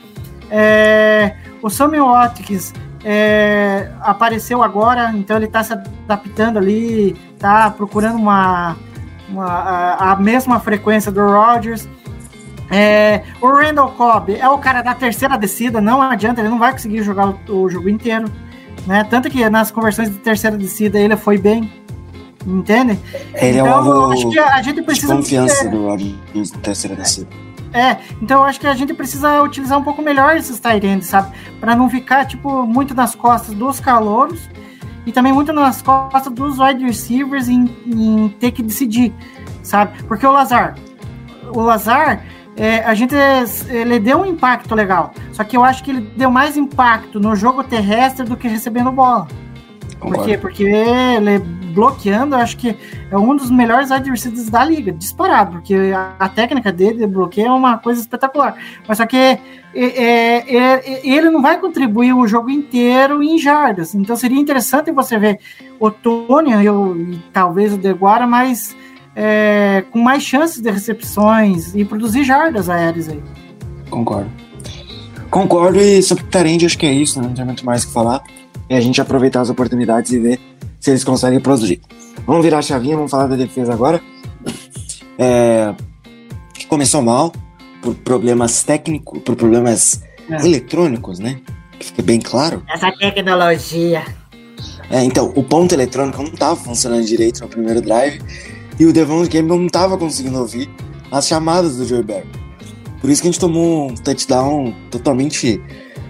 É, 0.50 1.36
o 1.62 1.68
Sammy 1.68 1.98
Watkins 1.98 2.72
é, 3.04 3.90
apareceu 4.00 4.62
agora, 4.62 5.12
então 5.14 5.36
ele 5.36 5.46
tá 5.46 5.62
se 5.62 5.72
adaptando 5.72 6.58
ali, 6.58 7.16
tá 7.38 7.70
procurando 7.70 8.16
uma, 8.16 8.76
uma- 9.28 9.46
a, 9.46 10.12
a 10.12 10.16
mesma 10.16 10.58
frequência 10.60 11.10
do 11.12 11.20
Rodgers. 11.20 11.88
É, 12.70 13.22
o 13.40 13.46
Randall 13.48 13.92
Cobb 13.92 14.34
é 14.34 14.48
o 14.48 14.58
cara 14.58 14.82
da 14.82 14.92
terceira 14.94 15.36
descida, 15.38 15.80
não 15.80 16.02
adianta, 16.02 16.40
ele 16.40 16.48
não 16.48 16.58
vai 16.58 16.72
conseguir 16.72 17.02
jogar 17.02 17.28
o, 17.48 17.62
o 17.62 17.68
jogo 17.68 17.88
inteiro. 17.88 18.30
Né? 18.86 19.04
Tanto 19.08 19.28
que 19.30 19.48
nas 19.48 19.70
conversões 19.70 20.10
de 20.10 20.16
terceira 20.18 20.56
descida 20.56 20.98
ele 20.98 21.16
foi 21.16 21.38
bem. 21.38 21.72
Entende? 22.46 22.98
Ele 23.34 23.58
é 23.58 23.62
um 23.62 23.66
então, 23.66 23.78
alvo 23.78 24.12
acho 24.12 24.30
que 24.30 24.38
a 24.38 24.62
gente 24.62 24.76
de 24.76 24.82
precisa. 24.82 25.16
confiança 25.16 25.68
do 25.68 25.86
Rodgers 25.86 26.50
terceira 26.62 26.94
descida. 26.94 27.26
É, 27.76 27.98
então 28.22 28.38
eu 28.38 28.44
acho 28.44 28.58
que 28.58 28.66
a 28.66 28.72
gente 28.72 28.94
precisa 28.94 29.42
utilizar 29.42 29.78
um 29.78 29.84
pouco 29.84 30.00
melhor 30.00 30.34
esses 30.34 30.58
tight 30.58 30.86
ends, 30.86 31.08
sabe? 31.08 31.36
Para 31.60 31.76
não 31.76 31.90
ficar, 31.90 32.24
tipo, 32.24 32.66
muito 32.66 32.94
nas 32.94 33.14
costas 33.14 33.54
dos 33.54 33.78
calouros 33.78 34.48
e 35.04 35.12
também 35.12 35.30
muito 35.30 35.52
nas 35.52 35.82
costas 35.82 36.32
dos 36.32 36.58
wide 36.58 36.82
receivers 36.82 37.50
em, 37.50 37.68
em 37.84 38.30
ter 38.40 38.52
que 38.52 38.62
decidir, 38.62 39.12
sabe? 39.62 40.02
Porque 40.04 40.26
o 40.26 40.32
Lazar, 40.32 40.74
o 41.54 41.60
Lazar, 41.60 42.24
é, 42.56 42.78
a 42.78 42.94
gente, 42.94 43.14
ele 43.68 44.00
deu 44.00 44.22
um 44.22 44.24
impacto 44.24 44.74
legal, 44.74 45.12
só 45.30 45.44
que 45.44 45.54
eu 45.54 45.62
acho 45.62 45.84
que 45.84 45.90
ele 45.90 46.00
deu 46.16 46.30
mais 46.30 46.56
impacto 46.56 47.20
no 47.20 47.36
jogo 47.36 47.62
terrestre 47.62 48.24
do 48.24 48.38
que 48.38 48.48
recebendo 48.48 48.90
bola. 48.90 49.28
Por 50.06 50.24
quê? 50.24 50.38
Porque 50.38 50.62
ele 50.64 51.38
bloqueando, 51.74 52.36
eu 52.36 52.40
acho 52.40 52.56
que 52.56 52.74
é 53.10 53.18
um 53.18 53.36
dos 53.36 53.50
melhores 53.50 53.90
adversários 53.90 54.48
da 54.48 54.64
liga, 54.64 54.92
disparado, 54.92 55.52
porque 55.52 55.74
a, 55.94 56.14
a 56.18 56.28
técnica 56.28 56.72
dele 56.72 56.98
de 56.98 57.06
bloqueio 57.06 57.48
é 57.48 57.52
uma 57.52 57.76
coisa 57.76 58.00
espetacular. 58.00 58.56
Mas 58.88 58.96
só 58.96 59.04
que 59.04 59.16
é, 59.16 59.40
é, 59.74 60.56
é, 60.56 61.06
ele 61.06 61.28
não 61.28 61.42
vai 61.42 61.60
contribuir 61.60 62.14
o 62.14 62.26
jogo 62.26 62.48
inteiro 62.48 63.22
em 63.22 63.36
jardas. 63.38 63.94
Então 63.94 64.16
seria 64.16 64.40
interessante 64.40 64.90
você 64.90 65.18
ver 65.18 65.38
o 65.78 65.90
Tony 65.90 66.52
eu, 66.64 66.96
e 66.96 67.18
talvez 67.32 67.74
o 67.74 67.76
Deguara, 67.76 68.26
mas 68.26 68.74
é, 69.14 69.84
com 69.90 69.98
mais 69.98 70.22
chances 70.22 70.62
de 70.62 70.70
recepções 70.70 71.74
e 71.74 71.84
produzir 71.84 72.24
jardas 72.24 72.70
aéreas 72.70 73.08
aí. 73.08 73.22
Concordo. 73.90 74.30
Concordo 75.30 75.78
e 75.78 76.02
sobre 76.02 76.24
o 76.24 76.26
Tarend, 76.28 76.64
acho 76.64 76.78
que 76.78 76.86
é 76.86 76.92
isso, 76.92 77.20
né? 77.20 77.26
não 77.28 77.34
tem 77.34 77.44
muito 77.44 77.66
mais 77.66 77.82
o 77.82 77.88
que 77.88 77.92
falar. 77.92 78.22
É 78.68 78.76
a 78.76 78.80
gente 78.80 79.00
aproveitar 79.00 79.40
as 79.40 79.50
oportunidades 79.50 80.12
e 80.12 80.18
ver 80.18 80.40
se 80.80 80.90
eles 80.90 81.04
conseguem 81.04 81.40
produzir. 81.40 81.80
Vamos 82.26 82.42
virar 82.44 82.58
a 82.58 82.62
chavinha, 82.62 82.96
vamos 82.96 83.10
falar 83.10 83.26
da 83.26 83.36
defesa 83.36 83.72
agora. 83.72 84.00
É, 85.18 85.74
que 86.54 86.66
começou 86.66 87.02
mal 87.02 87.32
por 87.82 87.94
problemas 87.94 88.62
técnicos, 88.64 89.20
por 89.22 89.36
problemas 89.36 90.02
É. 90.30 90.44
eletrônicos, 90.44 91.18
né? 91.18 91.40
Que 91.78 91.86
fique 91.86 92.02
bem 92.02 92.20
claro. 92.20 92.62
Essa 92.68 92.90
tecnologia. 92.92 94.02
É, 94.90 95.02
então, 95.04 95.32
o 95.36 95.42
ponto 95.42 95.72
eletrônico 95.74 96.22
não 96.22 96.30
estava 96.30 96.56
funcionando 96.56 97.04
direito 97.04 97.40
no 97.40 97.48
primeiro 97.48 97.80
drive 97.80 98.20
e 98.78 98.84
o 98.86 98.92
Devon 98.92 99.22
Campbell 99.24 99.56
não 99.58 99.66
estava 99.66 99.96
conseguindo 99.96 100.38
ouvir 100.38 100.68
as 101.10 101.26
chamadas 101.26 101.76
do 101.76 101.84
Joe 101.86 102.02
Barry. 102.02 102.26
Por 103.00 103.10
isso 103.10 103.20
que 103.22 103.28
a 103.28 103.30
gente 103.30 103.40
tomou 103.40 103.90
um 103.90 103.94
touchdown 103.94 104.74
totalmente, 104.90 105.60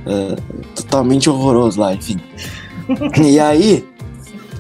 eh, 0.07 0.37
totalmente 0.75 1.29
horroroso 1.29 1.81
lá, 1.81 1.93
enfim. 1.95 2.19
e 3.25 3.39
aí, 3.39 3.85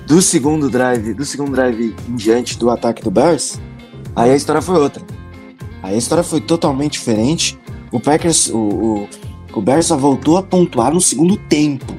do 0.06 0.20
segundo 0.20 0.68
drive, 0.68 1.14
do 1.14 1.24
segundo 1.24 1.52
drive 1.52 1.94
em 2.08 2.16
diante 2.16 2.58
do 2.58 2.70
ataque 2.70 3.02
do 3.02 3.10
Bears, 3.10 3.60
aí 4.14 4.30
a 4.30 4.36
história 4.36 4.60
foi 4.62 4.76
outra. 4.80 5.02
Aí 5.82 5.94
a 5.94 5.98
história 5.98 6.24
foi 6.24 6.40
totalmente 6.40 6.92
diferente. 6.94 7.58
O 7.92 8.00
Packers, 8.00 8.48
o, 8.48 8.58
o, 8.58 9.08
o 9.54 9.60
Bears 9.62 9.86
só 9.86 9.96
voltou 9.96 10.36
a 10.36 10.42
pontuar 10.42 10.92
no 10.92 11.00
segundo 11.00 11.36
tempo. 11.36 11.94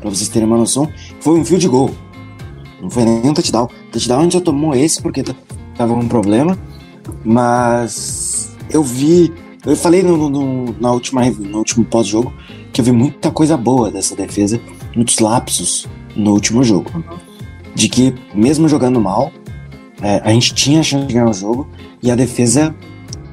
Pra 0.00 0.10
vocês 0.10 0.28
terem 0.28 0.46
uma 0.46 0.58
noção, 0.58 0.88
foi 1.20 1.38
um 1.38 1.44
field 1.44 1.66
goal. 1.68 1.90
Não 2.80 2.90
foi 2.90 3.04
nem 3.04 3.28
um 3.30 3.34
touchdown. 3.34 3.68
Touchdown 3.90 4.20
a 4.20 4.22
gente 4.24 4.32
já 4.34 4.40
tomou 4.40 4.74
esse 4.74 5.00
porque 5.02 5.22
t- 5.22 5.34
tava 5.76 5.94
com 5.94 6.00
um 6.00 6.08
problema. 6.08 6.56
Mas 7.24 8.54
eu 8.70 8.82
vi. 8.82 9.32
Eu 9.66 9.74
falei 9.76 10.02
no, 10.02 10.28
no- 10.28 10.74
na 10.78 10.92
última, 10.92 11.24
no 11.30 11.58
último 11.58 11.84
pós-jogo 11.84 12.32
que 12.74 12.80
eu 12.80 12.84
vi 12.84 12.90
muita 12.90 13.30
coisa 13.30 13.56
boa 13.56 13.88
dessa 13.88 14.16
defesa, 14.16 14.60
muitos 14.96 15.20
lapsos 15.20 15.88
no 16.16 16.32
último 16.32 16.64
jogo. 16.64 16.90
De 17.72 17.88
que, 17.88 18.12
mesmo 18.34 18.68
jogando 18.68 19.00
mal, 19.00 19.32
é, 20.02 20.20
a 20.24 20.30
gente 20.30 20.52
tinha 20.54 20.80
a 20.80 20.82
chance 20.82 21.06
de 21.06 21.14
ganhar 21.14 21.28
o 21.28 21.32
jogo 21.32 21.68
e 22.02 22.10
a 22.10 22.16
defesa 22.16 22.74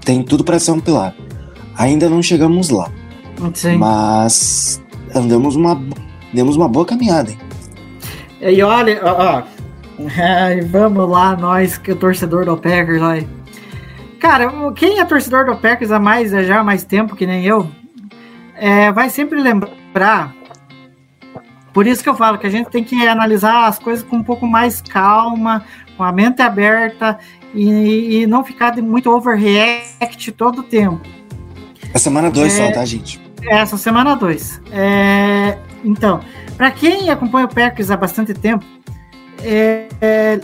tem 0.06 0.22
tudo 0.22 0.44
para 0.44 0.60
ser 0.60 0.72
um 0.72 0.80
pilar. 0.80 1.16
Ainda 1.76 2.08
não 2.08 2.22
chegamos 2.22 2.70
lá, 2.70 2.92
Sim. 3.56 3.78
mas 3.78 4.80
andamos 5.14 5.56
uma, 5.56 5.82
demos 6.32 6.56
uma 6.56 6.68
boa 6.68 6.86
caminhada, 6.86 7.32
hein? 7.32 7.38
E 8.42 8.62
olha, 8.62 9.02
ó, 9.04 9.40
ó. 9.40 9.44
Ai, 10.20 10.62
vamos 10.62 11.10
lá, 11.10 11.36
nós 11.36 11.80
que 11.80 11.92
é 11.92 11.96
torcedor 11.96 12.46
do 12.46 12.58
Packers 12.58 13.02
aí. 13.02 13.28
Cara, 14.20 14.72
quem 14.74 15.00
é 15.00 15.06
torcedor 15.06 15.46
do 15.46 15.56
Packers 15.56 15.92
há 15.92 16.00
mais, 16.00 16.30
já 16.30 16.60
há 16.60 16.64
mais 16.64 16.84
tempo, 16.84 17.16
que 17.16 17.26
nem 17.26 17.44
eu, 17.44 17.68
é, 18.62 18.92
vai 18.92 19.10
sempre 19.10 19.42
lembrar. 19.42 20.36
Por 21.74 21.88
isso 21.88 22.04
que 22.04 22.10
eu 22.10 22.16
falo 22.16 22.38
que 22.38 22.46
a 22.46 22.50
gente 22.50 22.70
tem 22.70 22.84
que 22.84 23.08
analisar 23.08 23.66
as 23.66 23.80
coisas 23.80 24.04
com 24.04 24.18
um 24.18 24.24
pouco 24.24 24.46
mais 24.46 24.82
calma, 24.82 25.66
com 25.98 26.04
a 26.04 26.12
mente 26.12 26.42
aberta 26.44 27.18
e, 27.56 28.22
e 28.22 28.28
não 28.28 28.44
ficar 28.44 28.70
de 28.70 28.82
muito 28.82 29.10
overreact 29.10 30.32
todo 30.34 30.60
o 30.60 30.64
tempo. 30.64 31.02
É 31.92 31.98
semana 31.98 32.30
2 32.30 32.60
É. 32.60 32.68
só, 32.68 32.74
tá, 32.74 32.86
gente? 32.86 33.20
Essa 33.50 33.78
semana 33.78 34.16
2. 34.16 34.62
então, 35.84 36.20
para 36.56 36.70
quem 36.70 37.10
acompanha 37.10 37.48
o 37.48 37.50
Packers 37.50 37.90
há 37.90 37.98
bastante 37.98 38.36
tempo, 38.36 38.64
é, 39.44 39.88
é, 40.00 40.42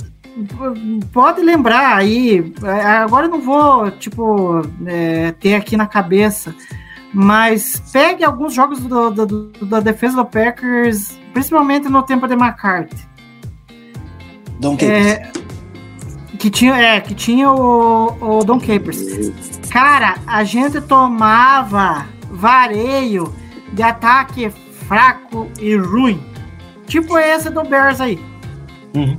pode 1.13 1.41
lembrar 1.41 1.95
aí. 1.95 2.51
é, 2.63 2.86
Agora 2.88 3.28
eu 3.28 3.30
não 3.30 3.41
vou, 3.41 3.91
tipo, 3.91 4.61
é, 4.88 5.34
ter 5.34 5.53
aqui 5.53 5.78
na 5.78 5.86
cabeça, 5.86 6.55
mas 7.20 7.82
pegue 7.91 8.24
alguns 8.24 8.53
jogos 8.53 8.80
do- 8.80 9.09
do- 9.09 9.26
do- 9.26 9.65
da 9.65 9.80
defesa 9.80 10.18
do 10.18 10.26
Packers, 10.26 11.18
principalmente 11.34 11.89
no 11.89 12.03
tempo 12.03 12.28
de 12.28 12.36
McCarthy. 12.36 12.95
Dom 14.59 14.78
Capers. 14.78 15.05
É, 15.07 15.32
que 16.38 16.51
tinha, 16.51 16.76
é, 16.76 17.01
que 17.01 17.15
tinha 17.15 17.51
o, 17.51 18.39
o 18.39 18.43
Don 18.43 18.59
Capers. 18.59 18.99
Cara, 19.72 20.18
a 20.28 20.43
gente 20.43 20.80
tomava 20.82 22.05
vareio 22.30 23.34
de 23.74 23.82
ataque 23.82 24.51
fraco 24.88 25.47
e 25.59 25.76
ruim. 25.76 26.24
Tipo 26.86 27.18
esse 27.18 27.49
do 27.49 27.63
Bears 27.63 27.99
aí. 27.99 28.20
Uhum. 28.95 29.18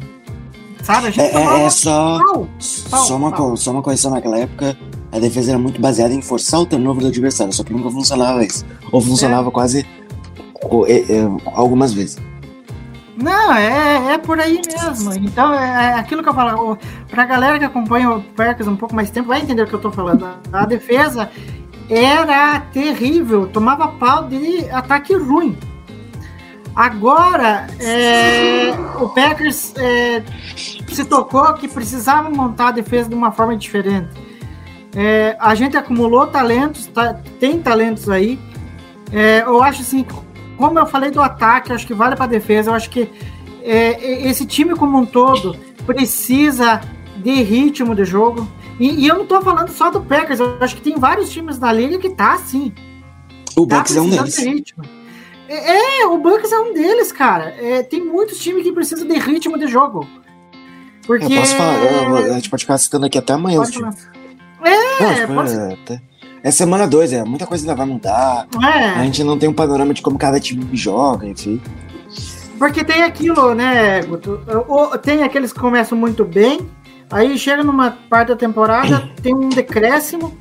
Sabe? 0.84 1.08
A 1.08 1.10
gente 1.10 1.20
É, 1.20 1.26
é- 1.26 1.32
tomava 1.32 1.58
é 1.64 1.70
só, 1.70 2.18
pau. 2.18 2.48
só, 2.60 3.16
uma, 3.16 3.30
pau. 3.32 3.50
co- 3.50 3.56
só 3.56 3.72
uma 3.72 3.82
correção 3.82 4.12
naquela 4.12 4.38
época. 4.38 4.76
A 5.10 5.18
defesa 5.18 5.52
era 5.52 5.58
muito 5.58 5.80
baseada 5.80 6.12
em 6.12 6.20
forçar 6.20 6.60
o 6.60 6.66
turnover 6.66 7.02
do 7.02 7.08
adversário, 7.08 7.52
só 7.52 7.64
que 7.64 7.72
nunca 7.72 7.90
funcionava 7.90 8.44
isso. 8.44 8.64
Ou 8.92 9.00
funcionava 9.00 9.50
quase 9.50 9.86
co- 10.60 10.86
é, 10.86 10.98
é, 11.00 11.28
algumas 11.54 11.92
vezes. 11.94 12.18
Não, 13.16 13.52
é, 13.54 14.12
é 14.14 14.18
por 14.18 14.38
aí 14.38 14.60
mesmo. 14.66 15.12
Então, 15.14 15.52
é, 15.52 15.92
é 15.92 15.94
aquilo 15.94 16.22
que 16.22 16.28
eu 16.28 16.34
falo. 16.34 16.72
o- 16.72 16.78
Pra 17.10 17.24
galera 17.24 17.58
que 17.58 17.64
acompanha 17.64 18.10
o 18.10 18.22
Packers 18.22 18.68
um 18.68 18.76
pouco 18.76 18.94
mais 18.94 19.10
tempo, 19.10 19.28
vai 19.28 19.40
entender 19.40 19.62
o 19.62 19.66
que 19.66 19.74
eu 19.74 19.80
tô 19.80 19.90
falando. 19.90 20.24
A, 20.26 20.36
a 20.52 20.66
defesa 20.66 21.30
era 21.88 22.60
terrível, 22.72 23.46
tomava 23.48 23.88
pau 23.88 24.24
de 24.28 24.68
ataque 24.70 25.14
ruim. 25.14 25.56
Agora, 26.76 27.66
é, 27.80 28.70
o 29.00 29.08
Packers 29.08 29.72
é, 29.76 30.22
se 30.54 31.04
tocou 31.06 31.52
que 31.54 31.66
precisava 31.66 32.30
montar 32.30 32.68
a 32.68 32.72
defesa 32.72 33.08
de 33.08 33.14
uma 33.16 33.32
forma 33.32 33.56
diferente. 33.56 34.08
É, 34.94 35.36
a 35.38 35.54
gente 35.54 35.76
acumulou 35.76 36.26
talentos, 36.26 36.86
tá- 36.86 37.14
tem 37.38 37.60
talentos 37.60 38.08
aí. 38.08 38.38
É, 39.12 39.42
eu 39.42 39.62
acho 39.62 39.82
assim, 39.82 40.04
como 40.56 40.78
eu 40.78 40.86
falei 40.86 41.10
do 41.10 41.20
ataque, 41.20 41.72
acho 41.72 41.86
que 41.86 41.94
vale 41.94 42.16
para 42.16 42.26
defesa. 42.26 42.70
Eu 42.70 42.74
acho 42.74 42.90
que 42.90 43.08
é, 43.62 44.26
esse 44.28 44.46
time 44.46 44.74
como 44.74 44.98
um 44.98 45.06
todo 45.06 45.56
precisa 45.86 46.80
de 47.16 47.42
ritmo 47.42 47.94
de 47.94 48.04
jogo. 48.04 48.48
E, 48.78 49.04
e 49.04 49.08
eu 49.08 49.16
não 49.18 49.26
tô 49.26 49.40
falando 49.42 49.68
só 49.70 49.90
do 49.90 50.00
Packers, 50.00 50.40
eu 50.40 50.56
acho 50.60 50.76
que 50.76 50.82
tem 50.82 50.96
vários 50.96 51.30
times 51.30 51.58
da 51.58 51.72
liga 51.72 51.98
que 51.98 52.10
tá 52.10 52.34
assim. 52.34 52.72
O 53.56 53.66
Tá 53.66 53.78
Bucks 53.78 53.96
é 53.96 54.00
um 54.00 54.08
deles. 54.08 54.36
de 54.36 54.48
ritmo. 54.48 54.84
É, 55.48 56.00
é, 56.02 56.06
o 56.06 56.18
Bucks 56.18 56.52
é 56.52 56.58
um 56.60 56.72
deles, 56.74 57.10
cara. 57.10 57.54
É, 57.58 57.82
tem 57.82 58.04
muitos 58.04 58.38
times 58.38 58.62
que 58.62 58.70
precisam 58.72 59.06
de 59.08 59.18
ritmo 59.18 59.58
de 59.58 59.66
jogo. 59.66 60.06
Porque. 61.06 61.24
Eu 61.24 61.40
posso 61.40 61.56
falar, 61.56 61.74
a 62.18 62.32
gente 62.34 62.50
pode 62.50 62.62
ficar 62.64 62.78
citando 62.78 63.06
aqui 63.06 63.16
até 63.18 63.32
amanhã 63.32 63.60
Pode 63.60 63.72
Não, 64.60 65.10
É, 65.10 65.14
tipo, 65.20 65.34
pode 65.34 65.52
é, 65.54 65.72
até- 65.74 66.00
é 66.42 66.50
semana 66.50 66.86
2, 66.86 67.12
é, 67.12 67.24
muita 67.24 67.46
coisa 67.46 67.64
ainda 67.64 67.74
vai 67.74 67.86
mudar. 67.86 68.46
A 68.62 68.78
É, 69.00 69.04
gente 69.04 69.22
não 69.24 69.38
tem 69.38 69.48
um 69.48 69.52
panorama 69.52 69.92
de 69.94 70.02
como 70.02 70.18
cada 70.18 70.38
time 70.40 70.68
joga, 70.72 71.26
enfim. 71.26 71.60
porque 72.58 72.82
tem 72.84 73.02
aquilo, 73.02 73.54
né, 73.54 74.02
Guto? 74.02 74.40
Tem 75.02 75.22
aqueles 75.22 75.52
que 75.52 75.60
começam 75.60 75.96
muito 75.96 76.24
bem, 76.24 76.60
aí 77.10 77.38
chega 77.38 77.62
numa 77.62 77.96
parte 78.10 78.28
da 78.28 78.36
temporada, 78.36 79.08
tem 79.22 79.34
um 79.34 79.48
decréscimo 79.48 80.36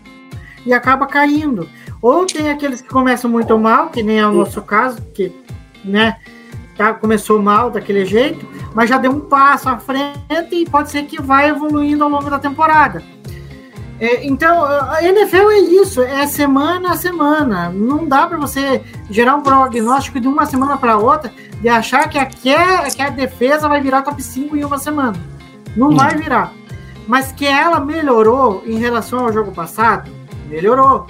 e 0.66 0.74
acaba 0.74 1.06
caindo. 1.06 1.70
Ou 2.02 2.26
tem 2.26 2.50
aqueles 2.50 2.82
que 2.82 2.90
começam 2.90 3.30
muito 3.30 3.58
mal, 3.58 3.90
que 3.90 4.02
nem 4.04 4.20
é 4.20 4.28
o 4.28 4.32
nosso 4.32 4.62
caso, 4.62 5.00
que, 5.14 5.32
né, 5.84 6.18
tá, 6.78 6.94
começou 6.94 7.42
mal 7.42 7.72
daquele 7.72 8.06
jeito, 8.06 8.48
mas 8.76 8.88
já 8.90 8.98
deu 9.00 9.12
um 9.12 9.20
passo 9.20 9.68
à 9.68 9.78
frente 9.78 10.16
e 10.52 10.70
pode 10.70 10.92
ser 10.92 11.04
que 11.06 11.20
vai 11.22 11.50
evoluindo 11.50 12.04
ao 12.04 12.10
longo 12.10 12.30
da 12.30 12.38
temporada. 12.38 13.02
É, 14.00 14.26
então, 14.28 14.64
a 14.64 15.02
NFL 15.02 15.50
é 15.50 15.60
isso, 15.60 16.02
é 16.02 16.28
semana 16.28 16.92
a 16.92 16.98
semana. 16.98 17.70
Não 17.70 18.08
dá 18.08 18.28
para 18.28 18.38
você 18.38 18.84
gerar 19.10 19.36
um 19.36 19.42
prognóstico 19.42 20.20
de 20.20 20.28
uma 20.28 20.46
semana 20.46 20.78
para 20.78 20.98
outra 20.98 21.32
de 21.60 21.68
achar 21.68 22.08
que 22.08 22.18
a, 22.20 22.26
que, 22.26 22.54
a, 22.54 22.84
que 22.92 23.02
a 23.02 23.10
defesa 23.10 23.68
vai 23.68 23.82
virar 23.82 24.04
top 24.04 24.22
5 24.22 24.56
em 24.56 24.64
uma 24.64 24.78
semana. 24.78 25.18
Não 25.76 25.90
Hum. 25.90 25.96
vai 25.96 26.16
virar. 26.16 26.54
Mas 27.08 27.32
que 27.32 27.46
ela 27.46 27.80
melhorou 27.80 28.62
em 28.66 28.78
relação 28.78 29.20
ao 29.20 29.34
jogo 29.34 29.52
passado, 29.52 30.12
melhorou. 30.48 31.08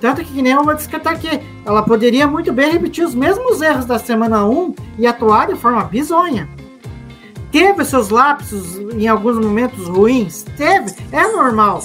Tanto 0.00 0.22
que, 0.22 0.32
que 0.32 0.42
nem 0.42 0.52
eu 0.52 0.64
vou 0.64 0.74
descartar 0.74 1.12
aqui, 1.12 1.40
ela 1.64 1.82
poderia 1.82 2.26
muito 2.26 2.52
bem 2.52 2.70
repetir 2.70 3.04
os 3.04 3.14
mesmos 3.14 3.60
erros 3.62 3.84
da 3.84 3.98
semana 3.98 4.44
1 4.44 4.74
e 4.98 5.06
atuar 5.06 5.46
de 5.48 5.56
forma 5.56 5.82
bizonha. 5.84 6.48
Teve 7.50 7.84
seus 7.84 8.08
lapsos 8.08 8.76
em 8.94 9.06
alguns 9.08 9.38
momentos 9.38 9.86
ruins? 9.88 10.42
Teve, 10.56 10.92
é 11.12 11.28
normal. 11.28 11.82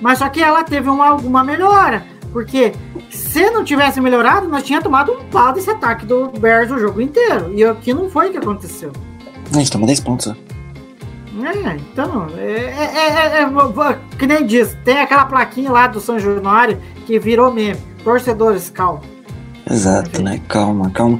Mas 0.00 0.18
só 0.18 0.28
que 0.28 0.40
ela 0.42 0.62
teve 0.62 0.88
uma, 0.88 1.08
alguma 1.08 1.44
melhora. 1.44 2.04
Porque 2.32 2.72
se 3.10 3.48
não 3.50 3.64
tivesse 3.64 4.00
melhorado, 4.00 4.48
nós 4.48 4.64
tínhamos 4.64 4.84
tomado 4.84 5.12
um 5.12 5.24
pau 5.26 5.52
desse 5.52 5.70
ataque 5.70 6.04
do 6.04 6.28
Bears 6.28 6.70
o 6.70 6.78
jogo 6.78 7.00
inteiro. 7.00 7.52
E 7.54 7.64
aqui 7.64 7.94
não 7.94 8.10
foi 8.10 8.28
o 8.28 8.32
que 8.32 8.38
aconteceu. 8.38 8.92
A 9.52 9.58
gente 9.58 9.70
toma 9.70 9.86
10 9.86 10.00
pontos, 10.00 10.26
né? 10.26 10.36
É, 11.42 11.76
então, 11.76 12.26
é, 12.38 12.42
é, 12.42 13.38
é, 13.38 13.42
é, 13.42 13.98
que 14.16 14.26
nem 14.26 14.46
diz, 14.46 14.76
tem 14.84 14.98
aquela 15.00 15.24
plaquinha 15.26 15.70
lá 15.70 15.86
do 15.86 16.00
São 16.00 16.18
Januário 16.18 16.80
que 17.06 17.18
virou 17.18 17.52
meme. 17.52 17.78
Torcedores, 18.02 18.70
calma. 18.70 19.00
Exato, 19.68 20.22
né? 20.22 20.40
Calma, 20.48 20.90
calma. 20.90 21.18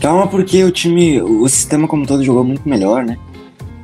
Calma, 0.00 0.26
porque 0.26 0.64
o 0.64 0.70
time, 0.70 1.20
o 1.20 1.48
sistema 1.48 1.86
como 1.86 2.02
um 2.02 2.06
todo 2.06 2.24
jogou 2.24 2.44
muito 2.44 2.68
melhor, 2.68 3.04
né? 3.04 3.18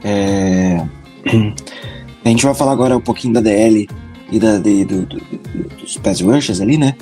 É, 0.03 0.85
A 2.25 2.29
gente 2.29 2.45
vai 2.45 2.55
falar 2.55 2.73
agora 2.73 2.97
um 2.97 3.01
pouquinho 3.01 3.35
da 3.35 3.41
DL 3.41 3.89
e 4.31 4.39
da, 4.39 4.59
de- 4.59 4.85
do- 4.85 5.07
do- 5.07 5.16
do- 5.18 5.76
dos 5.76 5.97
pass 5.99 6.20
rushers 6.20 6.61
ali, 6.61 6.76
né? 6.76 6.95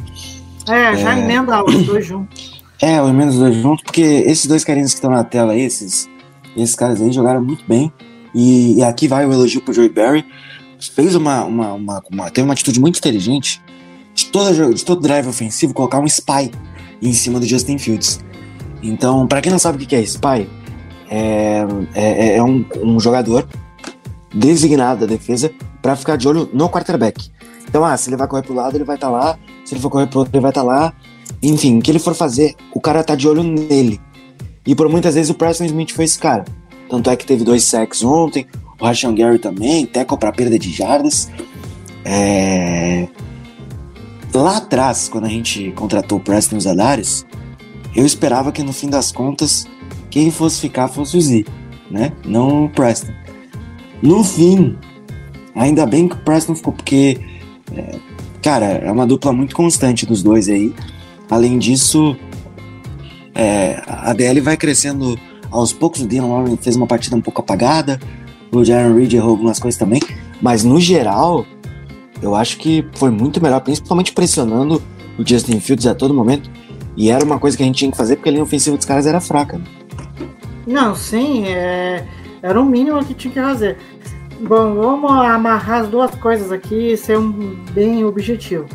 É, 0.69 0.97
já 0.97 1.17
É. 1.17 1.21
emenda 1.21 1.63
os 1.65 1.87
dois 1.87 2.07
juntos. 2.07 2.63
É, 2.81 3.01
o 3.03 3.13
menos 3.13 3.37
dois 3.37 3.57
juntos, 3.57 3.83
porque 3.83 4.01
esses 4.03 4.47
dois 4.47 4.63
carinhas 4.65 4.91
que 4.93 4.97
estão 4.99 5.11
na 5.11 5.25
tela 5.25 5.53
aí, 5.53 5.63
esses, 5.63 6.09
esses 6.57 6.75
caras 6.77 7.01
aí 7.03 7.11
jogaram 7.13 7.43
muito 7.43 7.65
bem. 7.67 7.93
E, 8.35 8.79
e 8.79 8.83
aqui 8.85 9.09
vai 9.09 9.27
o 9.27 9.33
elogio 9.33 9.61
pro 9.63 9.73
Joey 9.75 9.89
Barry. 9.89 10.25
Fez 10.95 11.15
uma, 11.15 11.45
uma, 11.45 11.73
uma, 11.73 12.03
uma- 12.11 12.31
Teve 12.31 12.45
uma 12.47 12.53
atitude 12.53 12.79
muito 12.79 12.99
inteligente 12.99 13.61
de, 14.15 14.27
toda, 14.27 14.73
de 14.73 14.85
todo 14.85 15.01
drive 15.01 15.27
ofensivo 15.27 15.75
colocar 15.75 15.99
um 15.99 16.05
spy 16.07 16.51
em 17.03 17.13
cima 17.13 17.41
do 17.41 17.47
Justin 17.47 17.79
Fields. 17.79 18.21
Então, 18.83 19.27
pra 19.27 19.41
quem 19.41 19.51
não 19.51 19.59
sabe 19.59 19.77
o 19.77 19.81
que 19.81 19.87
que 19.87 19.97
é 19.97 20.01
spy, 20.03 20.49
é, 21.11 21.65
é, 21.95 22.37
é 22.37 22.43
um, 22.45 22.65
um 22.83 23.01
jogador 23.01 23.49
designado 24.35 25.01
da 25.01 25.07
defesa 25.07 25.53
pra 25.81 25.97
ficar 25.97 26.17
de 26.17 26.29
olho 26.29 26.49
no 26.53 26.69
quarterback. 26.69 27.31
Então, 27.69 27.85
ah, 27.85 27.97
se 27.97 28.09
ele 28.09 28.17
vai 28.17 28.27
correr 28.27 28.43
pro 28.43 28.55
lado, 28.55 28.77
ele 28.77 28.85
vai 28.85 28.97
estar 28.97 29.11
lá. 29.11 29.39
Se 29.65 29.75
ele 29.75 29.81
for 29.81 29.91
correr 29.91 30.07
pro 30.07 30.21
outro, 30.21 30.35
ele 30.35 30.43
vai 30.43 30.51
estar 30.51 30.63
lá. 30.63 30.93
Enfim, 31.43 31.79
o 31.79 31.83
que 31.83 31.91
ele 31.91 31.99
for 31.99 32.15
fazer, 32.15 32.55
o 32.75 32.81
cara 32.81 33.05
tá 33.05 33.15
de 33.15 33.29
olho 33.29 33.43
nele. 33.43 34.01
E 34.67 34.75
por 34.75 34.89
muitas 34.89 35.15
vezes 35.15 35.31
o 35.31 35.35
Preston 35.35 35.65
Smith 35.65 35.93
foi 35.93 36.05
esse 36.05 36.19
cara. 36.19 36.45
Tanto 36.89 37.11
é 37.11 37.17
que 37.17 37.27
teve 37.27 37.45
dois 37.45 37.65
sacks 37.65 38.03
ontem, 38.03 38.47
o 38.81 38.85
Rashan 38.85 39.15
Gary 39.15 39.39
também, 39.39 39.87
tackle 39.87 40.19
pra 40.19 40.33
perda 40.33 40.59
de 40.59 40.71
jardas. 40.71 41.31
É... 42.05 43.09
Lá 44.33 44.59
atrás, 44.59 45.09
quando 45.09 45.25
a 45.25 45.29
gente 45.29 45.73
contratou 45.73 46.19
o 46.19 46.21
Preston 46.21 46.57
e 46.57 46.59
os 46.59 46.67
Adares, 46.67 47.27
eu 47.95 48.07
esperava 48.07 48.53
que 48.53 48.63
no 48.63 48.73
fim 48.73 48.89
das 48.89 49.11
contas, 49.11 49.67
quem 50.11 50.31
fosse 50.31 50.61
ficar 50.61 50.89
fosse 50.89 51.17
o 51.17 51.21
Z, 51.21 51.45
né? 51.91 52.13
Não 52.25 52.67
o 52.67 52.69
Preston. 52.71 53.13
No 54.03 54.23
fim, 54.23 54.77
ainda 55.55 55.85
bem 55.87 56.09
que 56.09 56.15
o 56.15 56.19
Preston 56.19 56.55
ficou, 56.55 56.73
porque, 56.73 57.19
é, 57.75 57.97
cara, 58.43 58.67
é 58.67 58.91
uma 58.91 59.07
dupla 59.07 59.33
muito 59.33 59.55
constante 59.55 60.07
dos 60.07 60.23
dois 60.23 60.49
aí. 60.49 60.75
Além 61.31 61.59
disso, 61.59 62.17
é, 63.35 63.83
a 63.87 64.13
DL 64.13 64.41
vai 64.41 64.57
crescendo 64.57 65.19
aos 65.51 65.73
poucos. 65.73 66.01
O 66.03 66.07
Dylan 66.07 66.29
Warren 66.29 66.57
fez 66.57 66.77
uma 66.77 66.87
partida 66.87 67.17
um 67.17 67.21
pouco 67.21 67.41
apagada. 67.41 67.99
O 68.51 68.65
Jaron 68.65 68.95
Reed 68.95 69.13
errou 69.13 69.31
algumas 69.31 69.59
coisas 69.59 69.79
também. 69.79 70.01
Mas 70.41 70.65
no 70.65 70.81
geral, 70.81 71.45
eu 72.23 72.35
acho 72.35 72.59
que 72.59 72.85
foi 72.95 73.11
muito 73.11 73.43
melhor, 73.43 73.61
principalmente 73.61 74.13
pressionando 74.13 74.83
o 75.19 75.27
Justin 75.27 75.61
Fields 75.61 75.87
a 75.87 75.95
todo 75.95 76.15
momento. 76.15 76.51
E 76.97 77.11
era 77.11 77.25
uma 77.25 77.39
coisa 77.39 77.57
que 77.57 77.63
a 77.63 77.67
gente 77.67 77.77
tinha 77.77 77.91
que 77.91 77.97
fazer 77.97 78.17
porque 78.17 78.29
a 78.29 78.33
linha 78.33 78.43
ofensiva 78.43 78.77
dos 78.77 78.87
caras 78.87 79.07
era 79.07 79.21
fraca. 79.21 79.59
né? 79.59 79.65
Não, 80.67 80.95
sim, 80.95 81.47
é, 81.47 82.05
era 82.43 82.61
o 82.61 82.65
mínimo 82.65 83.05
que 83.05 83.15
tinha 83.15 83.33
que 83.33 83.41
fazer. 83.41 83.77
Bom, 84.41 84.75
vamos 84.75 85.11
amarrar 85.11 85.83
as 85.83 85.89
duas 85.89 86.15
coisas 86.15 86.53
aqui 86.53 86.93
e 86.93 86.97
ser 86.97 87.19
um, 87.19 87.57
bem 87.73 88.05
objetivo. 88.05 88.67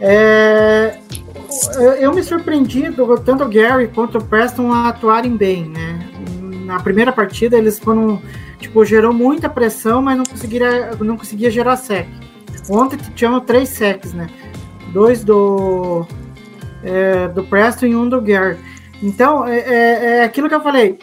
É, 0.00 0.98
eu, 2.00 2.12
me 2.12 2.22
surpreendi 2.24 2.90
do 2.90 3.16
tanto 3.18 3.44
o 3.44 3.48
Gary 3.48 3.86
quanto 3.88 4.18
o 4.18 4.24
Preston 4.24 4.72
atuarem 4.72 5.36
bem, 5.36 5.68
né? 5.68 6.08
Na 6.64 6.80
primeira 6.80 7.12
partida 7.12 7.56
eles 7.56 7.78
foram, 7.78 8.20
tipo, 8.58 8.84
gerou 8.84 9.12
muita 9.12 9.48
pressão, 9.48 10.02
mas 10.02 10.16
não 10.16 10.24
conseguiria, 10.24 10.90
não 10.98 11.16
conseguia 11.16 11.50
gerar 11.50 11.76
sec. 11.76 12.08
Ontem 12.68 12.98
tinham 13.14 13.38
três 13.40 13.68
secs, 13.68 14.12
né? 14.12 14.26
Dois 14.92 15.22
do 15.22 16.04
é, 16.82 17.28
do 17.28 17.44
Preston 17.44 17.86
e 17.86 17.94
um 17.94 18.08
do 18.08 18.20
Gary. 18.20 18.56
Então, 19.00 19.46
é, 19.46 19.58
é, 19.58 20.04
é 20.16 20.24
aquilo 20.24 20.48
que 20.48 20.54
eu 20.54 20.60
falei. 20.60 20.98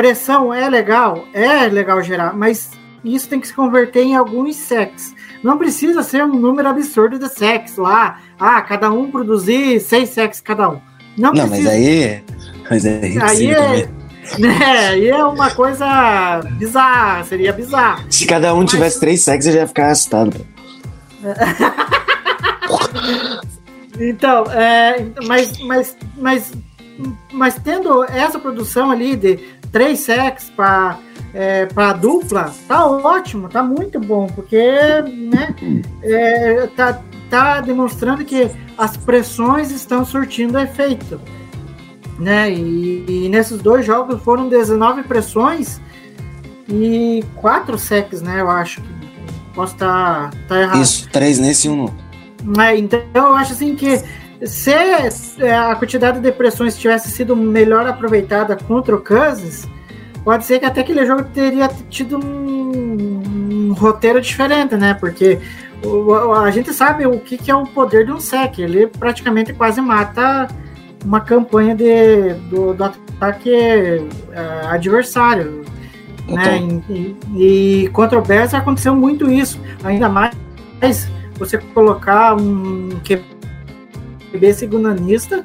Pressão 0.00 0.54
é 0.54 0.66
legal, 0.66 1.26
é 1.34 1.66
legal 1.66 2.02
gerar, 2.02 2.32
mas 2.32 2.70
isso 3.04 3.28
tem 3.28 3.38
que 3.38 3.46
se 3.48 3.52
converter 3.52 4.02
em 4.02 4.16
alguns 4.16 4.56
sex. 4.56 5.14
Não 5.44 5.58
precisa 5.58 6.02
ser 6.02 6.24
um 6.24 6.36
número 6.36 6.68
absurdo 6.70 7.18
de 7.18 7.28
sex 7.28 7.76
lá. 7.76 8.18
Ah, 8.38 8.62
cada 8.62 8.90
um 8.90 9.10
produzir 9.10 9.78
seis 9.78 10.08
sex 10.08 10.40
cada 10.40 10.70
um. 10.70 10.80
Não, 11.18 11.34
Não, 11.34 11.46
mas 11.46 11.50
precisa. 11.50 11.70
aí. 11.72 12.24
Mas 12.70 12.86
aí, 12.86 13.18
Aí 13.20 13.50
é, 13.50 13.88
né, 14.40 14.88
aí 14.88 15.08
é 15.10 15.22
uma 15.22 15.50
coisa 15.50 16.40
bizarra, 16.52 17.22
seria 17.24 17.52
bizarro. 17.52 18.02
Se 18.08 18.24
cada 18.24 18.54
um 18.54 18.64
tivesse 18.64 18.98
três 18.98 19.22
sacks, 19.22 19.46
eu 19.48 19.52
já 19.52 19.60
ia 19.60 19.66
ficar 19.66 19.90
assustado. 19.90 20.34
Então, 24.02 24.44
é, 24.50 25.04
mas, 25.26 25.58
mas, 25.58 25.96
mas, 26.16 26.52
mas 27.30 27.54
tendo 27.56 28.02
essa 28.04 28.38
produção 28.38 28.90
ali 28.90 29.14
de 29.14 29.59
três 29.72 30.00
sacks 30.00 30.50
para 30.50 30.98
é, 31.32 31.66
para 31.66 31.92
dupla, 31.92 32.52
tá 32.66 32.86
ótimo, 32.86 33.48
tá 33.48 33.62
muito 33.62 34.00
bom, 34.00 34.26
porque 34.26 34.58
né, 34.60 35.54
é, 36.02 36.66
tá, 36.68 37.00
tá 37.28 37.60
demonstrando 37.60 38.24
que 38.24 38.50
as 38.76 38.96
pressões 38.96 39.70
estão 39.70 40.04
surtindo 40.04 40.58
efeito. 40.58 41.20
Né? 42.18 42.50
E, 42.50 43.26
e 43.26 43.28
nesses 43.28 43.58
dois 43.58 43.86
jogos 43.86 44.20
foram 44.22 44.48
19 44.48 45.04
pressões 45.04 45.80
e 46.68 47.24
quatro 47.36 47.78
sacks, 47.78 48.20
né? 48.20 48.40
Eu 48.40 48.50
acho 48.50 48.82
posso 49.54 49.74
estar 49.74 50.30
tá, 50.30 50.36
tá 50.48 50.60
errado. 50.60 50.82
Isso, 50.82 51.08
três 51.10 51.38
nesse 51.38 51.66
e 51.66 51.70
um 51.70 51.76
no. 51.76 52.62
É, 52.62 52.76
então 52.76 53.00
eu 53.14 53.34
acho 53.34 53.52
assim 53.52 53.74
que 53.74 54.02
se 54.44 54.70
é, 54.70 55.56
a 55.56 55.74
quantidade 55.74 56.20
de 56.20 56.32
pressões 56.32 56.76
tivesse 56.78 57.10
sido 57.10 57.36
melhor 57.36 57.86
aproveitada 57.86 58.56
contra 58.56 58.94
o 58.94 59.00
Kansas, 59.00 59.68
pode 60.24 60.44
ser 60.44 60.58
que 60.58 60.64
até 60.64 60.80
aquele 60.80 61.04
jogo 61.06 61.24
teria 61.24 61.68
tido 61.88 62.18
um, 62.18 63.22
um 63.68 63.72
roteiro 63.74 64.20
diferente, 64.20 64.76
né? 64.76 64.94
Porque 64.94 65.38
o- 65.84 66.32
a 66.32 66.50
gente 66.50 66.72
sabe 66.72 67.06
o 67.06 67.18
que, 67.20 67.36
que 67.36 67.50
é 67.50 67.54
o 67.54 67.64
poder 67.66 68.06
de 68.06 68.12
um 68.12 68.20
sec. 68.20 68.58
Ele 68.58 68.86
praticamente 68.86 69.52
quase 69.52 69.80
mata 69.80 70.48
uma 71.04 71.20
campanha 71.20 71.74
de, 71.74 72.34
do, 72.50 72.74
do 72.74 72.84
ataque 72.84 73.50
é, 73.52 74.00
adversário. 74.68 75.62
Né? 76.28 76.58
E, 76.88 77.16
e- 77.34 77.82
e 77.84 77.88
contra 77.88 78.18
o 78.18 78.22
Bears 78.22 78.54
aconteceu 78.54 78.94
muito 78.94 79.30
isso. 79.30 79.58
Ainda 79.84 80.08
mais 80.08 80.34
você 81.38 81.58
colocar 81.58 82.34
um 82.36 82.90
QB 83.04 83.24
segundanista 84.54 85.44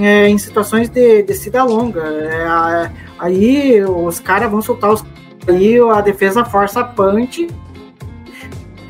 é, 0.00 0.28
em 0.28 0.38
situações 0.38 0.88
de 0.88 1.22
descida 1.22 1.64
longa. 1.64 2.00
É, 2.02 2.90
aí 3.18 3.84
os 3.84 4.20
caras 4.20 4.50
vão 4.50 4.62
soltar 4.62 4.92
os. 4.92 5.04
Aí 5.48 5.78
a 5.78 6.00
defesa 6.00 6.44
força 6.44 6.80
a 6.80 6.84
punch 6.84 7.48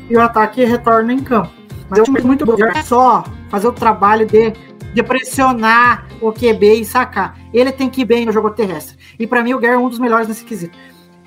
e 0.09 0.15
o 0.15 0.21
ataque 0.21 0.63
retorna 0.63 1.13
em 1.13 1.19
campo. 1.19 1.51
Mas 1.89 1.99
eu 1.99 2.03
acho 2.03 2.27
muito 2.27 2.45
bom 2.45 2.55
só 2.85 3.23
fazer 3.49 3.67
o 3.67 3.71
trabalho 3.71 4.25
de, 4.25 4.53
de 4.93 5.03
pressionar 5.03 6.07
o 6.21 6.31
QB 6.31 6.81
e 6.81 6.85
sacar. 6.85 7.37
Ele 7.51 7.71
tem 7.71 7.89
que 7.89 8.01
ir 8.01 8.05
bem 8.05 8.25
no 8.25 8.31
jogo 8.31 8.51
terrestre. 8.51 8.97
E 9.17 9.25
para 9.25 9.43
mim 9.43 9.53
o 9.53 9.59
Gary 9.59 9.75
é 9.75 9.77
um 9.77 9.89
dos 9.89 9.99
melhores 9.99 10.27
nesse 10.27 10.43
quesito. 10.43 10.77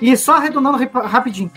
E 0.01 0.17
só 0.17 0.37
arredondando 0.37 0.79
rap- 0.79 0.95
rapidinho. 0.95 1.51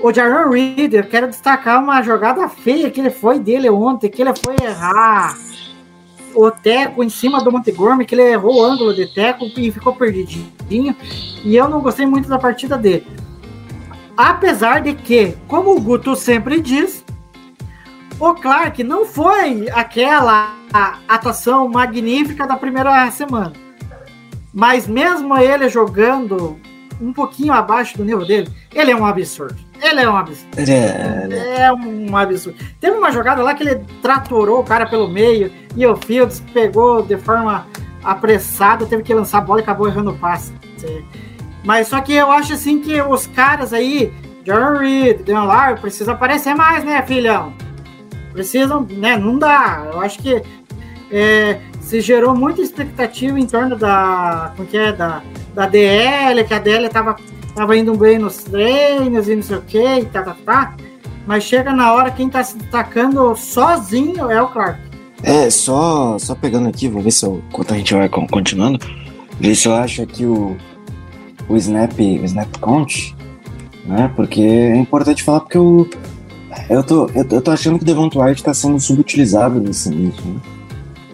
O 0.00 0.12
Jaron 0.12 0.50
Reed, 0.50 0.94
eu 0.94 1.04
quero 1.04 1.26
destacar 1.26 1.82
uma 1.82 2.00
jogada 2.02 2.48
feia 2.48 2.88
que 2.90 3.00
ele 3.00 3.10
foi 3.10 3.40
dele 3.40 3.68
ontem, 3.68 4.08
que 4.08 4.22
ele 4.22 4.32
foi 4.36 4.54
errar 4.62 5.36
o 6.40 6.52
teco 6.52 7.02
em 7.02 7.08
cima 7.08 7.42
do 7.42 7.50
Montgomery, 7.50 8.06
que 8.06 8.14
ele 8.14 8.22
errou 8.22 8.60
o 8.60 8.64
ângulo 8.64 8.94
de 8.94 9.06
teco 9.12 9.44
e 9.56 9.72
ficou 9.72 9.92
perdidinho. 9.92 10.94
E 11.42 11.56
eu 11.56 11.68
não 11.68 11.80
gostei 11.80 12.06
muito 12.06 12.28
da 12.28 12.38
partida 12.38 12.78
dele. 12.78 13.06
Apesar 14.16 14.80
de 14.80 14.94
que, 14.94 15.36
como 15.48 15.76
o 15.76 15.80
Guto 15.80 16.14
sempre 16.14 16.60
diz, 16.60 17.04
o 18.20 18.34
Clark 18.34 18.84
não 18.84 19.04
foi 19.04 19.68
aquela 19.72 20.54
atuação 21.08 21.68
magnífica 21.68 22.46
da 22.46 22.56
primeira 22.56 23.10
semana. 23.10 23.52
Mas 24.54 24.86
mesmo 24.86 25.36
ele 25.36 25.68
jogando 25.68 26.56
um 27.00 27.12
pouquinho 27.12 27.52
abaixo 27.52 27.96
do 27.96 28.04
nível 28.04 28.26
dele, 28.26 28.48
ele 28.74 28.90
é 28.90 28.96
um 28.96 29.06
absurdo. 29.06 29.56
Ele 29.80 30.00
é 30.00 30.10
um 30.10 30.16
absurdo. 30.16 30.58
É, 30.58 31.26
É 31.62 31.72
um 31.72 32.16
absurdo. 32.16 32.58
Teve 32.80 32.96
uma 32.96 33.12
jogada 33.12 33.42
lá 33.42 33.54
que 33.54 33.62
ele 33.62 33.84
tratorou 34.02 34.60
o 34.60 34.64
cara 34.64 34.86
pelo 34.86 35.08
meio 35.08 35.52
e 35.76 35.86
o 35.86 35.96
Fields 35.96 36.42
pegou 36.52 37.02
de 37.02 37.16
forma 37.16 37.66
apressada, 38.02 38.86
teve 38.86 39.02
que 39.02 39.14
lançar 39.14 39.38
a 39.38 39.42
bola 39.42 39.60
e 39.60 39.62
acabou 39.62 39.88
errando 39.88 40.10
o 40.10 40.18
passe. 40.18 40.52
Mas 41.64 41.88
só 41.88 42.00
que 42.00 42.14
eu 42.14 42.30
acho 42.30 42.54
assim 42.54 42.80
que 42.80 43.00
os 43.02 43.26
caras 43.26 43.72
aí, 43.72 44.12
John 44.44 44.78
Reed, 44.78 45.22
Deon 45.22 45.44
Lar, 45.44 45.80
precisam 45.80 46.14
aparecer 46.14 46.54
mais, 46.54 46.84
né, 46.84 47.02
filhão? 47.02 47.52
Precisam, 48.32 48.86
né? 48.90 49.16
Não 49.16 49.38
dá. 49.38 49.88
Eu 49.92 50.00
acho 50.00 50.18
que 50.20 50.42
é, 51.10 51.60
se 51.88 52.02
gerou 52.02 52.36
muita 52.36 52.60
expectativa 52.60 53.40
em 53.40 53.46
torno 53.46 53.74
da, 53.74 54.52
como 54.54 54.68
que 54.68 54.76
é, 54.76 54.92
da, 54.92 55.22
da 55.54 55.66
DL, 55.66 56.44
que 56.44 56.52
a 56.52 56.58
DL 56.58 56.86
tava, 56.90 57.16
tava 57.54 57.74
indo 57.78 57.94
bem 57.96 58.18
nos 58.18 58.36
treinos 58.44 59.26
e 59.26 59.34
não 59.34 59.42
sei 59.42 59.56
o 59.56 59.62
que, 59.62 60.04
tá, 60.12 60.22
tá, 60.22 60.36
tá. 60.44 60.74
Mas 61.26 61.44
chega 61.44 61.72
na 61.72 61.94
hora, 61.94 62.10
quem 62.10 62.28
tá 62.28 62.44
se 62.44 62.58
destacando 62.58 63.34
sozinho 63.36 64.30
é 64.30 64.40
o 64.42 64.48
Clark. 64.48 64.78
É, 65.22 65.48
só, 65.48 66.18
só 66.18 66.34
pegando 66.34 66.68
aqui, 66.68 66.88
vou 66.88 67.00
ver 67.00 67.10
se 67.10 67.24
eu, 67.24 67.42
enquanto 67.48 67.72
a 67.72 67.78
gente 67.78 67.94
vai 67.94 68.08
con- 68.10 68.26
continuando, 68.26 68.78
ver 69.40 69.54
se 69.54 69.66
eu 69.66 69.74
acho 69.74 70.02
aqui 70.02 70.26
o, 70.26 70.58
o 71.48 71.56
Snap, 71.56 71.98
o 71.98 72.24
Snap 72.24 72.54
Count, 72.60 73.16
né? 73.86 74.12
Porque 74.14 74.42
é 74.42 74.76
importante 74.76 75.22
falar 75.24 75.40
porque 75.40 75.56
eu, 75.56 75.88
eu, 76.68 76.84
tô, 76.84 77.06
eu, 77.14 77.26
eu 77.30 77.40
tô 77.40 77.50
achando 77.50 77.78
que 77.78 77.84
o 77.84 77.86
Devon 77.86 78.10
White 78.14 78.42
tá 78.42 78.52
sendo 78.52 78.78
subutilizado 78.78 79.58
nesse 79.58 79.88
início, 79.90 80.22
né? 80.26 80.40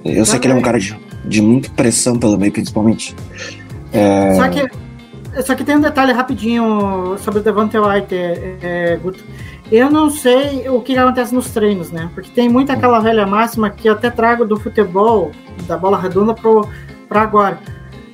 Eu 0.05 0.26
sei 0.26 0.38
que 0.38 0.46
ele 0.46 0.55
é 0.55 0.57
um 0.57 0.62
cara 0.62 0.78
de, 0.78 0.98
de 1.24 1.40
muita 1.40 1.70
pressão 1.70 2.18
pelo 2.18 2.36
meio, 2.36 2.52
principalmente. 2.52 3.14
É, 3.92 4.34
Só 4.34 4.48
que, 4.48 5.42
só 5.42 5.55
que 5.55 5.64
tem 5.64 5.76
um 5.76 5.80
detalhe 5.80 6.12
rapidinho 6.12 7.16
sobre 7.18 7.40
o 7.40 7.42
Devante 7.42 7.78
White, 7.78 8.14
é, 8.14 8.57
é, 8.62 8.96
Guto. 8.96 9.24
Eu 9.72 9.90
não 9.90 10.11
sei 10.11 10.68
o 10.68 10.80
que 10.82 10.96
acontece 10.96 11.34
nos 11.34 11.50
treinos, 11.50 11.90
né? 11.90 12.11
Porque 12.14 12.30
tem 12.30 12.48
muito 12.48 12.70
aquela 12.70 13.00
velha 13.00 13.26
máxima 13.26 13.70
que 13.70 13.88
eu 13.88 13.94
até 13.94 14.11
trago 14.11 14.44
do 14.44 14.59
futebol, 14.59 15.30
da 15.66 15.78
bola 15.78 15.98
redonda, 15.98 16.34
pro, 16.34 16.68
pra 17.09 17.22
agora. 17.22 17.59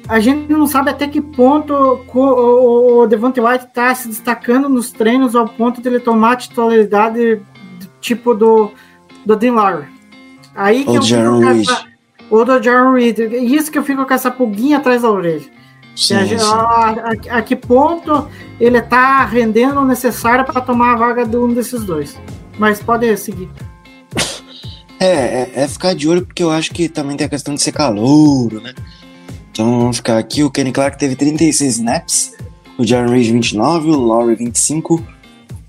A 0.08 0.20
gente 0.20 0.52
não 0.52 0.66
sabe 0.66 0.90
até 0.90 1.08
que 1.08 1.20
ponto 1.20 1.72
o, 2.14 3.02
o 3.02 3.06
Devante 3.06 3.40
White 3.40 3.68
tá 3.72 3.94
se 3.94 4.08
destacando 4.08 4.68
nos 4.68 4.92
treinos 4.92 5.34
ao 5.34 5.48
ponto 5.48 5.80
de 5.80 5.88
ele 5.88 6.00
tomar 6.00 6.32
a 6.32 6.36
titularidade 6.36 7.40
tipo 8.00 8.34
do, 8.34 8.70
do 9.26 9.36
Dean 9.36 9.52
Lowry. 9.52 9.99
Aí 10.62 10.82
que 10.84 10.90
Ou 10.90 10.96
eu 10.96 11.02
fico 11.02 11.14
Jaron 11.16 11.40
com 11.40 11.46
Reed. 11.48 11.68
essa- 11.68 11.84
Ou 12.30 12.44
do 12.44 12.62
Jaron 12.62 12.92
Reed. 12.94 13.18
Isso 13.18 13.70
que 13.72 13.78
eu 13.78 13.82
fico 13.82 14.04
com 14.04 14.14
essa 14.14 14.30
pulguinha 14.30 14.76
atrás 14.78 15.02
da 15.02 15.10
orelha. 15.10 15.42
sim, 15.96 16.14
a, 16.14 16.26
sim. 16.26 16.34
a- 16.34 16.94
a- 17.32 17.38
a 17.38 17.42
que 17.42 17.56
ponto 17.56 18.26
ele 18.60 18.80
tá 18.82 19.24
rendendo 19.24 19.80
o 19.80 19.84
necessário 19.84 20.44
para 20.44 20.60
tomar 20.60 20.92
a 20.92 20.96
vaga 20.96 21.24
de 21.26 21.36
um 21.36 21.48
desses 21.52 21.82
dois. 21.84 22.18
Mas 22.58 22.80
pode 22.82 23.16
seguir. 23.16 23.48
É, 25.02 25.06
é, 25.06 25.50
é 25.62 25.66
ficar 25.68 25.94
de 25.94 26.06
olho 26.06 26.26
porque 26.26 26.42
eu 26.42 26.50
acho 26.50 26.72
que 26.72 26.86
também 26.86 27.16
tem 27.16 27.26
a 27.26 27.30
questão 27.30 27.54
de 27.54 27.62
ser 27.62 27.72
calouro, 27.72 28.60
né? 28.60 28.74
Então 29.50 29.80
vamos 29.80 29.96
ficar 29.96 30.18
aqui. 30.18 30.42
O 30.44 30.50
Kenny 30.50 30.72
Clark 30.72 30.98
teve 30.98 31.16
36 31.16 31.76
snaps, 31.76 32.34
o 32.76 32.84
Jaron 32.86 33.08
Reed 33.10 33.30
29, 33.32 33.88
o 33.88 33.96
Lowry 33.96 34.34
25, 34.34 35.02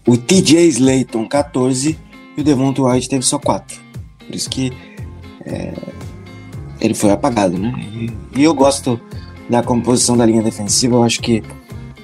o 0.05 0.17
TJ 0.17 0.67
Slayton 0.67 1.25
14 1.29 1.97
e 2.35 2.41
o 2.41 2.43
Devonta 2.43 2.81
White 2.81 3.07
teve 3.07 3.23
só 3.23 3.39
4. 3.39 3.79
Por 4.31 4.37
isso 4.37 4.49
que 4.49 4.71
é, 5.45 5.73
ele 6.79 6.93
foi 6.93 7.11
apagado, 7.11 7.57
né? 7.57 7.73
E, 7.77 8.09
e 8.33 8.43
eu 8.45 8.53
gosto 8.53 8.97
da 9.49 9.61
composição 9.61 10.15
da 10.15 10.25
linha 10.25 10.41
defensiva. 10.41 10.95
Eu 10.95 11.03
acho 11.03 11.19
que 11.19 11.43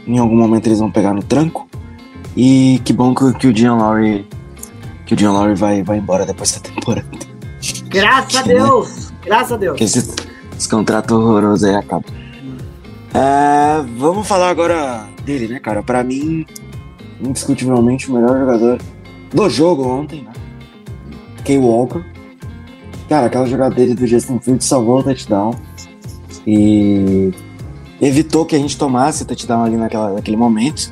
em 0.05 0.17
algum 0.17 0.35
momento 0.35 0.67
eles 0.67 0.79
vão 0.79 0.91
pegar 0.91 1.13
no 1.13 1.23
tranco. 1.23 1.65
E 2.35 2.81
que 2.83 2.91
bom 2.91 3.15
que, 3.15 3.33
que 3.35 3.47
o 3.47 3.53
Dion 3.53 3.77
Lowry 3.77 4.27
que 5.05 5.13
o 5.13 5.15
Dion 5.15 5.31
Lowry 5.31 5.55
vai, 5.55 5.81
vai 5.81 5.99
embora 5.99 6.25
depois 6.25 6.51
da 6.51 6.59
temporada. 6.69 7.07
Graças 7.87 8.35
a 8.35 8.45
Né? 8.45 8.55
Deus! 8.55 9.13
Graças 9.23 9.53
a 9.53 9.57
Deus! 9.57 9.71
Porque 9.71 9.85
esse, 9.85 10.15
esse 10.57 10.67
contrato 10.67 11.15
horroroso 11.15 11.65
aí 11.65 11.75
acaba. 11.75 12.03
É, 13.13 13.85
vamos 13.97 14.27
falar 14.27 14.49
agora 14.49 15.07
dele, 15.23 15.47
né, 15.47 15.61
cara? 15.61 15.81
Pra 15.81 16.03
mim, 16.03 16.45
indiscutivelmente 17.21 18.11
o 18.11 18.15
melhor 18.15 18.37
jogador 18.37 18.81
do 19.33 19.49
jogo 19.49 19.87
ontem, 19.87 20.23
né? 20.23 20.33
Kay 21.47 21.57
Walker. 21.57 22.16
Cara, 23.09 23.27
aquela 23.27 23.45
jogada 23.45 23.73
dele 23.73 23.93
do 23.93 24.05
Justin 24.05 24.39
Fields 24.39 24.65
salvou 24.65 24.99
o 24.99 25.03
touchdown. 25.03 25.55
E 26.45 27.31
evitou 28.01 28.45
que 28.45 28.55
a 28.55 28.59
gente 28.59 28.77
tomasse 28.77 29.23
o 29.23 29.25
touchdown 29.25 29.63
ali 29.63 29.77
naquela, 29.77 30.13
naquele 30.13 30.37
momento. 30.37 30.89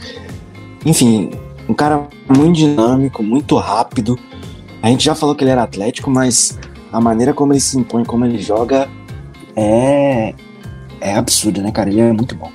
Enfim, 0.85 1.31
um 1.67 1.73
cara 1.73 2.07
muito 2.29 2.55
dinâmico, 2.55 3.21
muito 3.21 3.55
rápido. 3.57 4.17
A 4.81 4.89
gente 4.89 5.03
já 5.03 5.15
falou 5.15 5.35
que 5.35 5.43
ele 5.43 5.51
era 5.51 5.63
atlético, 5.63 6.09
mas 6.09 6.57
a 6.91 7.01
maneira 7.01 7.33
como 7.33 7.51
ele 7.53 7.59
se 7.59 7.77
impõe, 7.77 8.05
como 8.05 8.25
ele 8.25 8.37
joga, 8.37 8.87
é. 9.55 10.33
É 11.01 11.15
absurdo, 11.15 11.61
né, 11.61 11.71
cara? 11.71 11.89
Ele 11.89 12.01
é 12.01 12.11
muito 12.11 12.35
bom. 12.35 12.51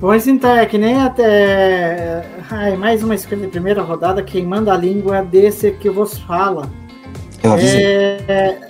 Pois 0.00 0.26
então, 0.26 0.56
é 0.56 0.66
que 0.66 0.78
nem 0.78 1.00
até. 1.00 2.26
Ai, 2.50 2.76
mais 2.76 3.02
uma 3.04 3.14
escolha 3.14 3.42
de 3.42 3.48
primeira 3.48 3.82
rodada, 3.82 4.22
quem 4.22 4.44
manda 4.44 4.72
a 4.72 4.76
língua 4.76 5.18
é 5.18 5.24
desse 5.24 5.70
que 5.72 5.88
vos 5.88 6.18
fala. 6.18 6.68
Eu 7.42 7.52
avisei. 7.52 7.84
É... 8.28 8.68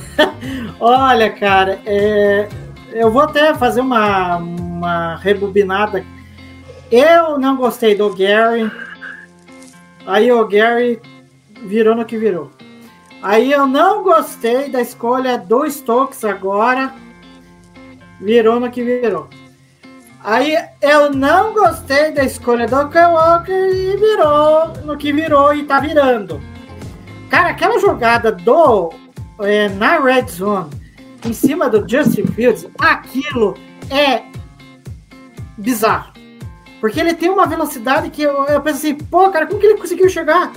Olha, 0.78 1.30
cara, 1.30 1.80
é... 1.86 2.48
eu 2.92 3.10
vou 3.10 3.22
até 3.22 3.54
fazer 3.54 3.80
uma, 3.80 4.36
uma 4.36 5.16
rebobinada. 5.16 6.04
Eu 6.90 7.38
não 7.38 7.56
gostei 7.56 7.94
do 7.94 8.14
Gary. 8.14 8.70
Aí 10.06 10.30
o 10.30 10.46
Gary 10.46 11.00
virou 11.64 11.94
no 11.94 12.04
que 12.04 12.18
virou. 12.18 12.50
Aí 13.22 13.52
eu 13.52 13.66
não 13.66 14.02
gostei 14.02 14.68
da 14.68 14.80
escolha 14.80 15.38
do 15.38 15.64
Stokes 15.70 16.24
agora. 16.24 16.92
Virou 18.20 18.60
no 18.60 18.70
que 18.70 18.82
virou. 18.82 19.28
Aí 20.22 20.56
eu 20.80 21.10
não 21.10 21.52
gostei 21.52 22.12
da 22.12 22.24
escolha 22.24 22.66
do 22.66 22.88
Kyle 22.88 23.06
Walker 23.06 23.52
e 23.52 23.96
virou 23.96 24.68
no 24.84 24.96
que 24.96 25.12
virou 25.12 25.54
e 25.54 25.64
tá 25.64 25.80
virando. 25.80 26.40
Cara, 27.32 27.48
aquela 27.48 27.78
jogada 27.80 28.30
do 28.30 28.92
é, 29.40 29.66
na 29.70 29.98
red 29.98 30.26
zone 30.28 30.68
em 31.24 31.32
cima 31.32 31.66
do 31.70 31.88
Justin 31.88 32.26
Fields, 32.26 32.68
aquilo 32.78 33.56
é 33.90 34.20
bizarro. 35.56 36.12
Porque 36.78 37.00
ele 37.00 37.14
tem 37.14 37.30
uma 37.30 37.46
velocidade 37.46 38.10
que 38.10 38.20
eu, 38.20 38.44
eu 38.44 38.60
penso 38.60 38.76
assim, 38.80 38.94
pô, 38.94 39.30
cara, 39.30 39.46
como 39.46 39.58
que 39.58 39.64
ele 39.64 39.78
conseguiu 39.78 40.10
chegar? 40.10 40.52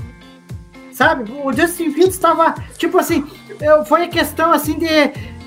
Sabe? 0.92 1.32
O 1.46 1.54
Justin 1.54 1.92
Fields 1.94 2.16
estava, 2.16 2.54
tipo 2.78 2.98
assim, 2.98 3.26
foi 3.88 4.04
a 4.04 4.08
questão 4.10 4.52
assim 4.52 4.78
de, 4.78 4.86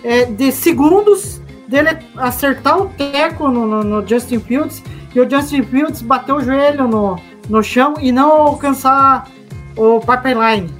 é, 0.03 0.25
de 0.25 0.51
segundos 0.51 1.43
dele 1.69 1.91
acertar 2.17 2.81
o 2.81 2.89
teco 2.89 3.49
no, 3.49 3.67
no- 3.67 3.85
no 3.85 4.07
Justin 4.09 4.41
Fields 4.41 4.83
e 5.15 5.21
o 5.21 5.29
Justin 5.29 5.63
Fields 5.65 6.01
bateu 6.01 6.37
o 6.37 6.41
joelho 6.43 6.89
no, 6.89 7.21
no 7.51 7.63
chão 7.63 7.97
e 8.01 8.11
não 8.11 8.31
alcançar 8.31 9.29
o 9.77 10.01
pipeline, 10.01 10.73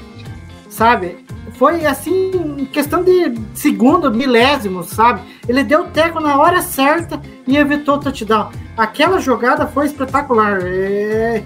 sabe? 0.79 1.17
Foi 1.55 1.85
assim, 1.85 2.31
em 2.57 2.65
questão 2.65 3.03
de 3.03 3.35
segundo, 3.53 4.15
milésimo, 4.15 4.85
sabe? 4.85 5.21
Ele 5.49 5.65
deu 5.65 5.83
o 5.83 5.87
teco 5.89 6.21
na 6.21 6.39
hora 6.39 6.63
certa 6.63 7.21
e 7.49 7.57
evitou 7.57 7.97
o 7.97 7.99
touchdown. 7.99 8.51
Aquela 8.77 9.19
jogada 9.19 9.67
foi 9.67 9.87
espetacular. 9.87 10.61
É, 10.63 11.43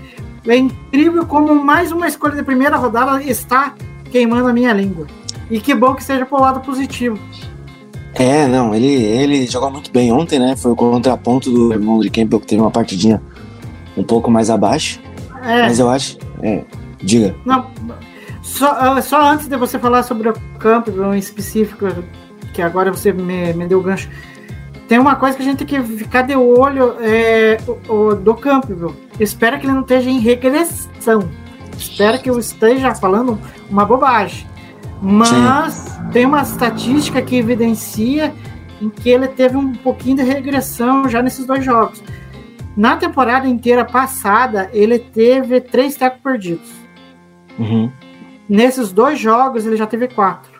é 0.46 0.56
incrível 0.56 1.24
como 1.24 1.54
mais 1.54 1.90
uma 1.90 2.06
escolha 2.06 2.36
de 2.36 2.42
primeira 2.42 2.76
rodada 2.76 3.22
está 3.22 3.74
queimando 4.10 4.48
a 4.48 4.52
minha 4.52 4.74
língua. 4.74 5.06
E 5.50 5.58
que 5.58 5.74
bom 5.74 5.94
que 5.94 6.04
seja 6.04 6.26
pro 6.26 6.38
lado 6.38 6.60
positivo. 6.60 7.18
É, 8.14 8.46
não, 8.46 8.74
ele, 8.74 8.86
ele 8.86 9.46
jogou 9.46 9.70
muito 9.70 9.90
bem 9.90 10.12
ontem, 10.12 10.38
né? 10.38 10.54
Foi 10.56 10.72
o 10.72 10.76
contraponto 10.76 11.50
do 11.50 11.72
irmão 11.72 11.98
de 12.00 12.10
Campbell, 12.10 12.40
que 12.40 12.46
teve 12.46 12.60
uma 12.60 12.70
partidinha 12.70 13.22
um 13.96 14.02
pouco 14.02 14.30
mais 14.30 14.50
abaixo. 14.50 15.00
É, 15.42 15.62
Mas 15.62 15.78
eu 15.78 15.88
acho. 15.88 16.18
É, 16.42 16.62
diga. 17.02 17.34
Não, 17.46 17.66
só, 18.52 18.70
ah, 18.78 19.00
só 19.02 19.20
antes 19.30 19.46
de 19.48 19.56
você 19.56 19.78
falar 19.78 20.02
sobre 20.02 20.28
o 20.28 20.34
Campbell 20.58 21.14
em 21.14 21.18
específico, 21.18 21.86
que 22.52 22.60
agora 22.60 22.90
você 22.92 23.12
me, 23.12 23.52
me 23.54 23.66
deu 23.66 23.78
o 23.78 23.82
gancho, 23.82 24.08
tem 24.88 24.98
uma 24.98 25.16
coisa 25.16 25.36
que 25.36 25.42
a 25.42 25.46
gente 25.46 25.64
tem 25.64 25.66
que 25.66 25.96
ficar 25.96 26.22
de 26.22 26.36
olho 26.36 26.96
é, 27.00 27.56
o, 27.88 27.92
o- 27.94 28.14
do 28.14 28.34
Campbell. 28.34 28.94
Espero 29.18 29.58
que 29.58 29.64
ele 29.66 29.72
não 29.72 29.80
esteja 29.82 30.10
em 30.10 30.18
regressão. 30.18 31.30
Espero 31.78 32.18
que 32.20 32.28
eu 32.28 32.38
esteja 32.38 32.94
falando 32.94 33.38
uma 33.70 33.84
bobagem. 33.86 34.46
Mas 35.00 35.98
tem 36.12 36.26
uma 36.26 36.42
estatística 36.42 37.20
que 37.22 37.36
evidencia 37.36 38.32
em 38.80 38.88
que 38.90 39.08
ele 39.08 39.28
teve 39.28 39.56
um 39.56 39.72
pouquinho 39.72 40.16
de 40.16 40.22
regressão 40.22 41.08
já 41.08 41.22
nesses 41.22 41.46
dois 41.46 41.64
jogos. 41.64 42.02
Na 42.76 42.96
temporada 42.96 43.48
inteira 43.48 43.84
passada, 43.84 44.68
ele 44.72 44.98
teve 44.98 45.60
três 45.60 45.96
tecos 45.96 46.20
perdidos. 46.22 46.70
Uhum. 47.58 47.90
Nesses 48.52 48.92
dois 48.92 49.18
jogos, 49.18 49.64
ele 49.64 49.76
já 49.76 49.86
teve 49.86 50.08
quatro. 50.08 50.50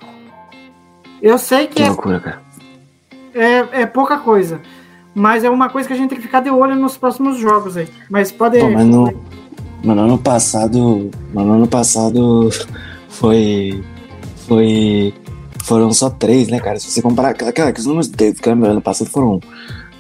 Eu 1.21 1.37
sei 1.37 1.67
que 1.67 1.75
Que 1.75 1.83
é, 1.83 1.89
loucura, 1.89 2.21
cara. 2.21 2.43
é, 3.35 3.83
é 3.83 3.87
pouca 3.87 4.17
coisa, 4.19 4.61
mas 5.15 5.45
é 5.45 5.51
uma 5.51 5.69
coisa 5.69 5.87
que 5.87 5.93
a 5.93 5.97
gente 5.97 6.09
tem 6.09 6.17
que 6.19 6.25
ficar 6.25 6.41
de 6.41 6.49
olho 6.51 6.75
nos 6.75 6.97
próximos 6.97 7.37
jogos 7.39 7.77
aí. 7.77 7.87
Mas 8.11 8.33
pode. 8.33 8.59
Pô, 8.59 8.71
mas 8.71 8.87
no, 8.87 9.05
mas 9.85 9.97
no 9.97 10.03
ano 10.05 10.19
passado. 10.19 11.11
mas 11.35 11.47
No 11.47 11.53
ano 11.53 11.69
passado 11.69 12.49
foi. 13.11 13.85
Foi. 14.49 15.13
Foram 15.65 15.93
só 15.93 16.09
três, 16.11 16.49
né, 16.49 16.59
cara? 16.59 16.81
Se 16.81 16.91
você 16.91 17.03
comparar. 17.03 17.35
Cara, 17.35 17.73
que 17.73 17.79
os 17.81 17.87
números 17.87 18.09
do 18.09 18.35
Campbell 18.41 18.71
ano 18.73 18.81
passado 18.83 19.09
foram 19.11 19.39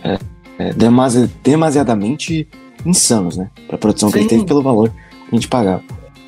é, 0.03 0.18
é, 0.59 0.72
demasi- 0.72 1.30
demasiadamente 1.45 2.49
insanos, 2.86 3.36
né? 3.36 3.49
Pra 3.68 3.76
produção 3.78 4.11
que 4.11 4.16
ele 4.16 4.24
Sim. 4.24 4.28
teve 4.30 4.45
pelo 4.47 4.62
valor 4.62 4.88
que 4.88 4.97
a 5.30 5.34
gente 5.36 5.47
pagava. 5.47 5.82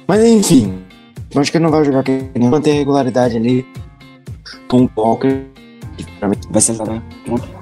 Mas 0.07 0.23
enfim, 0.25 0.79
eu 1.35 1.41
acho 1.41 1.51
que 1.51 1.57
ele 1.59 1.65
não 1.65 1.71
vai 1.71 1.85
jogar 1.85 2.03
que 2.03 2.25
nem 2.35 2.49
manter 2.49 2.71
a 2.71 2.75
regularidade 2.75 3.37
ali 3.37 3.67
com 4.69 4.85
o 4.85 4.91
Walker. 4.97 5.43
que 5.97 6.05
pra 6.19 6.29
mim, 6.29 6.37
vai 6.51 6.61
ser. 6.63 6.77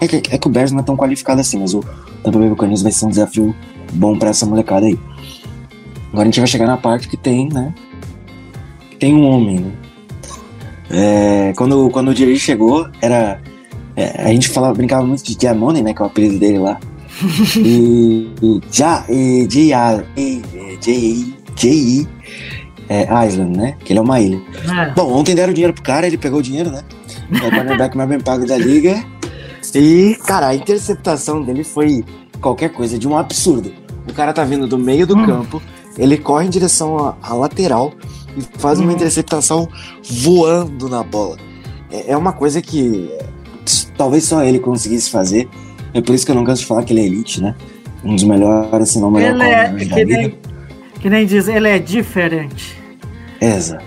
É 0.00 0.08
que, 0.08 0.16
é 0.30 0.38
que 0.38 0.46
o 0.46 0.50
Bears 0.50 0.72
não 0.72 0.80
é 0.80 0.82
tão 0.82 0.96
qualificado 0.96 1.40
assim, 1.40 1.58
mas 1.58 1.74
o 1.74 1.80
Tampa 2.22 2.38
Bay 2.38 2.48
Buccaneers 2.48 2.82
vai 2.82 2.92
ser 2.92 3.06
um 3.06 3.10
desafio 3.10 3.54
bom 3.92 4.18
pra 4.18 4.30
essa 4.30 4.46
molecada 4.46 4.86
aí. 4.86 4.98
Agora 6.12 6.22
a 6.22 6.24
gente 6.26 6.40
vai 6.40 6.46
chegar 6.46 6.66
na 6.66 6.76
parte 6.76 7.08
que 7.08 7.16
tem, 7.16 7.48
né? 7.48 7.72
que 8.90 8.96
Tem 8.96 9.14
um 9.14 9.26
homem, 9.26 9.60
né? 9.60 9.72
É, 10.90 11.52
quando, 11.56 11.88
quando 11.90 12.08
o 12.08 12.14
Jerry 12.14 12.38
chegou, 12.38 12.86
era. 13.00 13.40
é, 13.96 14.22
a 14.22 14.28
gente 14.28 14.48
falava, 14.50 14.74
brincava 14.74 15.06
muito 15.06 15.24
de 15.24 15.34
Diamone, 15.34 15.80
né? 15.82 15.94
Que 15.94 16.02
é 16.02 16.04
o 16.04 16.08
apelido 16.08 16.38
dele 16.38 16.58
lá. 16.58 16.78
e, 17.56 18.30
e 18.42 18.60
já 18.70 19.04
e 19.08 19.46
e- 19.46 20.42
J.I. 20.80 21.34
J.I. 21.54 22.08
é, 22.92 23.26
Island, 23.26 23.56
né? 23.56 23.76
Que 23.84 23.92
ele 23.92 23.98
é 23.98 24.02
uma 24.02 24.20
ilha. 24.20 24.40
É. 24.86 24.90
Bom, 24.90 25.12
ontem 25.12 25.34
deram 25.34 25.52
dinheiro 25.52 25.72
pro 25.72 25.82
cara, 25.82 26.06
ele 26.06 26.18
pegou 26.18 26.40
o 26.40 26.42
dinheiro, 26.42 26.70
né? 26.70 26.82
É 27.32 27.46
o 27.46 27.50
cornerback 27.50 27.96
mais 27.96 28.08
bem 28.08 28.20
pago 28.20 28.46
da 28.46 28.56
liga. 28.56 29.02
E, 29.74 30.18
cara, 30.26 30.48
a 30.48 30.54
interceptação 30.54 31.42
dele 31.42 31.64
foi 31.64 32.04
qualquer 32.40 32.70
coisa 32.70 32.98
de 32.98 33.08
um 33.08 33.16
absurdo. 33.16 33.72
O 34.08 34.12
cara 34.12 34.32
tá 34.32 34.44
vindo 34.44 34.66
do 34.66 34.76
meio 34.76 35.06
do 35.06 35.16
Hum. 35.16 35.24
campo, 35.24 35.62
ele 35.96 36.18
corre 36.18 36.46
em 36.46 36.50
direção 36.50 37.16
à, 37.22 37.32
lateral 37.34 37.92
e 38.36 38.42
faz 38.58 38.80
uma 38.80 38.90
Hum. 38.90 38.94
interceptação 38.94 39.68
voando 40.10 40.88
na 40.88 41.02
bola. 41.02 41.36
É, 41.90 42.12
é 42.12 42.16
uma 42.16 42.32
coisa 42.32 42.60
que 42.60 43.08
talvez 43.96 44.24
só 44.24 44.42
ele 44.42 44.58
conseguisse 44.58 45.10
fazer. 45.10 45.48
É 45.94 46.00
por 46.00 46.14
isso 46.14 46.24
que 46.26 46.32
eu 46.32 46.36
não 46.36 46.44
canso 46.44 46.62
de 46.62 46.66
falar 46.66 46.82
que 46.82 46.92
ele 46.92 47.00
é 47.00 47.04
elite, 47.04 47.40
né? 47.40 47.54
Um 48.04 48.16
dos 48.16 48.24
melhores, 48.24 48.88
se 48.88 48.98
não 48.98 49.08
o 49.08 49.10
melhor 49.12 49.34
Ele 49.34 49.42
é, 49.44 49.94
que, 49.94 50.04
nem, 50.04 50.34
que 51.00 51.10
nem 51.10 51.24
diz, 51.26 51.46
ele 51.46 51.68
é 51.68 51.78
diferente. 51.78 52.81
Exato. 53.42 53.84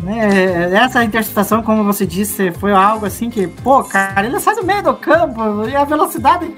né? 0.00 0.72
Essa 0.72 1.04
interceptação, 1.04 1.62
como 1.62 1.84
você 1.84 2.06
disse, 2.06 2.50
foi 2.52 2.72
algo 2.72 3.04
assim 3.04 3.28
que, 3.28 3.46
pô, 3.46 3.84
cara, 3.84 4.26
ele 4.26 4.40
sai 4.40 4.54
do 4.54 4.64
meio 4.64 4.82
do 4.82 4.94
campo 4.94 5.68
e 5.68 5.76
a 5.76 5.84
velocidade 5.84 6.50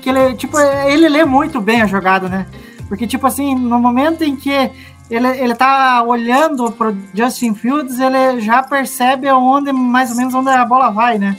que 0.00 0.10
ele, 0.10 0.34
tipo, 0.34 0.58
ele 0.58 1.08
lê 1.08 1.24
muito 1.24 1.60
bem 1.60 1.82
a 1.82 1.86
jogada, 1.86 2.28
né? 2.28 2.46
Porque, 2.88 3.06
tipo 3.06 3.26
assim, 3.26 3.54
no 3.54 3.78
momento 3.78 4.22
em 4.24 4.34
que 4.36 4.70
ele, 5.10 5.28
ele 5.38 5.54
tá 5.54 6.02
olhando 6.02 6.70
pro 6.72 6.96
Justin 7.14 7.54
Fields, 7.54 7.98
ele 7.98 8.40
já 8.40 8.62
percebe 8.62 9.30
onde, 9.30 9.72
mais 9.72 10.10
ou 10.10 10.16
menos, 10.16 10.34
onde 10.34 10.50
a 10.50 10.64
bola 10.64 10.90
vai, 10.90 11.18
né? 11.18 11.36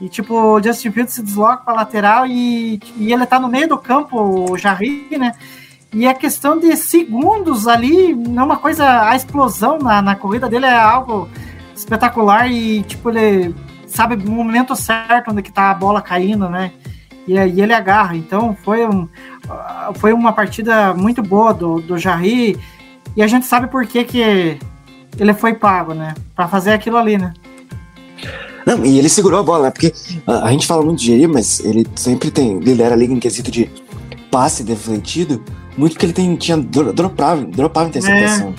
E, 0.00 0.08
tipo, 0.08 0.34
o 0.34 0.62
Justin 0.62 0.92
Fields 0.92 1.14
se 1.14 1.22
desloca 1.22 1.64
pra 1.64 1.74
lateral 1.74 2.26
e, 2.26 2.80
e 2.96 3.12
ele 3.12 3.26
tá 3.26 3.40
no 3.40 3.48
meio 3.48 3.68
do 3.68 3.78
campo, 3.78 4.50
o 4.50 4.56
Jarry, 4.56 5.08
né? 5.18 5.32
E 5.92 6.06
a 6.06 6.14
questão 6.14 6.58
de 6.58 6.76
segundos 6.76 7.66
ali, 7.66 8.14
não 8.14 8.42
é 8.42 8.46
uma 8.46 8.56
coisa. 8.56 9.08
A 9.08 9.16
explosão 9.16 9.78
na, 9.78 10.02
na 10.02 10.14
corrida 10.14 10.48
dele 10.48 10.66
é 10.66 10.78
algo 10.78 11.28
espetacular 11.74 12.50
e, 12.50 12.82
tipo, 12.82 13.08
ele 13.10 13.54
sabe 13.86 14.14
o 14.14 14.30
momento 14.30 14.76
certo 14.76 15.30
onde 15.30 15.42
que 15.42 15.52
tá 15.52 15.70
a 15.70 15.74
bola 15.74 16.02
caindo, 16.02 16.48
né? 16.48 16.72
E 17.26 17.38
aí 17.38 17.60
ele 17.60 17.72
agarra. 17.72 18.16
Então 18.16 18.56
foi, 18.64 18.86
um, 18.86 19.08
ah, 19.48 19.92
foi 19.96 20.12
uma 20.12 20.32
partida 20.32 20.92
muito 20.94 21.22
boa 21.22 21.54
do, 21.54 21.80
do 21.80 21.98
Jarry. 21.98 22.58
E 23.16 23.22
a 23.22 23.26
gente 23.26 23.46
sabe 23.46 23.66
por 23.66 23.86
que, 23.86 24.04
que 24.04 24.58
ele 25.18 25.34
foi 25.34 25.54
pago, 25.54 25.94
né? 25.94 26.14
Pra 26.34 26.46
fazer 26.48 26.72
aquilo 26.72 26.96
ali, 26.96 27.16
né? 27.18 27.32
Não, 28.66 28.84
e 28.84 28.98
ele 28.98 29.08
segurou 29.08 29.40
a 29.40 29.42
bola, 29.42 29.64
né? 29.64 29.70
Porque 29.70 29.92
a, 30.26 30.44
a 30.44 30.52
gente 30.52 30.66
fala 30.66 30.82
muito 30.82 31.00
de 31.00 31.06
Jerry, 31.06 31.26
mas 31.26 31.60
ele 31.60 31.86
sempre 31.96 32.30
tem. 32.30 32.58
lidera 32.58 32.94
a 32.94 32.98
liga 32.98 33.12
em 33.12 33.18
quesito 33.18 33.50
de 33.50 33.70
passe 34.30 34.62
defletido. 34.62 35.42
Muito 35.78 35.92
porque 35.92 36.04
ele 36.06 36.12
tem, 36.12 36.36
tinha 36.36 36.56
dro- 36.58 36.92
dropava, 36.92 37.42
dropava 37.44 37.88
interceptação. 37.88 38.54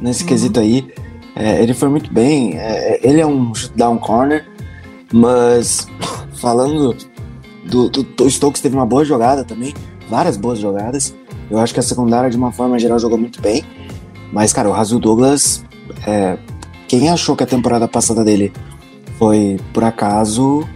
Nesse 0.00 0.22
Uhum. 0.22 0.28
quesito 0.28 0.60
aí. 0.60 0.88
É, 1.36 1.62
ele 1.62 1.74
foi 1.74 1.88
muito 1.88 2.10
bem. 2.12 2.56
é, 2.56 3.00
ele 3.02 3.20
é 3.20 3.26
um 3.26 3.52
down 3.76 3.98
corner, 3.98 4.46
mas 5.12 5.86
falando 6.40 6.96
do, 7.66 7.88
do, 7.90 8.02
do 8.02 8.30
Stokes 8.30 8.60
teve 8.62 8.74
uma 8.76 8.86
boa 8.86 9.04
jogada 9.04 9.44
também. 9.44 9.74
Várias 10.08 10.36
boas 10.36 10.58
jogadas. 10.58 11.14
Eu 11.50 11.58
acho 11.58 11.74
que 11.74 11.80
a 11.80 11.82
secundária, 11.82 12.30
de 12.30 12.36
uma 12.36 12.52
forma 12.52 12.78
geral, 12.78 12.98
jogou 12.98 13.18
muito 13.18 13.40
bem. 13.42 13.64
Mas, 14.32 14.52
cara, 14.52 14.68
o 14.68 14.72
Razul 14.72 14.98
Douglas. 15.00 15.64
é, 16.06 16.38
quem 16.88 17.08
achou 17.08 17.34
que 17.34 17.42
a 17.42 17.46
temporada 17.46 17.88
passada 17.88 18.22
dele 18.24 18.52
foi 19.18 19.58
por 19.72 19.82
acaso. 19.84 20.66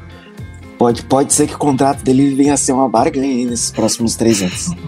Pode, 0.78 1.02
pode 1.04 1.32
ser 1.32 1.46
que 1.46 1.54
o 1.54 1.58
contrato 1.58 2.02
dele 2.02 2.34
venha 2.34 2.54
a 2.54 2.56
ser 2.56 2.72
uma 2.72 2.88
barganha 2.88 3.26
aí 3.34 3.44
nesses 3.46 3.70
próximos 3.70 4.14
três 4.16 4.42
anos. 4.42 4.70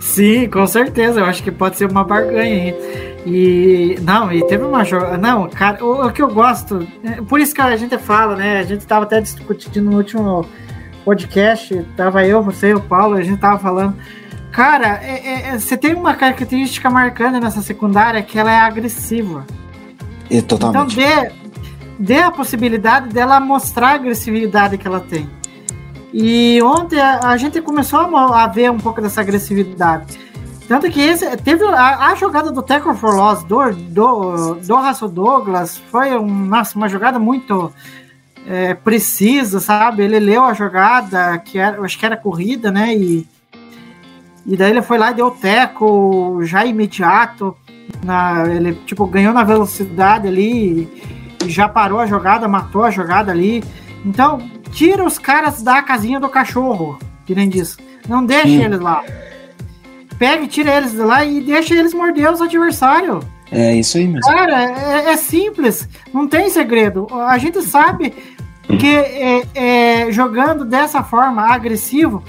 Sim, 0.00 0.48
com 0.48 0.66
certeza. 0.66 1.20
Eu 1.20 1.24
acho 1.26 1.42
que 1.42 1.50
pode 1.50 1.76
ser 1.76 1.90
uma 1.90 2.04
barganha. 2.04 2.74
E 3.26 3.96
não, 4.02 4.30
e 4.32 4.46
teve 4.46 4.64
uma 4.64 4.84
jogada. 4.84 5.16
Não, 5.16 5.48
cara, 5.48 5.84
o, 5.84 6.06
o 6.06 6.12
que 6.12 6.22
eu 6.22 6.28
gosto. 6.28 6.86
é, 7.02 7.22
Por 7.22 7.40
isso 7.40 7.54
que 7.54 7.60
a 7.60 7.76
gente 7.76 7.96
fala, 7.98 8.36
né? 8.36 8.58
A 8.58 8.62
gente 8.64 8.86
tava 8.86 9.04
até 9.04 9.20
discutindo 9.20 9.90
no 9.90 9.96
último 9.96 10.44
podcast. 11.04 11.84
Tava 11.96 12.26
eu, 12.26 12.42
você 12.42 12.68
e 12.70 12.74
o 12.74 12.80
Paulo, 12.80 13.14
a 13.16 13.22
gente 13.22 13.38
tava 13.40 13.58
falando. 13.58 13.94
Cara, 14.52 15.00
é- 15.02 15.22
é- 15.26 15.48
é, 15.54 15.58
você 15.58 15.76
tem 15.76 15.94
uma 15.94 16.14
característica 16.14 16.88
marcante 16.90 17.40
nessa 17.40 17.60
secundária 17.60 18.22
que 18.22 18.38
ela 18.38 18.52
é 18.52 18.58
agressiva. 18.60 19.44
E 20.30 20.36
Então 20.38 20.58
totalmente. 20.58 20.96
dê, 20.96 21.30
dê 21.98 22.18
a 22.18 22.30
possibilidade 22.30 23.08
dela 23.08 23.40
mostrar 23.40 23.88
a 23.88 23.94
agressividade 23.94 24.78
que 24.78 24.86
ela 24.86 25.00
tem. 25.00 25.28
E 26.16 26.62
ontem 26.62 27.00
a, 27.00 27.36
gente 27.36 27.60
começou 27.60 27.98
a, 27.98 28.46
ver 28.46 28.70
um 28.70 28.78
pouco 28.78 29.02
dessa 29.02 29.20
agressividade. 29.20 30.16
Tanto 30.68 30.88
que 30.88 31.00
esse, 31.00 31.36
teve 31.38 31.64
a, 31.64 32.06
a 32.06 32.14
jogada 32.14 32.52
do 32.52 32.62
Tackle 32.62 32.94
for 32.94 33.16
Loss 33.16 33.42
do, 33.42 33.72
do, 33.72 34.54
do 34.54 34.76
Russell 34.76 35.08
Douglas 35.08 35.82
foi 35.90 36.16
um, 36.16 36.46
nossa, 36.46 36.76
uma 36.76 36.88
jogada 36.88 37.18
muito 37.18 37.72
é, 38.46 38.74
precisa, 38.74 39.58
sabe? 39.58 40.04
Ele 40.04 40.20
leu 40.20 40.44
a 40.44 40.54
jogada, 40.54 41.36
que 41.38 41.58
era, 41.58 41.82
acho 41.82 41.98
que 41.98 42.06
era 42.06 42.16
corrida, 42.16 42.70
né? 42.70 42.94
E, 42.94 43.26
e 44.46 44.56
daí 44.56 44.70
ele 44.70 44.82
foi 44.82 44.98
lá 44.98 45.10
e 45.10 45.14
deu 45.14 45.26
o 45.26 45.30
teco 45.32 46.38
já 46.44 46.64
imediato. 46.64 47.56
Na, 48.04 48.46
ele 48.48 48.74
tipo, 48.86 49.04
ganhou 49.08 49.34
na 49.34 49.42
velocidade 49.42 50.28
ali 50.28 50.88
e 51.44 51.50
já 51.50 51.68
parou 51.68 51.98
a 51.98 52.06
jogada, 52.06 52.46
matou 52.46 52.84
a 52.84 52.90
jogada 52.92 53.32
ali. 53.32 53.64
Então, 54.06 54.38
tira 54.74 55.04
os 55.04 55.18
caras 55.18 55.62
da 55.62 55.80
casinha 55.80 56.18
do 56.18 56.28
cachorro, 56.28 56.98
que 57.24 57.34
nem 57.34 57.48
diz. 57.48 57.78
Não 58.08 58.26
deixa 58.26 58.48
Sim. 58.48 58.64
eles 58.64 58.80
lá. 58.80 59.02
Pega 60.18 60.42
e 60.42 60.48
tira 60.48 60.76
eles 60.76 60.92
de 60.92 60.98
lá 60.98 61.24
e 61.24 61.40
deixa 61.40 61.74
eles 61.74 61.94
morder 61.94 62.30
os 62.30 62.42
adversários. 62.42 63.24
É 63.50 63.74
isso 63.74 63.96
aí 63.96 64.06
mesmo. 64.06 64.30
Cara, 64.30 64.64
é, 64.64 65.12
é 65.12 65.16
simples, 65.16 65.88
não 66.12 66.26
tem 66.26 66.50
segredo. 66.50 67.06
A 67.12 67.38
gente 67.38 67.62
sabe 67.62 68.12
que 68.78 68.96
é, 68.96 69.42
é, 69.54 70.12
jogando 70.12 70.64
dessa 70.64 71.02
forma, 71.04 71.42
agressivo, 71.42 72.22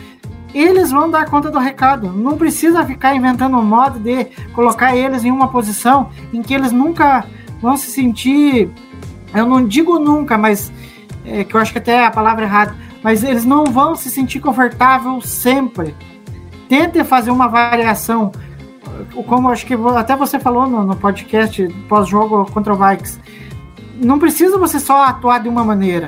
eles 0.54 0.92
vão 0.92 1.10
dar 1.10 1.30
conta 1.30 1.50
do 1.50 1.58
recado. 1.58 2.12
Não 2.12 2.38
precisa 2.38 2.86
ficar 2.86 3.16
inventando 3.16 3.58
um 3.58 3.64
modo 3.64 4.00
de 4.00 4.26
colocar 4.54 4.96
eles 4.96 5.24
em 5.24 5.32
uma 5.32 5.48
posição 5.48 6.10
em 6.32 6.42
que 6.42 6.54
eles 6.54 6.72
nunca 6.72 7.26
vão 7.62 7.76
se 7.76 7.90
sentir. 7.92 8.70
Eu 9.34 9.46
não 9.48 9.68
digo 9.68 9.98
nunca, 10.00 10.38
mas 10.38 10.72
é, 11.26 11.44
que 11.44 11.56
eu 11.56 11.60
acho 11.60 11.72
que 11.72 11.80
até 11.80 11.94
é 11.94 12.06
a 12.06 12.12
palavra 12.12 12.46
errada, 12.46 12.76
mas 13.04 13.24
eles 13.24 13.46
não 13.46 13.66
vão 13.66 13.96
se 13.96 14.10
sentir 14.10 14.40
confortável 14.40 15.20
sempre. 15.22 15.96
Tente 16.68 17.04
fazer 17.04 17.32
uma 17.32 17.48
variação 17.48 18.32
como 19.26 19.50
acho 19.50 19.66
que 19.66 19.74
até 19.98 20.16
você 20.16 20.40
falou 20.40 20.68
no, 20.68 20.84
no 20.84 20.96
podcast 20.96 21.68
pós-jogo 21.90 22.46
contra 22.52 22.74
o 22.74 22.78
Vikings, 22.78 23.20
não 23.96 24.20
precisa 24.20 24.58
você 24.58 24.80
só 24.80 25.06
atuar 25.06 25.40
de 25.40 25.50
uma 25.50 25.64
maneira. 25.64 26.08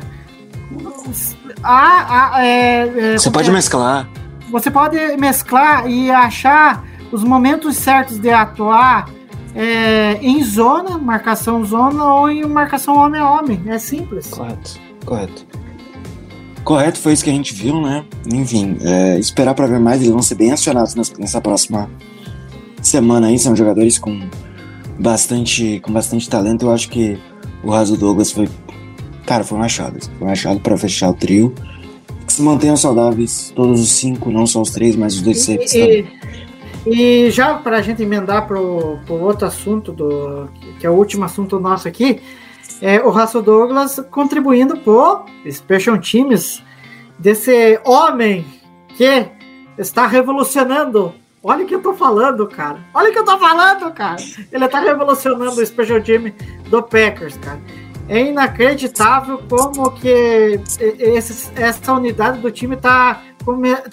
É, 2.39 3.13
é, 3.13 3.17
Você 3.17 3.31
pode 3.31 3.49
mesclar. 3.51 4.07
você 4.49 4.69
pode 4.69 4.97
mesclar 5.17 5.89
e 5.89 6.11
achar 6.11 6.83
os 7.11 7.23
momentos 7.23 7.77
certos 7.77 8.19
de 8.19 8.29
atuar 8.29 9.09
é, 9.55 10.19
em 10.21 10.43
zona, 10.43 10.97
marcação 10.97 11.63
zona 11.63 12.03
ou 12.03 12.29
em 12.29 12.45
marcação 12.45 12.95
homem 12.97 13.21
a 13.21 13.29
homem. 13.29 13.63
É 13.67 13.79
simples. 13.79 14.27
Correto, 14.29 14.79
correto. 15.07 15.45
Correto, 16.63 16.99
foi 16.99 17.13
isso 17.13 17.23
que 17.23 17.29
a 17.29 17.33
gente 17.33 17.53
viu, 17.53 17.81
né? 17.81 18.03
Enfim, 18.31 18.77
é, 18.81 19.17
esperar 19.17 19.53
pra 19.53 19.65
ver 19.65 19.79
mais, 19.79 20.01
eles 20.01 20.11
vão 20.11 20.21
ser 20.21 20.35
bem 20.35 20.51
acionados 20.51 20.93
nessa 21.17 21.39
próxima 21.39 21.89
semana 22.81 23.27
aí. 23.27 23.39
São 23.39 23.55
jogadores 23.55 23.97
com 23.97 24.27
bastante, 24.99 25.79
com 25.79 25.93
bastante 25.93 26.29
talento. 26.29 26.65
Eu 26.65 26.73
acho 26.73 26.89
que 26.89 27.17
o 27.63 27.71
Raso 27.71 27.95
Douglas 27.95 28.31
foi. 28.31 28.49
Cara, 29.25 29.45
foi 29.45 29.57
um 29.57 29.63
achado. 29.63 29.97
Foi 30.19 30.27
um 30.27 30.31
achado 30.31 30.59
pra 30.59 30.77
fechar 30.77 31.09
o 31.09 31.13
trio. 31.13 31.53
Que 32.25 32.33
se 32.33 32.41
mantenham 32.41 32.75
saudáveis, 32.75 33.53
todos 33.55 33.79
os 33.79 33.89
cinco, 33.89 34.29
não 34.29 34.45
só 34.45 34.61
os 34.61 34.71
três, 34.71 34.97
mas 34.97 35.15
os 35.15 35.21
dois 35.21 35.39
safes 35.39 35.71
também. 35.71 36.05
E, 36.85 37.31
já 37.31 37.53
para 37.53 37.77
a 37.77 37.81
gente 37.81 38.03
emendar 38.03 38.45
pro, 38.45 38.97
pro 39.05 39.15
outro 39.15 39.47
assunto, 39.47 39.93
do, 39.93 40.49
que 40.77 40.85
é 40.85 40.89
o 40.89 40.93
último 40.93 41.23
assunto 41.23 41.57
nosso 41.59 41.87
aqui, 41.87 42.19
é 42.81 43.01
o 43.01 43.09
Russell 43.09 43.41
Douglas 43.41 43.99
contribuindo 44.11 44.77
pro 44.77 45.25
Special 45.49 45.97
Teams 45.97 46.63
desse 47.17 47.79
homem 47.83 48.45
que 48.89 49.27
está 49.77 50.05
revolucionando. 50.07 51.13
Olha 51.43 51.63
o 51.63 51.67
que 51.67 51.75
eu 51.75 51.81
tô 51.81 51.93
falando, 51.93 52.45
cara. 52.47 52.79
Olha 52.93 53.09
o 53.09 53.13
que 53.13 53.19
eu 53.19 53.25
tô 53.25 53.37
falando, 53.37 53.91
cara. 53.93 54.17
Ele 54.51 54.67
tá 54.67 54.79
revolucionando 54.79 55.61
o 55.61 55.65
Special 55.65 56.01
Team 56.01 56.33
do 56.69 56.83
Packers, 56.83 57.37
cara. 57.37 57.59
é 58.09 58.21
inacreditável 58.21 59.41
como 59.49 59.91
que 59.91 60.59
esse, 60.99 61.51
essa 61.55 61.93
unidade 61.93 62.39
do 62.39 62.51
time 62.51 62.75
tá. 62.75 63.21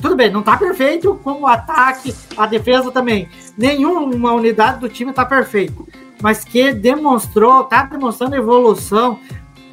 Tudo 0.01 0.17
bem, 0.17 0.33
não 0.33 0.43
tá 0.43 0.57
perfeito, 0.57 1.21
como 1.23 1.43
o 1.43 1.47
ataque, 1.47 2.13
a 2.37 2.45
defesa 2.45 2.91
também. 2.91 3.29
Nenhuma 3.57 4.33
unidade 4.33 4.81
do 4.81 4.89
time 4.89 5.13
tá 5.13 5.25
perfeito. 5.25 5.87
Mas 6.23 6.45
que 6.45 6.73
demonstrou, 6.73 7.65
tá 7.65 7.85
demonstrando 7.85 8.37
evolução. 8.37 9.19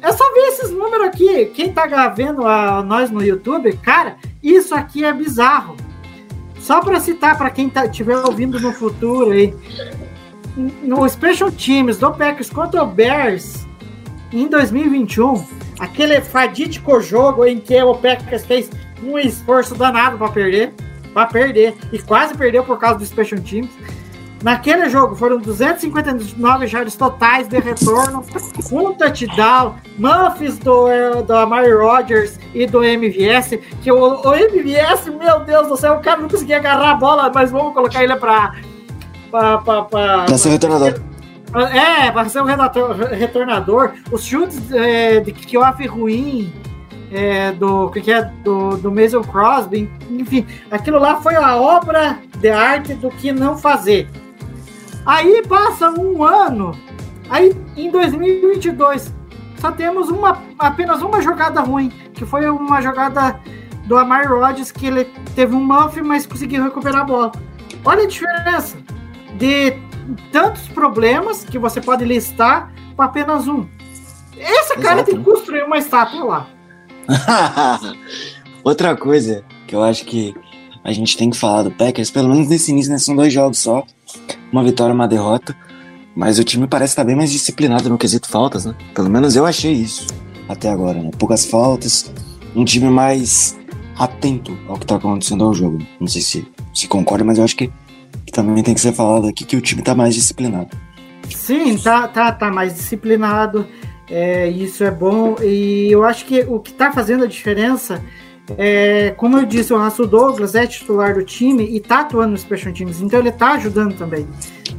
É 0.00 0.12
só 0.12 0.24
ver 0.32 0.48
esses 0.48 0.70
números 0.70 1.06
aqui. 1.06 1.46
Quem 1.46 1.72
tá 1.72 2.08
vendo 2.08 2.46
a, 2.46 2.82
nós 2.82 3.10
no 3.10 3.22
YouTube, 3.22 3.72
cara, 3.78 4.16
isso 4.42 4.74
aqui 4.74 5.04
é 5.04 5.12
bizarro. 5.12 5.76
Só 6.58 6.80
para 6.80 7.00
citar 7.00 7.36
para 7.36 7.50
quem 7.50 7.68
tá, 7.68 7.86
estiver 7.86 8.16
ouvindo 8.18 8.60
no 8.60 8.72
futuro 8.72 9.32
aí, 9.32 9.54
no 10.82 11.08
Special 11.08 11.50
Teams 11.50 11.98
do 11.98 12.12
Packers 12.12 12.50
contra 12.50 12.82
o 12.82 12.86
Bears 12.86 13.66
em 14.32 14.46
2021, 14.46 15.44
aquele 15.78 16.20
fadídico 16.20 17.00
jogo 17.00 17.44
em 17.44 17.58
que 17.58 17.80
o 17.82 17.94
Packers 17.94 18.44
fez 18.44 18.70
um 19.02 19.18
esforço 19.18 19.74
danado 19.74 20.16
para 20.16 20.28
perder, 20.28 20.72
para 21.12 21.26
perder 21.26 21.74
e 21.92 21.98
quase 21.98 22.34
perdeu 22.36 22.62
por 22.62 22.78
causa 22.78 22.98
do 22.98 23.04
Special 23.04 23.40
Teams. 23.40 23.70
Naquele 24.42 24.88
jogo 24.88 25.14
foram 25.14 25.38
259 25.38 26.66
jardas 26.66 26.96
totais 26.96 27.46
de 27.46 27.58
retorno, 27.60 28.24
um 28.72 28.92
touchdown, 28.92 29.76
muffs 29.98 30.58
do, 30.58 30.88
eh, 30.88 31.22
do 31.22 31.32
Amari 31.32 31.72
Rodgers 31.72 32.40
e 32.52 32.66
do 32.66 32.82
MVS, 32.82 33.58
que 33.82 33.92
o, 33.92 34.20
o 34.20 34.34
MVS, 34.34 35.06
meu 35.16 35.40
Deus 35.40 35.68
do 35.68 35.76
céu, 35.76 35.94
o 35.94 36.00
cara 36.00 36.20
não 36.20 36.28
conseguia 36.28 36.56
agarrar 36.56 36.90
a 36.90 36.94
bola, 36.94 37.30
mas 37.32 37.50
vamos 37.52 37.72
colocar 37.72 38.02
ele 38.02 38.16
para 38.16 38.54
para 39.30 39.82
Pra 40.26 40.36
ser 40.38 40.50
retornador. 40.50 40.94
é, 41.72 42.10
para 42.10 42.28
ser 42.28 42.42
um 42.42 42.44
redator- 42.44 42.94
retornador. 42.96 43.92
Os 44.10 44.24
chutes 44.24 44.70
é, 44.72 45.20
de 45.20 45.32
kickoff 45.32 45.86
ruim 45.86 46.52
é, 47.12 47.52
do 47.52 47.88
que 47.90 48.00
que 48.00 48.12
é 48.12 48.22
do, 48.42 48.76
do 48.76 48.90
Mason 48.90 49.22
Crosby, 49.22 49.88
enfim, 50.10 50.46
aquilo 50.70 50.98
lá 50.98 51.20
foi 51.20 51.36
a 51.36 51.56
obra 51.56 52.18
de 52.38 52.50
arte 52.50 52.94
do 52.94 53.08
que 53.10 53.30
não 53.32 53.56
fazer. 53.56 54.08
Aí 55.04 55.42
passa 55.46 55.90
um 55.90 56.22
ano, 56.22 56.78
aí 57.28 57.56
em 57.76 57.90
2022 57.90 59.12
só 59.58 59.72
temos 59.72 60.08
uma 60.08 60.42
apenas 60.58 61.02
uma 61.02 61.20
jogada 61.20 61.60
ruim, 61.60 61.88
que 62.12 62.24
foi 62.24 62.48
uma 62.48 62.80
jogada 62.80 63.40
do 63.86 63.96
Amar 63.96 64.28
Rodgers 64.28 64.70
que 64.70 64.86
ele 64.86 65.04
teve 65.34 65.54
um 65.54 65.64
muff, 65.64 66.00
mas 66.02 66.26
conseguiu 66.26 66.62
recuperar 66.64 67.02
a 67.02 67.04
bola. 67.04 67.32
Olha 67.84 68.04
a 68.04 68.06
diferença 68.06 68.76
de 69.34 69.76
tantos 70.30 70.68
problemas 70.68 71.44
que 71.44 71.58
você 71.58 71.80
pode 71.80 72.04
listar 72.04 72.72
para 72.96 73.06
apenas 73.06 73.48
um. 73.48 73.66
Esse 74.36 74.74
cara 74.76 75.00
Exato. 75.00 75.04
tem 75.04 75.16
que 75.16 75.24
construir 75.24 75.62
uma 75.62 75.78
estátua 75.78 76.24
lá. 76.24 76.46
Outra 78.64 78.96
coisa 78.96 79.44
que 79.66 79.74
eu 79.74 79.82
acho 79.82 80.04
que 80.04 80.34
a 80.84 80.92
gente 80.92 81.16
tem 81.16 81.30
que 81.30 81.36
falar 81.36 81.62
do 81.62 81.70
Packers, 81.70 82.10
pelo 82.10 82.28
menos 82.28 82.48
nesse 82.48 82.70
início, 82.70 82.90
né, 82.90 82.98
são 82.98 83.14
dois 83.14 83.32
jogos 83.32 83.58
só. 83.58 83.84
Uma 84.52 84.62
vitória 84.62 84.94
uma 84.94 85.08
derrota. 85.08 85.56
Mas 86.14 86.38
o 86.38 86.44
time 86.44 86.66
parece 86.66 86.92
estar 86.92 87.04
bem 87.04 87.16
mais 87.16 87.32
disciplinado 87.32 87.88
no 87.88 87.96
quesito 87.96 88.28
faltas, 88.28 88.66
né? 88.66 88.74
Pelo 88.94 89.08
menos 89.08 89.34
eu 89.34 89.46
achei 89.46 89.72
isso 89.72 90.06
até 90.48 90.68
agora, 90.68 91.00
né? 91.00 91.10
Poucas 91.18 91.46
faltas, 91.46 92.12
um 92.54 92.64
time 92.64 92.90
mais 92.90 93.58
atento 93.98 94.56
ao 94.68 94.76
que 94.76 94.86
tá 94.86 94.96
acontecendo 94.96 95.44
ao 95.44 95.54
jogo. 95.54 95.78
Não 95.98 96.06
sei 96.06 96.20
se, 96.20 96.46
se 96.74 96.86
concorda, 96.86 97.24
mas 97.24 97.38
eu 97.38 97.44
acho 97.44 97.56
que, 97.56 97.72
que 98.26 98.32
também 98.32 98.62
tem 98.62 98.74
que 98.74 98.80
ser 98.80 98.92
falado 98.92 99.26
aqui 99.26 99.44
que 99.44 99.56
o 99.56 99.60
time 99.60 99.82
tá 99.82 99.94
mais 99.94 100.14
disciplinado. 100.14 100.76
Sim, 101.30 101.78
tá, 101.78 102.06
tá, 102.08 102.30
tá 102.30 102.50
mais 102.50 102.74
disciplinado. 102.74 103.66
é, 104.10 104.48
isso 104.48 104.84
é 104.84 104.90
bom. 104.90 105.36
E 105.42 105.88
eu 105.90 106.04
acho 106.04 106.26
que 106.26 106.40
o 106.42 106.60
que 106.60 106.72
tá 106.72 106.92
fazendo 106.92 107.24
a 107.24 107.26
diferença 107.26 108.02
é, 108.58 109.10
como 109.16 109.38
eu 109.38 109.44
disse, 109.46 109.72
o 109.72 109.78
Russell 109.82 110.06
Douglas 110.06 110.54
é 110.54 110.66
titular 110.66 111.14
do 111.14 111.24
time 111.24 111.64
e 111.64 111.80
tá 111.80 112.00
atuando 112.00 112.32
nos 112.32 112.40
Special 112.42 112.72
Teams, 112.72 113.00
então 113.00 113.20
ele 113.20 113.32
tá 113.32 113.52
ajudando 113.52 113.94
também. 113.96 114.26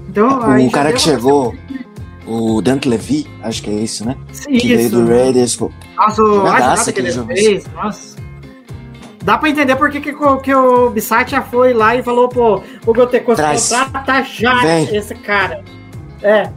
Então, 0.10 0.28
o 0.68 0.72
cara 0.72 0.92
que 0.94 1.00
chegou, 1.02 1.56
o 2.28 2.62
Dante 2.62 2.88
Levy, 2.88 3.28
acho 3.42 3.64
que 3.64 3.70
é 3.70 3.74
isso, 3.74 4.06
né? 4.06 4.16
Que 4.48 4.76
veio 4.76 4.90
do 4.90 5.08
Raiders. 5.08 5.58
Nossa, 5.98 6.16
Jogadaça 6.16 6.92
jogada 6.92 6.92
que 6.94 7.00
ele 7.00 7.12
fez, 7.42 7.66
nossa. 7.74 8.14
Dá 9.24 9.38
pra 9.38 9.50
entender 9.50 9.76
por 9.78 9.90
que, 9.90 10.02
que, 10.02 10.12
o- 10.14 10.38
que 10.38 10.54
o 10.54 10.90
Bissat 10.90 11.32
já 11.32 11.42
foi 11.42 11.74
lá 11.74 11.96
e 11.96 12.04
falou, 12.04 12.28
pô, 12.28 12.62
o 12.86 12.94
Gotecoso 12.94 13.38
Traz. 13.38 13.70
contrata 13.72 14.22
já 14.24 14.56
Vem. 14.62 14.96
esse 14.96 15.16
cara. 15.16 15.64
É. 16.22 16.50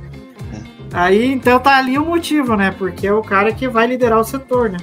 Aí, 0.93 1.33
então 1.33 1.59
tá 1.61 1.77
ali 1.77 1.97
o 1.99 2.05
motivo, 2.05 2.57
né? 2.57 2.75
Porque 2.77 3.07
é 3.07 3.13
o 3.13 3.23
cara 3.23 3.53
que 3.53 3.69
vai 3.69 3.87
liderar 3.87 4.19
o 4.19 4.25
setor, 4.25 4.71
né? 4.71 4.79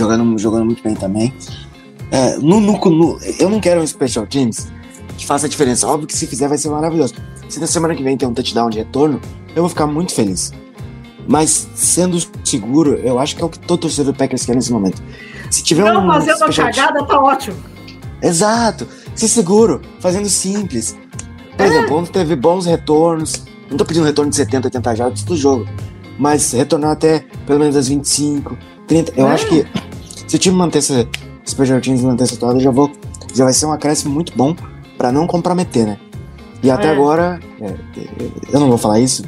Jogando, 0.00 0.38
jogando 0.38 0.64
muito 0.64 0.82
bem 0.82 0.94
também. 0.94 1.32
É, 2.10 2.36
no, 2.38 2.58
no- 2.60 2.78
no- 2.78 3.18
eu 3.38 3.48
não 3.48 3.60
quero 3.60 3.80
um 3.80 3.86
Special 3.86 4.26
Teams 4.26 4.66
que 5.16 5.24
faça 5.26 5.46
a 5.46 5.48
diferença. 5.48 5.86
Óbvio 5.86 6.06
que 6.08 6.16
se 6.16 6.26
fizer 6.26 6.48
vai 6.48 6.58
ser 6.58 6.68
maravilhoso. 6.70 7.14
Se 7.48 7.60
na 7.60 7.66
semana 7.66 7.94
que 7.94 8.02
vem 8.02 8.16
tem 8.16 8.28
um 8.28 8.34
touchdown 8.34 8.68
de 8.70 8.78
retorno, 8.78 9.20
eu 9.54 9.62
vou 9.62 9.68
ficar 9.68 9.86
muito 9.86 10.12
feliz. 10.14 10.52
Mas 11.28 11.68
sendo 11.74 12.18
seguro, 12.44 12.94
eu 12.94 13.18
acho 13.18 13.36
que 13.36 13.42
é 13.42 13.44
o 13.44 13.48
que 13.48 13.58
todo 13.60 13.80
torcedor 13.80 14.12
do 14.12 14.16
Packers 14.18 14.44
quer 14.44 14.56
nesse 14.56 14.72
momento. 14.72 15.00
Se 15.50 15.62
tiver 15.62 15.84
Não 15.92 16.04
um 16.04 16.08
fazer 16.08 16.32
uma 16.34 16.48
team- 16.48 16.66
cagada 16.72 17.04
tá 17.04 17.20
ótimo. 17.20 17.56
Exato, 18.22 18.86
ser 19.14 19.28
seguro, 19.28 19.80
fazendo 20.00 20.28
simples. 20.28 20.96
Por 21.56 21.66
É. 21.66 21.68
exemplo, 21.68 22.06
teve 22.06 22.34
bons 22.36 22.66
retornos. 22.66 23.44
Não 23.70 23.76
tô 23.76 23.84
pedindo 23.84 24.04
retorno 24.06 24.30
de 24.30 24.36
70, 24.36 24.66
80 24.68 24.94
jardas 24.96 25.22
do 25.22 25.36
jogo. 25.36 25.66
Mas 26.18 26.52
retornar 26.52 26.90
até 26.92 27.24
pelo 27.46 27.60
menos 27.60 27.76
as 27.76 27.86
25, 27.88 28.56
30. 28.86 29.12
Eu 29.16 29.28
É. 29.28 29.32
acho 29.32 29.46
que 29.46 29.64
se 30.30 30.36
o 30.36 30.38
time 30.38 30.56
manter 30.56 30.78
essa, 30.78 31.08
Special 31.44 31.80
Teams 31.80 32.02
manter 32.02 32.22
essa 32.22 32.36
toada, 32.36 32.60
já 32.60 32.70
vou. 32.70 32.88
Já 33.34 33.42
vai 33.42 33.52
ser 33.52 33.66
um 33.66 33.72
acréscimo 33.72 34.14
muito 34.14 34.32
bom 34.36 34.54
pra 34.96 35.10
não 35.10 35.26
comprometer, 35.26 35.84
né? 35.84 35.98
E 36.62 36.70
até 36.70 36.86
É. 36.86 36.90
agora, 36.92 37.40
é, 37.60 37.64
é, 37.66 37.76
eu 38.52 38.60
não 38.60 38.68
vou 38.68 38.78
falar 38.78 39.00
isso. 39.00 39.24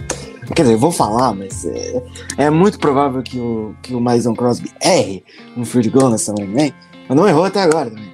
Quer 0.55 0.63
dizer, 0.63 0.75
eu 0.75 0.79
vou 0.79 0.93
falar, 0.93 1.35
mas 1.35 1.65
é, 1.65 2.03
é 2.39 2.51
muito 2.51 2.79
provável 2.79 3.21
que 3.21 3.37
o, 3.37 3.75
que 3.83 3.97
o 3.97 4.01
Mason 4.01 4.33
Crosby 4.33 4.71
erre 4.81 5.25
um 5.57 5.65
field 5.65 5.91
goal 5.91 6.09
na 6.09 6.19
semana 6.19 6.47
que 6.47 6.53
vem. 6.53 6.73
Mas 7.09 7.19
não 7.19 7.27
errou 7.27 7.47
até 7.47 7.63
agora 7.63 7.91
também. 7.91 8.13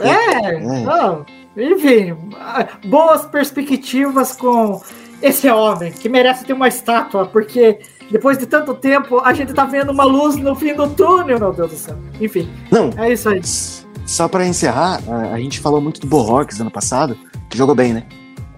É, 0.00 0.58
não, 0.84 1.24
enfim, 1.56 2.16
boas 2.86 3.24
perspectivas 3.26 4.32
com 4.32 4.80
esse 5.22 5.48
homem, 5.48 5.92
que 5.92 6.08
merece 6.08 6.44
ter 6.44 6.54
uma 6.54 6.66
estátua, 6.66 7.26
porque 7.26 7.78
depois 8.10 8.38
de 8.38 8.46
tanto 8.46 8.74
tempo 8.74 9.20
a 9.20 9.32
gente 9.32 9.52
tá 9.52 9.64
vendo 9.64 9.90
uma 9.90 10.04
luz 10.04 10.36
no 10.36 10.54
fim 10.54 10.74
do 10.74 10.88
túnel, 10.88 11.38
meu 11.38 11.52
Deus 11.52 11.70
do 11.70 11.76
céu. 11.76 11.96
Enfim, 12.20 12.48
Não, 12.70 12.90
é 12.96 13.12
isso 13.12 13.28
aí. 13.28 13.40
Só 14.04 14.28
pra 14.28 14.46
encerrar, 14.46 15.00
a, 15.08 15.34
a 15.34 15.38
gente 15.38 15.60
falou 15.60 15.80
muito 15.80 16.00
do 16.00 16.06
Bohawks 16.06 16.60
ano 16.60 16.70
passado, 16.70 17.16
que 17.50 17.58
jogou 17.58 17.74
bem, 17.74 17.92
né? 17.92 18.04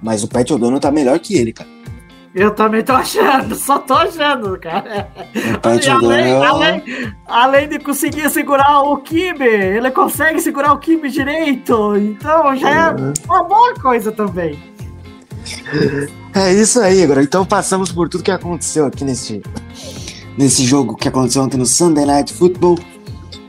Mas 0.03 0.23
o 0.23 0.29
Pat 0.29 0.51
O'Donnell 0.51 0.81
tá 0.81 0.91
melhor 0.91 1.19
que 1.19 1.37
ele, 1.37 1.53
cara. 1.53 1.69
Eu 2.35 2.51
também 2.51 2.83
tô 2.85 2.93
achando, 2.93 3.55
só 3.57 3.79
tô 3.79 3.95
achando, 3.95 4.59
cara. 4.61 5.09
E 5.35 5.89
além, 5.89 6.33
além, 6.35 6.83
além 7.27 7.69
de 7.69 7.79
conseguir 7.79 8.29
segurar 8.31 8.83
o 8.83 8.99
Kibe, 8.99 9.45
ele 9.45 9.91
consegue 9.91 10.41
segurar 10.41 10.73
o 10.73 10.79
Kibe 10.79 11.09
direito, 11.11 11.97
então 11.97 12.55
já 12.55 12.71
é 12.71 12.95
uma 13.27 13.43
boa 13.45 13.75
coisa 13.75 14.12
também. 14.12 14.59
É 16.35 16.53
isso 16.53 16.81
aí, 16.81 17.03
agora. 17.03 17.23
Então 17.23 17.45
passamos 17.45 17.91
por 17.91 18.09
tudo 18.09 18.23
que 18.23 18.31
aconteceu 18.31 18.87
aqui 18.87 19.05
nesse, 19.05 19.43
nesse 20.37 20.65
jogo 20.65 20.97
que 20.97 21.09
aconteceu 21.09 21.43
ontem 21.43 21.57
no 21.57 21.66
Sunday 21.66 22.07
Night 22.07 22.33
Football. 22.33 22.79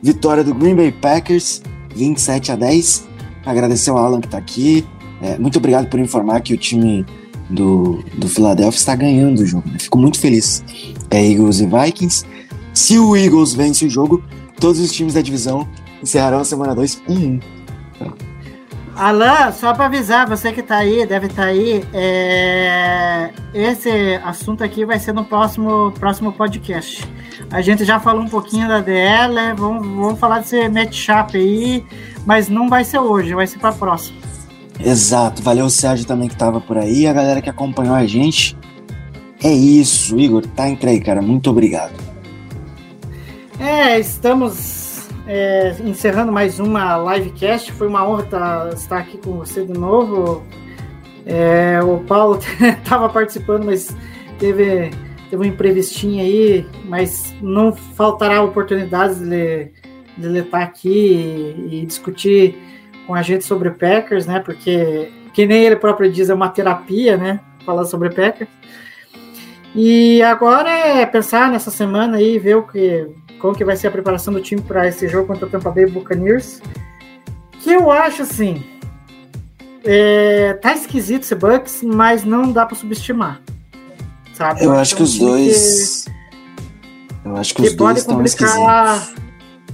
Vitória 0.01 0.43
do 0.43 0.53
Green 0.53 0.75
Bay 0.75 0.91
Packers, 0.91 1.61
27 1.95 2.51
a 2.51 2.55
10. 2.55 3.07
Agradecer 3.45 3.89
ao 3.89 3.97
Alan 3.97 4.21
que 4.21 4.27
tá 4.27 4.37
aqui. 4.37 4.85
É, 5.21 5.37
muito 5.37 5.57
obrigado 5.59 5.87
por 5.87 5.99
informar 5.99 6.41
que 6.41 6.53
o 6.53 6.57
time 6.57 7.05
do, 7.49 8.03
do 8.17 8.27
Philadelphia 8.27 8.77
está 8.77 8.95
ganhando 8.95 9.39
o 9.39 9.45
jogo. 9.45 9.67
né? 9.69 9.77
Fico 9.79 9.97
muito 9.97 10.19
feliz. 10.19 10.63
É 11.09 11.23
Eagles 11.23 11.59
e 11.59 11.65
Vikings. 11.65 12.25
Se 12.73 12.97
o 12.97 13.15
Eagles 13.15 13.53
vence 13.53 13.85
o 13.85 13.89
jogo, 13.89 14.23
todos 14.59 14.79
os 14.79 14.91
times 14.91 15.13
da 15.13 15.21
divisão 15.21 15.67
encerrarão 16.01 16.39
a 16.39 16.45
semana 16.45 16.73
2 16.73 17.01
1-1. 17.09 17.41
Alan, 18.99 19.53
só 19.53 19.73
para 19.73 19.85
avisar, 19.85 20.27
você 20.27 20.51
que 20.51 20.61
tá 20.61 20.75
aí, 20.75 21.05
deve 21.05 21.27
estar 21.27 21.45
aí, 21.45 21.85
é, 21.93 23.29
esse 23.53 24.19
assunto 24.25 24.61
aqui 24.61 24.83
vai 24.83 24.99
ser 24.99 25.13
no 25.13 25.23
próximo, 25.23 25.93
próximo 25.93 26.33
podcast. 26.33 27.07
A 27.49 27.61
gente 27.61 27.85
já 27.85 27.97
falou 27.97 28.21
um 28.21 28.27
pouquinho 28.27 28.67
da 28.67 28.81
DL, 28.81 29.53
vamos, 29.55 29.87
vamos 29.87 30.19
falar 30.19 30.39
desse 30.39 30.67
matchup 30.67 31.37
aí, 31.37 31.85
mas 32.25 32.49
não 32.49 32.67
vai 32.67 32.83
ser 32.83 32.99
hoje, 32.99 33.33
vai 33.33 33.47
ser 33.47 33.57
para 33.59 33.71
próximo. 33.71 34.17
Exato, 34.77 35.41
valeu 35.41 35.67
o 35.67 35.69
Sérgio 35.69 36.05
também 36.05 36.27
que 36.27 36.35
tava 36.35 36.59
por 36.59 36.77
aí, 36.77 37.07
a 37.07 37.13
galera 37.13 37.41
que 37.41 37.49
acompanhou 37.49 37.95
a 37.95 38.05
gente. 38.05 38.57
É 39.41 39.49
isso, 39.49 40.19
Igor, 40.19 40.45
tá 40.45 40.67
entregue, 40.67 41.05
cara. 41.05 41.21
Muito 41.21 41.49
obrigado. 41.49 41.93
É, 43.57 43.97
estamos 43.97 44.88
é, 45.29 45.75
encerrando 45.85 46.31
mais 46.31 46.59
uma 46.59 46.97
livecast. 46.97 47.71
Foi 47.71 47.87
uma 47.87 48.05
honra 48.05 48.23
tá- 48.23 48.69
estar 48.73 48.97
aqui 48.97 49.19
com 49.19 49.33
você 49.33 49.63
de 49.63 49.73
novo. 49.73 50.43
É, 51.23 51.79
o 51.83 51.99
Paulo 51.99 52.39
estava 52.81 53.07
participando, 53.07 53.63
mas 53.65 53.95
teve 54.39 54.89
teve 55.29 55.43
um 55.43 55.45
imprevistinho 55.45 56.23
aí, 56.23 56.65
mas 56.85 57.35
não 57.39 57.71
faltará 57.71 58.41
oportunidades 58.41 59.19
de 59.19 59.71
ele, 60.17 60.39
estar 60.39 60.63
aqui 60.63 60.89
e, 61.69 61.81
e 61.81 61.85
discutir 61.85 62.57
com 63.05 63.13
a 63.13 63.21
gente 63.21 63.45
sobre 63.45 63.69
Packers, 63.69 64.25
né? 64.25 64.39
Porque, 64.39 65.11
que 65.31 65.45
nem 65.45 65.63
ele 65.63 65.75
próprio 65.75 66.11
diz, 66.11 66.31
é 66.31 66.33
uma 66.33 66.49
terapia, 66.49 67.15
né? 67.15 67.39
Falar 67.63 67.85
sobre 67.85 68.09
Packers. 68.09 68.49
E 69.75 70.19
agora 70.23 70.71
é 70.71 71.05
pensar 71.05 71.51
nessa 71.51 71.69
semana 71.69 72.17
aí, 72.17 72.39
ver 72.39 72.55
o 72.55 72.63
que, 72.63 73.07
como 73.39 73.55
que 73.55 73.65
vai 73.65 73.75
ser 73.75 73.87
a 73.87 73.91
preparação 73.91 74.33
do 74.33 74.41
time 74.41 74.61
para 74.61 74.87
esse 74.87 75.07
jogo 75.07 75.27
contra 75.27 75.47
o 75.47 75.49
Tampa 75.49 75.71
Bay 75.71 75.85
Buccaneers. 75.85 76.61
Que 77.59 77.71
eu 77.71 77.91
acho 77.91 78.21
assim, 78.21 78.63
é, 79.83 80.53
tá 80.53 80.73
esquisito 80.73 81.23
esse 81.23 81.35
Bucks, 81.35 81.81
mas 81.83 82.23
não 82.23 82.51
dá 82.51 82.65
para 82.65 82.75
subestimar. 82.75 83.41
Sabe? 84.33 84.63
Eu 84.63 84.73
acho 84.73 84.95
que 84.95 85.01
é 85.01 85.05
os 85.05 85.17
dois. 85.17 86.05
Eu 87.25 87.35
acho 87.35 87.55
que 87.55 87.61
os 87.61 87.75
dois 87.75 87.97
estão 87.97 88.23
esquisitos. 88.23 89.13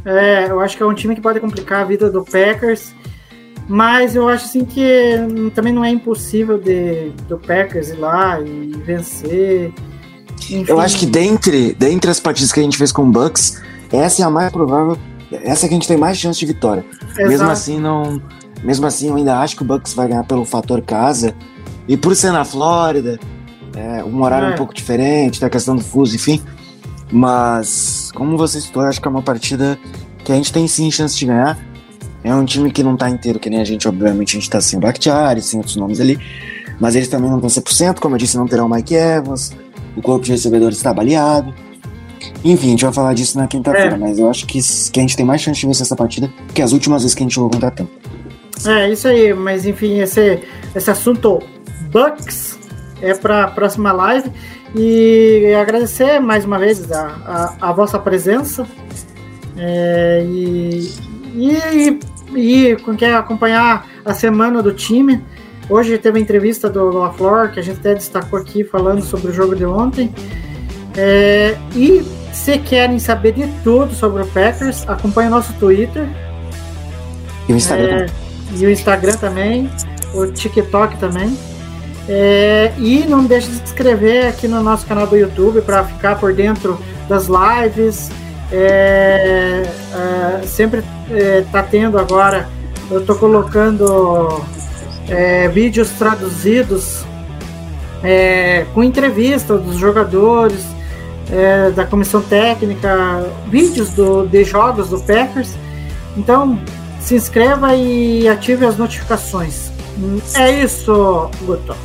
É, 0.06 0.50
eu 0.50 0.60
acho 0.60 0.78
que 0.78 0.84
é 0.84 0.86
um 0.86 0.94
time 0.94 1.16
que 1.16 1.22
pode 1.22 1.40
complicar 1.40 1.82
a 1.82 1.86
vida 1.86 2.10
do 2.10 2.24
Packers. 2.24 2.94
Mas 3.68 4.16
eu 4.16 4.28
acho 4.30 4.46
assim 4.46 4.64
que 4.64 5.52
também 5.56 5.74
não 5.74 5.84
é 5.84 5.90
impossível 5.90 6.58
de, 6.60 7.10
do 7.28 7.38
Packers 7.40 7.90
ir 7.90 7.98
lá 7.98 8.40
e 8.40 8.72
vencer. 8.86 9.74
Enfim, 10.50 10.66
Eu 10.68 10.80
acho 10.80 10.98
que 10.98 11.06
dentre, 11.06 11.74
dentre 11.74 12.10
as 12.12 12.20
partidas 12.20 12.52
que 12.52 12.60
a 12.60 12.64
gente 12.64 12.78
fez 12.78 12.92
com 12.92 13.04
o 13.04 13.12
Bucks, 13.12 13.62
essa 13.92 14.22
é 14.22 14.26
a 14.26 14.30
mais 14.30 14.52
provável. 14.52 14.98
Essa 15.32 15.66
é 15.66 15.68
que 15.70 15.74
a 15.74 15.78
gente 15.78 15.88
tem 15.88 15.98
mais 15.98 16.18
chance 16.18 16.40
de 16.40 16.46
vitória. 16.46 16.86
Mesmo 17.18 17.34
Exato. 17.34 17.52
assim, 17.52 17.80
não. 17.80 18.22
Mesmo 18.64 18.86
assim, 18.86 19.10
eu 19.10 19.16
ainda 19.16 19.40
acho 19.40 19.56
que 19.56 19.64
o 19.64 19.66
Bucks 19.66 19.94
vai 19.94 20.08
ganhar 20.08 20.24
pelo 20.24 20.46
fator 20.46 20.82
casa. 20.82 21.36
E 21.88 21.98
por 21.98 22.16
ser 22.16 22.32
na 22.32 22.46
Flórida, 22.46 23.20
é, 23.76 24.04
um 24.04 24.22
horário 24.24 24.50
É. 24.50 24.52
um 24.54 24.56
pouco 24.56 24.74
diferente, 24.74 25.40
da 25.40 25.50
questão 25.50 25.76
do 25.76 25.84
fuso, 25.84 26.16
enfim. 26.16 26.42
Mas, 27.12 28.12
como 28.16 28.38
você 28.38 28.60
citou, 28.60 28.84
eu 28.84 28.90
acho 28.90 29.02
que 29.02 29.08
é 29.08 29.12
uma 29.12 29.22
partida 29.22 29.78
que 30.24 30.32
a 30.32 30.36
gente 30.36 30.52
tem 30.52 30.68
sim 30.68 30.90
chance 30.90 31.16
de 31.16 31.26
ganhar. 31.26 31.58
É 32.24 32.34
um 32.34 32.44
time 32.44 32.72
que 32.72 32.82
não 32.82 32.98
tá 32.98 33.08
inteiro, 33.10 33.38
que 33.40 33.50
nem 33.50 33.62
a 33.62 33.66
gente, 33.66 33.88
obviamente, 33.88 34.36
a 34.36 34.40
gente 34.40 34.50
tá 34.50 34.60
sem 34.60 34.80
o 34.80 34.82
Bakhtiari, 34.82 35.42
sem 35.42 35.60
outros 35.60 35.76
nomes 35.76 36.00
ali. 36.00 36.18
Mas 36.80 36.96
eles 36.96 37.08
também 37.08 37.30
não 37.30 37.38
estão 37.38 37.50
100%, 37.50 38.00
como 38.00 38.16
eu 38.16 38.20
disse, 38.20 38.36
não 38.36 38.48
terão 38.48 38.66
o 38.66 38.70
Mike 38.70 38.96
Evans. 38.96 39.52
O 39.96 40.02
corpo 40.02 40.26
de 40.26 40.32
recebedores 40.32 40.78
está 40.78 40.94
baleado. 40.94 41.54
Enfim, 42.44 42.68
a 42.68 42.70
gente 42.72 42.84
vai 42.86 42.94
falar 42.94 43.14
disso 43.14 43.38
na 43.38 43.48
quinta-feira, 43.48 43.96
É. 43.96 43.98
mas 43.98 44.20
eu 44.20 44.30
acho 44.30 44.46
que, 44.46 44.60
que 44.92 45.00
a 45.00 45.02
gente 45.02 45.16
tem 45.16 45.26
mais 45.26 45.42
chance 45.42 45.60
de 45.60 45.66
vencer 45.66 45.84
essa 45.84 45.96
partida 45.96 46.32
que 46.54 46.62
as 46.62 46.72
últimas 46.72 47.02
vezes 47.02 47.16
que 47.16 47.24
a 47.24 47.26
gente 47.26 47.36
jogou 47.36 47.50
contra 47.50 47.70
a 47.70 47.72
Tampa. 47.72 47.92
É, 48.66 48.90
isso 48.90 49.08
aí, 49.08 49.34
mas 49.34 49.66
enfim, 49.66 50.00
esse, 50.00 50.40
esse 50.74 50.90
assunto 50.90 51.40
Bucks 51.92 52.58
é 53.02 53.14
para 53.14 53.44
a 53.46 53.48
próxima 53.48 53.92
live. 53.92 54.32
E 54.76 55.54
agradecer 55.60 56.20
mais 56.20 56.44
uma 56.46 56.60
vez 56.60 56.92
a, 56.92 57.56
a, 57.62 57.70
a 57.70 57.72
vossa 57.72 57.98
presença. 57.98 58.66
É, 59.58 60.26
e, 60.28 60.92
e, 61.36 62.00
e 62.36 62.76
com 62.78 62.96
quem 62.96 63.14
acompanhar 63.14 63.88
a 64.04 64.14
semana 64.14 64.62
do 64.62 64.74
time. 64.74 65.24
Hoje 65.70 65.98
teve 65.98 66.20
a 66.20 66.22
entrevista 66.22 66.70
do 66.70 66.92
LaFleur, 66.92 67.52
que 67.52 67.60
a 67.60 67.64
gente 67.64 67.80
até 67.80 67.96
destacou 67.96 68.38
aqui, 68.38 68.64
falando 68.64 69.04
sobre 69.04 69.32
o 69.32 69.34
jogo 69.34 69.56
de 69.56 69.66
ontem. 69.66 70.14
É, 70.96 71.58
e 71.76 72.06
se 72.32 72.58
querem 72.60 73.00
saber 73.00 73.34
de 73.34 73.48
tudo 73.64 73.94
sobre 73.94 74.22
o 74.22 74.28
Packers, 74.28 74.88
acompanhe 74.88 75.28
o 75.28 75.32
nosso 75.32 75.54
Twitter, 75.54 76.08
E 77.50 77.54
o 77.54 77.56
Instagram 77.56 77.86
é, 77.86 78.06
também. 78.06 78.12
e 78.56 78.66
o 78.66 78.72
Instagram 78.72 79.14
também, 79.14 79.70
o 80.14 80.28
TikTok 80.28 80.98
também. 80.98 81.36
É, 82.08 82.72
e 82.78 83.00
não 83.08 83.26
deixe 83.26 83.48
de 83.48 83.56
se 83.56 83.64
inscrever 83.64 84.28
aqui 84.28 84.48
no 84.48 84.62
nosso 84.62 84.86
canal 84.86 85.08
do 85.08 85.18
YouTube 85.18 85.62
para 85.62 85.84
ficar 85.84 86.20
por 86.20 86.34
dentro 86.34 86.80
das 87.10 87.28
lives. 87.28 88.12
É, 88.52 89.64
é, 89.64 90.46
sempre 90.46 90.84
está 91.10 91.64
tendo 91.64 91.98
agora, 91.98 92.48
eu 92.92 93.00
estou 93.00 93.16
colocando 93.16 94.46
é, 95.08 95.48
vídeos 95.48 95.90
traduzidos 95.92 97.04
é, 98.04 98.66
com 98.74 98.84
entrevista 98.84 99.58
dos 99.58 99.78
jogadores, 99.78 100.64
é, 101.32 101.72
da 101.72 101.86
comissão 101.86 102.22
técnica, 102.22 103.26
vídeos 103.48 103.90
do, 103.92 104.28
de 104.28 104.44
jogos 104.44 104.90
do 104.90 105.00
Packers. 105.00 105.56
Então, 106.18 106.60
se 107.00 107.16
inscreva 107.16 107.76
e 107.76 108.28
ative 108.28 108.66
as 108.66 108.78
notificações. 108.78 109.72
É 110.34 110.64
isso, 110.64 111.30
Guto. 111.42 111.76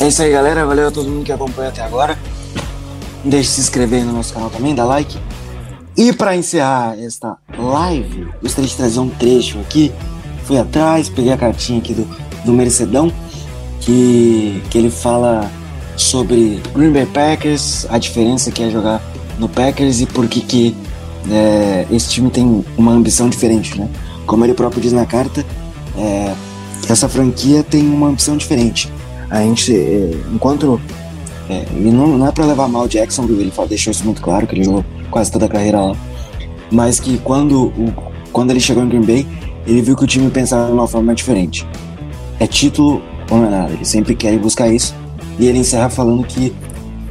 É 0.00 0.08
isso 0.08 0.22
aí, 0.22 0.30
galera. 0.30 0.64
Valeu 0.64 0.88
a 0.88 0.90
todo 0.90 1.08
mundo 1.08 1.24
que 1.24 1.32
acompanha 1.32 1.68
até 1.68 1.82
agora. 1.82 2.18
Deixe 3.24 3.48
de 3.48 3.54
se 3.54 3.60
inscrever 3.60 4.04
no 4.04 4.12
nosso 4.12 4.32
canal 4.32 4.50
também, 4.50 4.74
dá 4.74 4.84
like. 4.84 5.18
E 5.96 6.12
para 6.12 6.34
encerrar 6.34 6.98
esta 6.98 7.36
live, 7.58 8.28
gostaria 8.40 8.68
de 8.68 8.76
trazer 8.76 9.00
um 9.00 9.08
trecho 9.08 9.58
aqui. 9.60 9.92
Fui 10.50 10.58
atrás, 10.58 11.08
peguei 11.08 11.32
a 11.32 11.36
cartinha 11.36 11.78
aqui 11.78 11.94
do, 11.94 12.04
do 12.44 12.52
Mercedão, 12.52 13.12
que, 13.78 14.60
que 14.68 14.78
ele 14.78 14.90
fala 14.90 15.48
sobre 15.96 16.60
Green 16.74 16.90
Bay 16.90 17.06
Packers, 17.06 17.86
a 17.88 17.98
diferença 17.98 18.50
que 18.50 18.60
é 18.60 18.68
jogar 18.68 19.00
no 19.38 19.48
Packers 19.48 20.00
e 20.00 20.06
por 20.06 20.26
que, 20.26 20.40
que 20.40 20.76
é, 21.30 21.86
esse 21.88 22.08
time 22.10 22.30
tem 22.30 22.64
uma 22.76 22.90
ambição 22.90 23.28
diferente, 23.28 23.78
né? 23.78 23.88
Como 24.26 24.44
ele 24.44 24.52
próprio 24.52 24.82
diz 24.82 24.92
na 24.92 25.06
carta, 25.06 25.46
é, 25.96 26.34
essa 26.88 27.08
franquia 27.08 27.62
tem 27.62 27.86
uma 27.88 28.08
ambição 28.08 28.36
diferente. 28.36 28.92
A 29.30 29.42
gente, 29.42 29.72
é, 29.72 30.10
enquanto. 30.32 30.80
É, 31.48 31.64
e 31.76 31.92
não, 31.92 32.18
não 32.18 32.26
é 32.26 32.32
pra 32.32 32.44
levar 32.44 32.66
mal 32.66 32.88
Jacksonville, 32.88 33.40
ele 33.40 33.52
fala- 33.52 33.68
deixou 33.68 33.92
isso 33.92 34.04
muito 34.04 34.20
claro, 34.20 34.48
que 34.48 34.56
ele 34.56 34.64
jogou 34.64 34.84
quase 35.12 35.30
toda 35.30 35.46
a 35.46 35.48
carreira 35.48 35.80
lá. 35.80 35.96
Mas 36.72 36.98
que 36.98 37.18
quando, 37.18 37.66
o, 37.66 37.94
quando 38.32 38.50
ele 38.50 38.58
chegou 38.58 38.82
em 38.82 38.88
Green 38.88 39.02
Bay, 39.02 39.26
ele 39.66 39.82
viu 39.82 39.96
que 39.96 40.04
o 40.04 40.06
time 40.06 40.30
pensava 40.30 40.66
de 40.66 40.72
uma 40.72 40.86
forma 40.86 41.14
diferente. 41.14 41.66
É 42.38 42.46
título 42.46 43.02
ou 43.30 43.38
não 43.38 43.46
é 43.46 43.50
nada, 43.50 43.72
eles 43.72 43.88
sempre 43.88 44.14
querem 44.14 44.38
buscar 44.38 44.68
isso. 44.68 44.94
E 45.38 45.46
ele 45.46 45.58
encerra 45.58 45.88
falando 45.88 46.24
que 46.24 46.52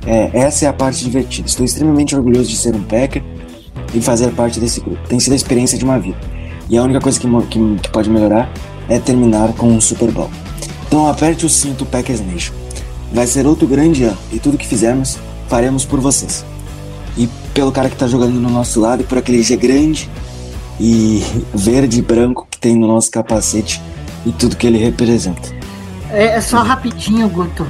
é, 0.06 0.30
essa 0.34 0.66
é 0.66 0.68
a 0.68 0.74
parte 0.74 1.04
divertida. 1.04 1.48
Estou 1.48 1.66
extremamente 1.66 2.16
orgulhoso 2.16 2.50
de 2.50 2.58
ser 2.58 2.76
um 2.76 2.84
Packer 2.84 3.24
e 3.94 4.02
fazer 4.02 4.32
parte 4.32 4.60
desse 4.60 4.80
grupo. 4.80 5.00
Tem 5.08 5.20
sido 5.20 5.34
a 5.34 5.36
experiência 5.36 5.78
de 5.78 5.84
uma 5.84 6.00
vida. 6.00 6.18
E 6.70 6.78
a 6.78 6.84
única 6.84 7.00
coisa 7.00 7.20
que, 7.20 7.28
que, 7.28 7.76
que 7.82 7.90
pode 7.90 8.10
melhorar 8.10 8.52
é 8.88 9.00
terminar 9.00 9.54
com 9.54 9.68
um 9.68 9.82
Super 9.82 10.12
Bowl. 10.12 10.30
Então 10.88 11.08
aperte 11.08 11.46
o 11.46 11.50
cinto 11.50 11.86
Packers 11.86 12.22
Nation. 12.22 12.54
Vai 13.12 13.26
ser 13.26 13.46
outro 13.46 13.68
grande 13.68 14.04
ano 14.04 14.18
e 14.32 14.40
tudo 14.40 14.58
que 14.58 14.68
fizermos, 14.68 15.18
faremos 15.48 15.86
por 15.86 16.00
vocês. 16.00 16.46
E 17.18 17.28
pelo 17.54 17.72
cara 17.72 17.90
que 17.90 17.96
tá 17.96 18.08
jogando 18.08 18.40
no 18.40 18.50
nosso 18.50 18.80
lado 18.80 19.02
e 19.02 19.06
por 19.06 19.18
aquele 19.18 19.42
G 19.42 19.56
grande 19.56 20.10
e 20.80 21.24
verde 21.54 22.00
e 22.00 22.02
branco 22.02 22.48
que 22.50 22.58
tem 22.58 22.76
no 22.76 22.88
nosso 22.88 23.12
capacete 23.12 23.82
e 24.26 24.32
tudo 24.32 24.56
que 24.56 24.66
ele 24.66 24.78
representa. 24.78 25.50
É, 26.12 26.38
é 26.38 26.42
só 26.42 26.62
rapidinho, 26.62 27.28
Guto. 27.30 27.68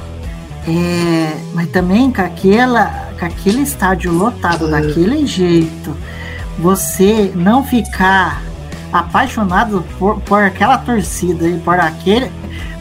É, 0.67 1.37
mas 1.53 1.69
também 1.69 2.11
com, 2.11 2.21
aquela, 2.21 3.09
com 3.17 3.25
aquele 3.25 3.61
estádio 3.61 4.11
lotado 4.11 4.69
daquele 4.69 5.25
jeito, 5.25 5.95
você 6.59 7.31
não 7.33 7.63
ficar 7.63 8.43
apaixonado 8.91 9.83
por, 9.97 10.19
por 10.21 10.43
aquela 10.43 10.77
torcida 10.77 11.47
e 11.47 11.57
por 11.59 11.79
aquele 11.79 12.31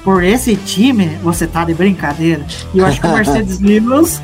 por 0.08 0.24
esse 0.24 0.56
time, 0.56 1.18
você 1.22 1.46
tá 1.46 1.66
de 1.66 1.74
brincadeira. 1.74 2.42
E 2.72 2.78
eu 2.78 2.86
acho 2.86 2.98
que 2.98 3.06
o 3.06 3.12
Mercedes 3.14 3.60
Lewis, 3.60 4.22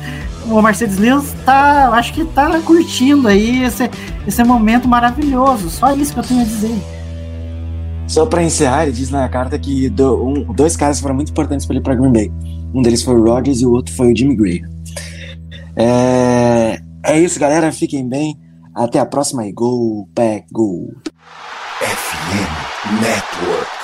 o 0.49 0.61
Mercedes 0.61 0.97
Lewis 0.97 1.33
tá, 1.45 1.89
acho 1.93 2.13
que 2.13 2.23
tá 2.25 2.59
curtindo 2.61 3.27
aí 3.27 3.63
esse, 3.63 3.89
esse 4.27 4.43
momento 4.43 4.87
maravilhoso. 4.87 5.69
Só 5.69 5.93
isso 5.95 6.13
que 6.13 6.19
eu 6.19 6.23
tenho 6.23 6.41
a 6.41 6.43
dizer. 6.45 6.75
Só 8.07 8.25
pra 8.25 8.43
encerrar, 8.43 8.83
ele 8.83 8.91
diz 8.91 9.09
na 9.09 9.27
carta 9.27 9.57
que 9.57 9.89
do- 9.89 10.23
um- 10.23 10.53
dois 10.53 10.77
caras 10.77 10.99
foram 10.99 11.15
muito 11.15 11.31
importantes 11.31 11.65
para 11.65 11.75
ele 11.75 11.83
para 11.83 11.95
Green 11.95 12.11
Bay. 12.11 12.31
Um 12.73 12.81
deles 12.81 13.01
foi 13.03 13.15
o 13.15 13.23
Rodgers 13.23 13.61
e 13.61 13.65
o 13.65 13.71
outro 13.71 13.93
foi 13.95 14.11
o 14.13 14.15
Jimmy 14.15 14.35
Graham. 14.35 14.69
É, 15.75 16.79
é 17.03 17.19
isso, 17.19 17.39
galera. 17.39 17.71
Fiquem 17.71 18.07
bem. 18.07 18.39
Até 18.73 18.99
a 18.99 19.05
próxima 19.05 19.45
e 19.47 19.51
Go 19.53 20.07
Pack 20.13 20.45
Go! 20.51 20.93
FM 21.81 23.01
Network. 23.01 23.74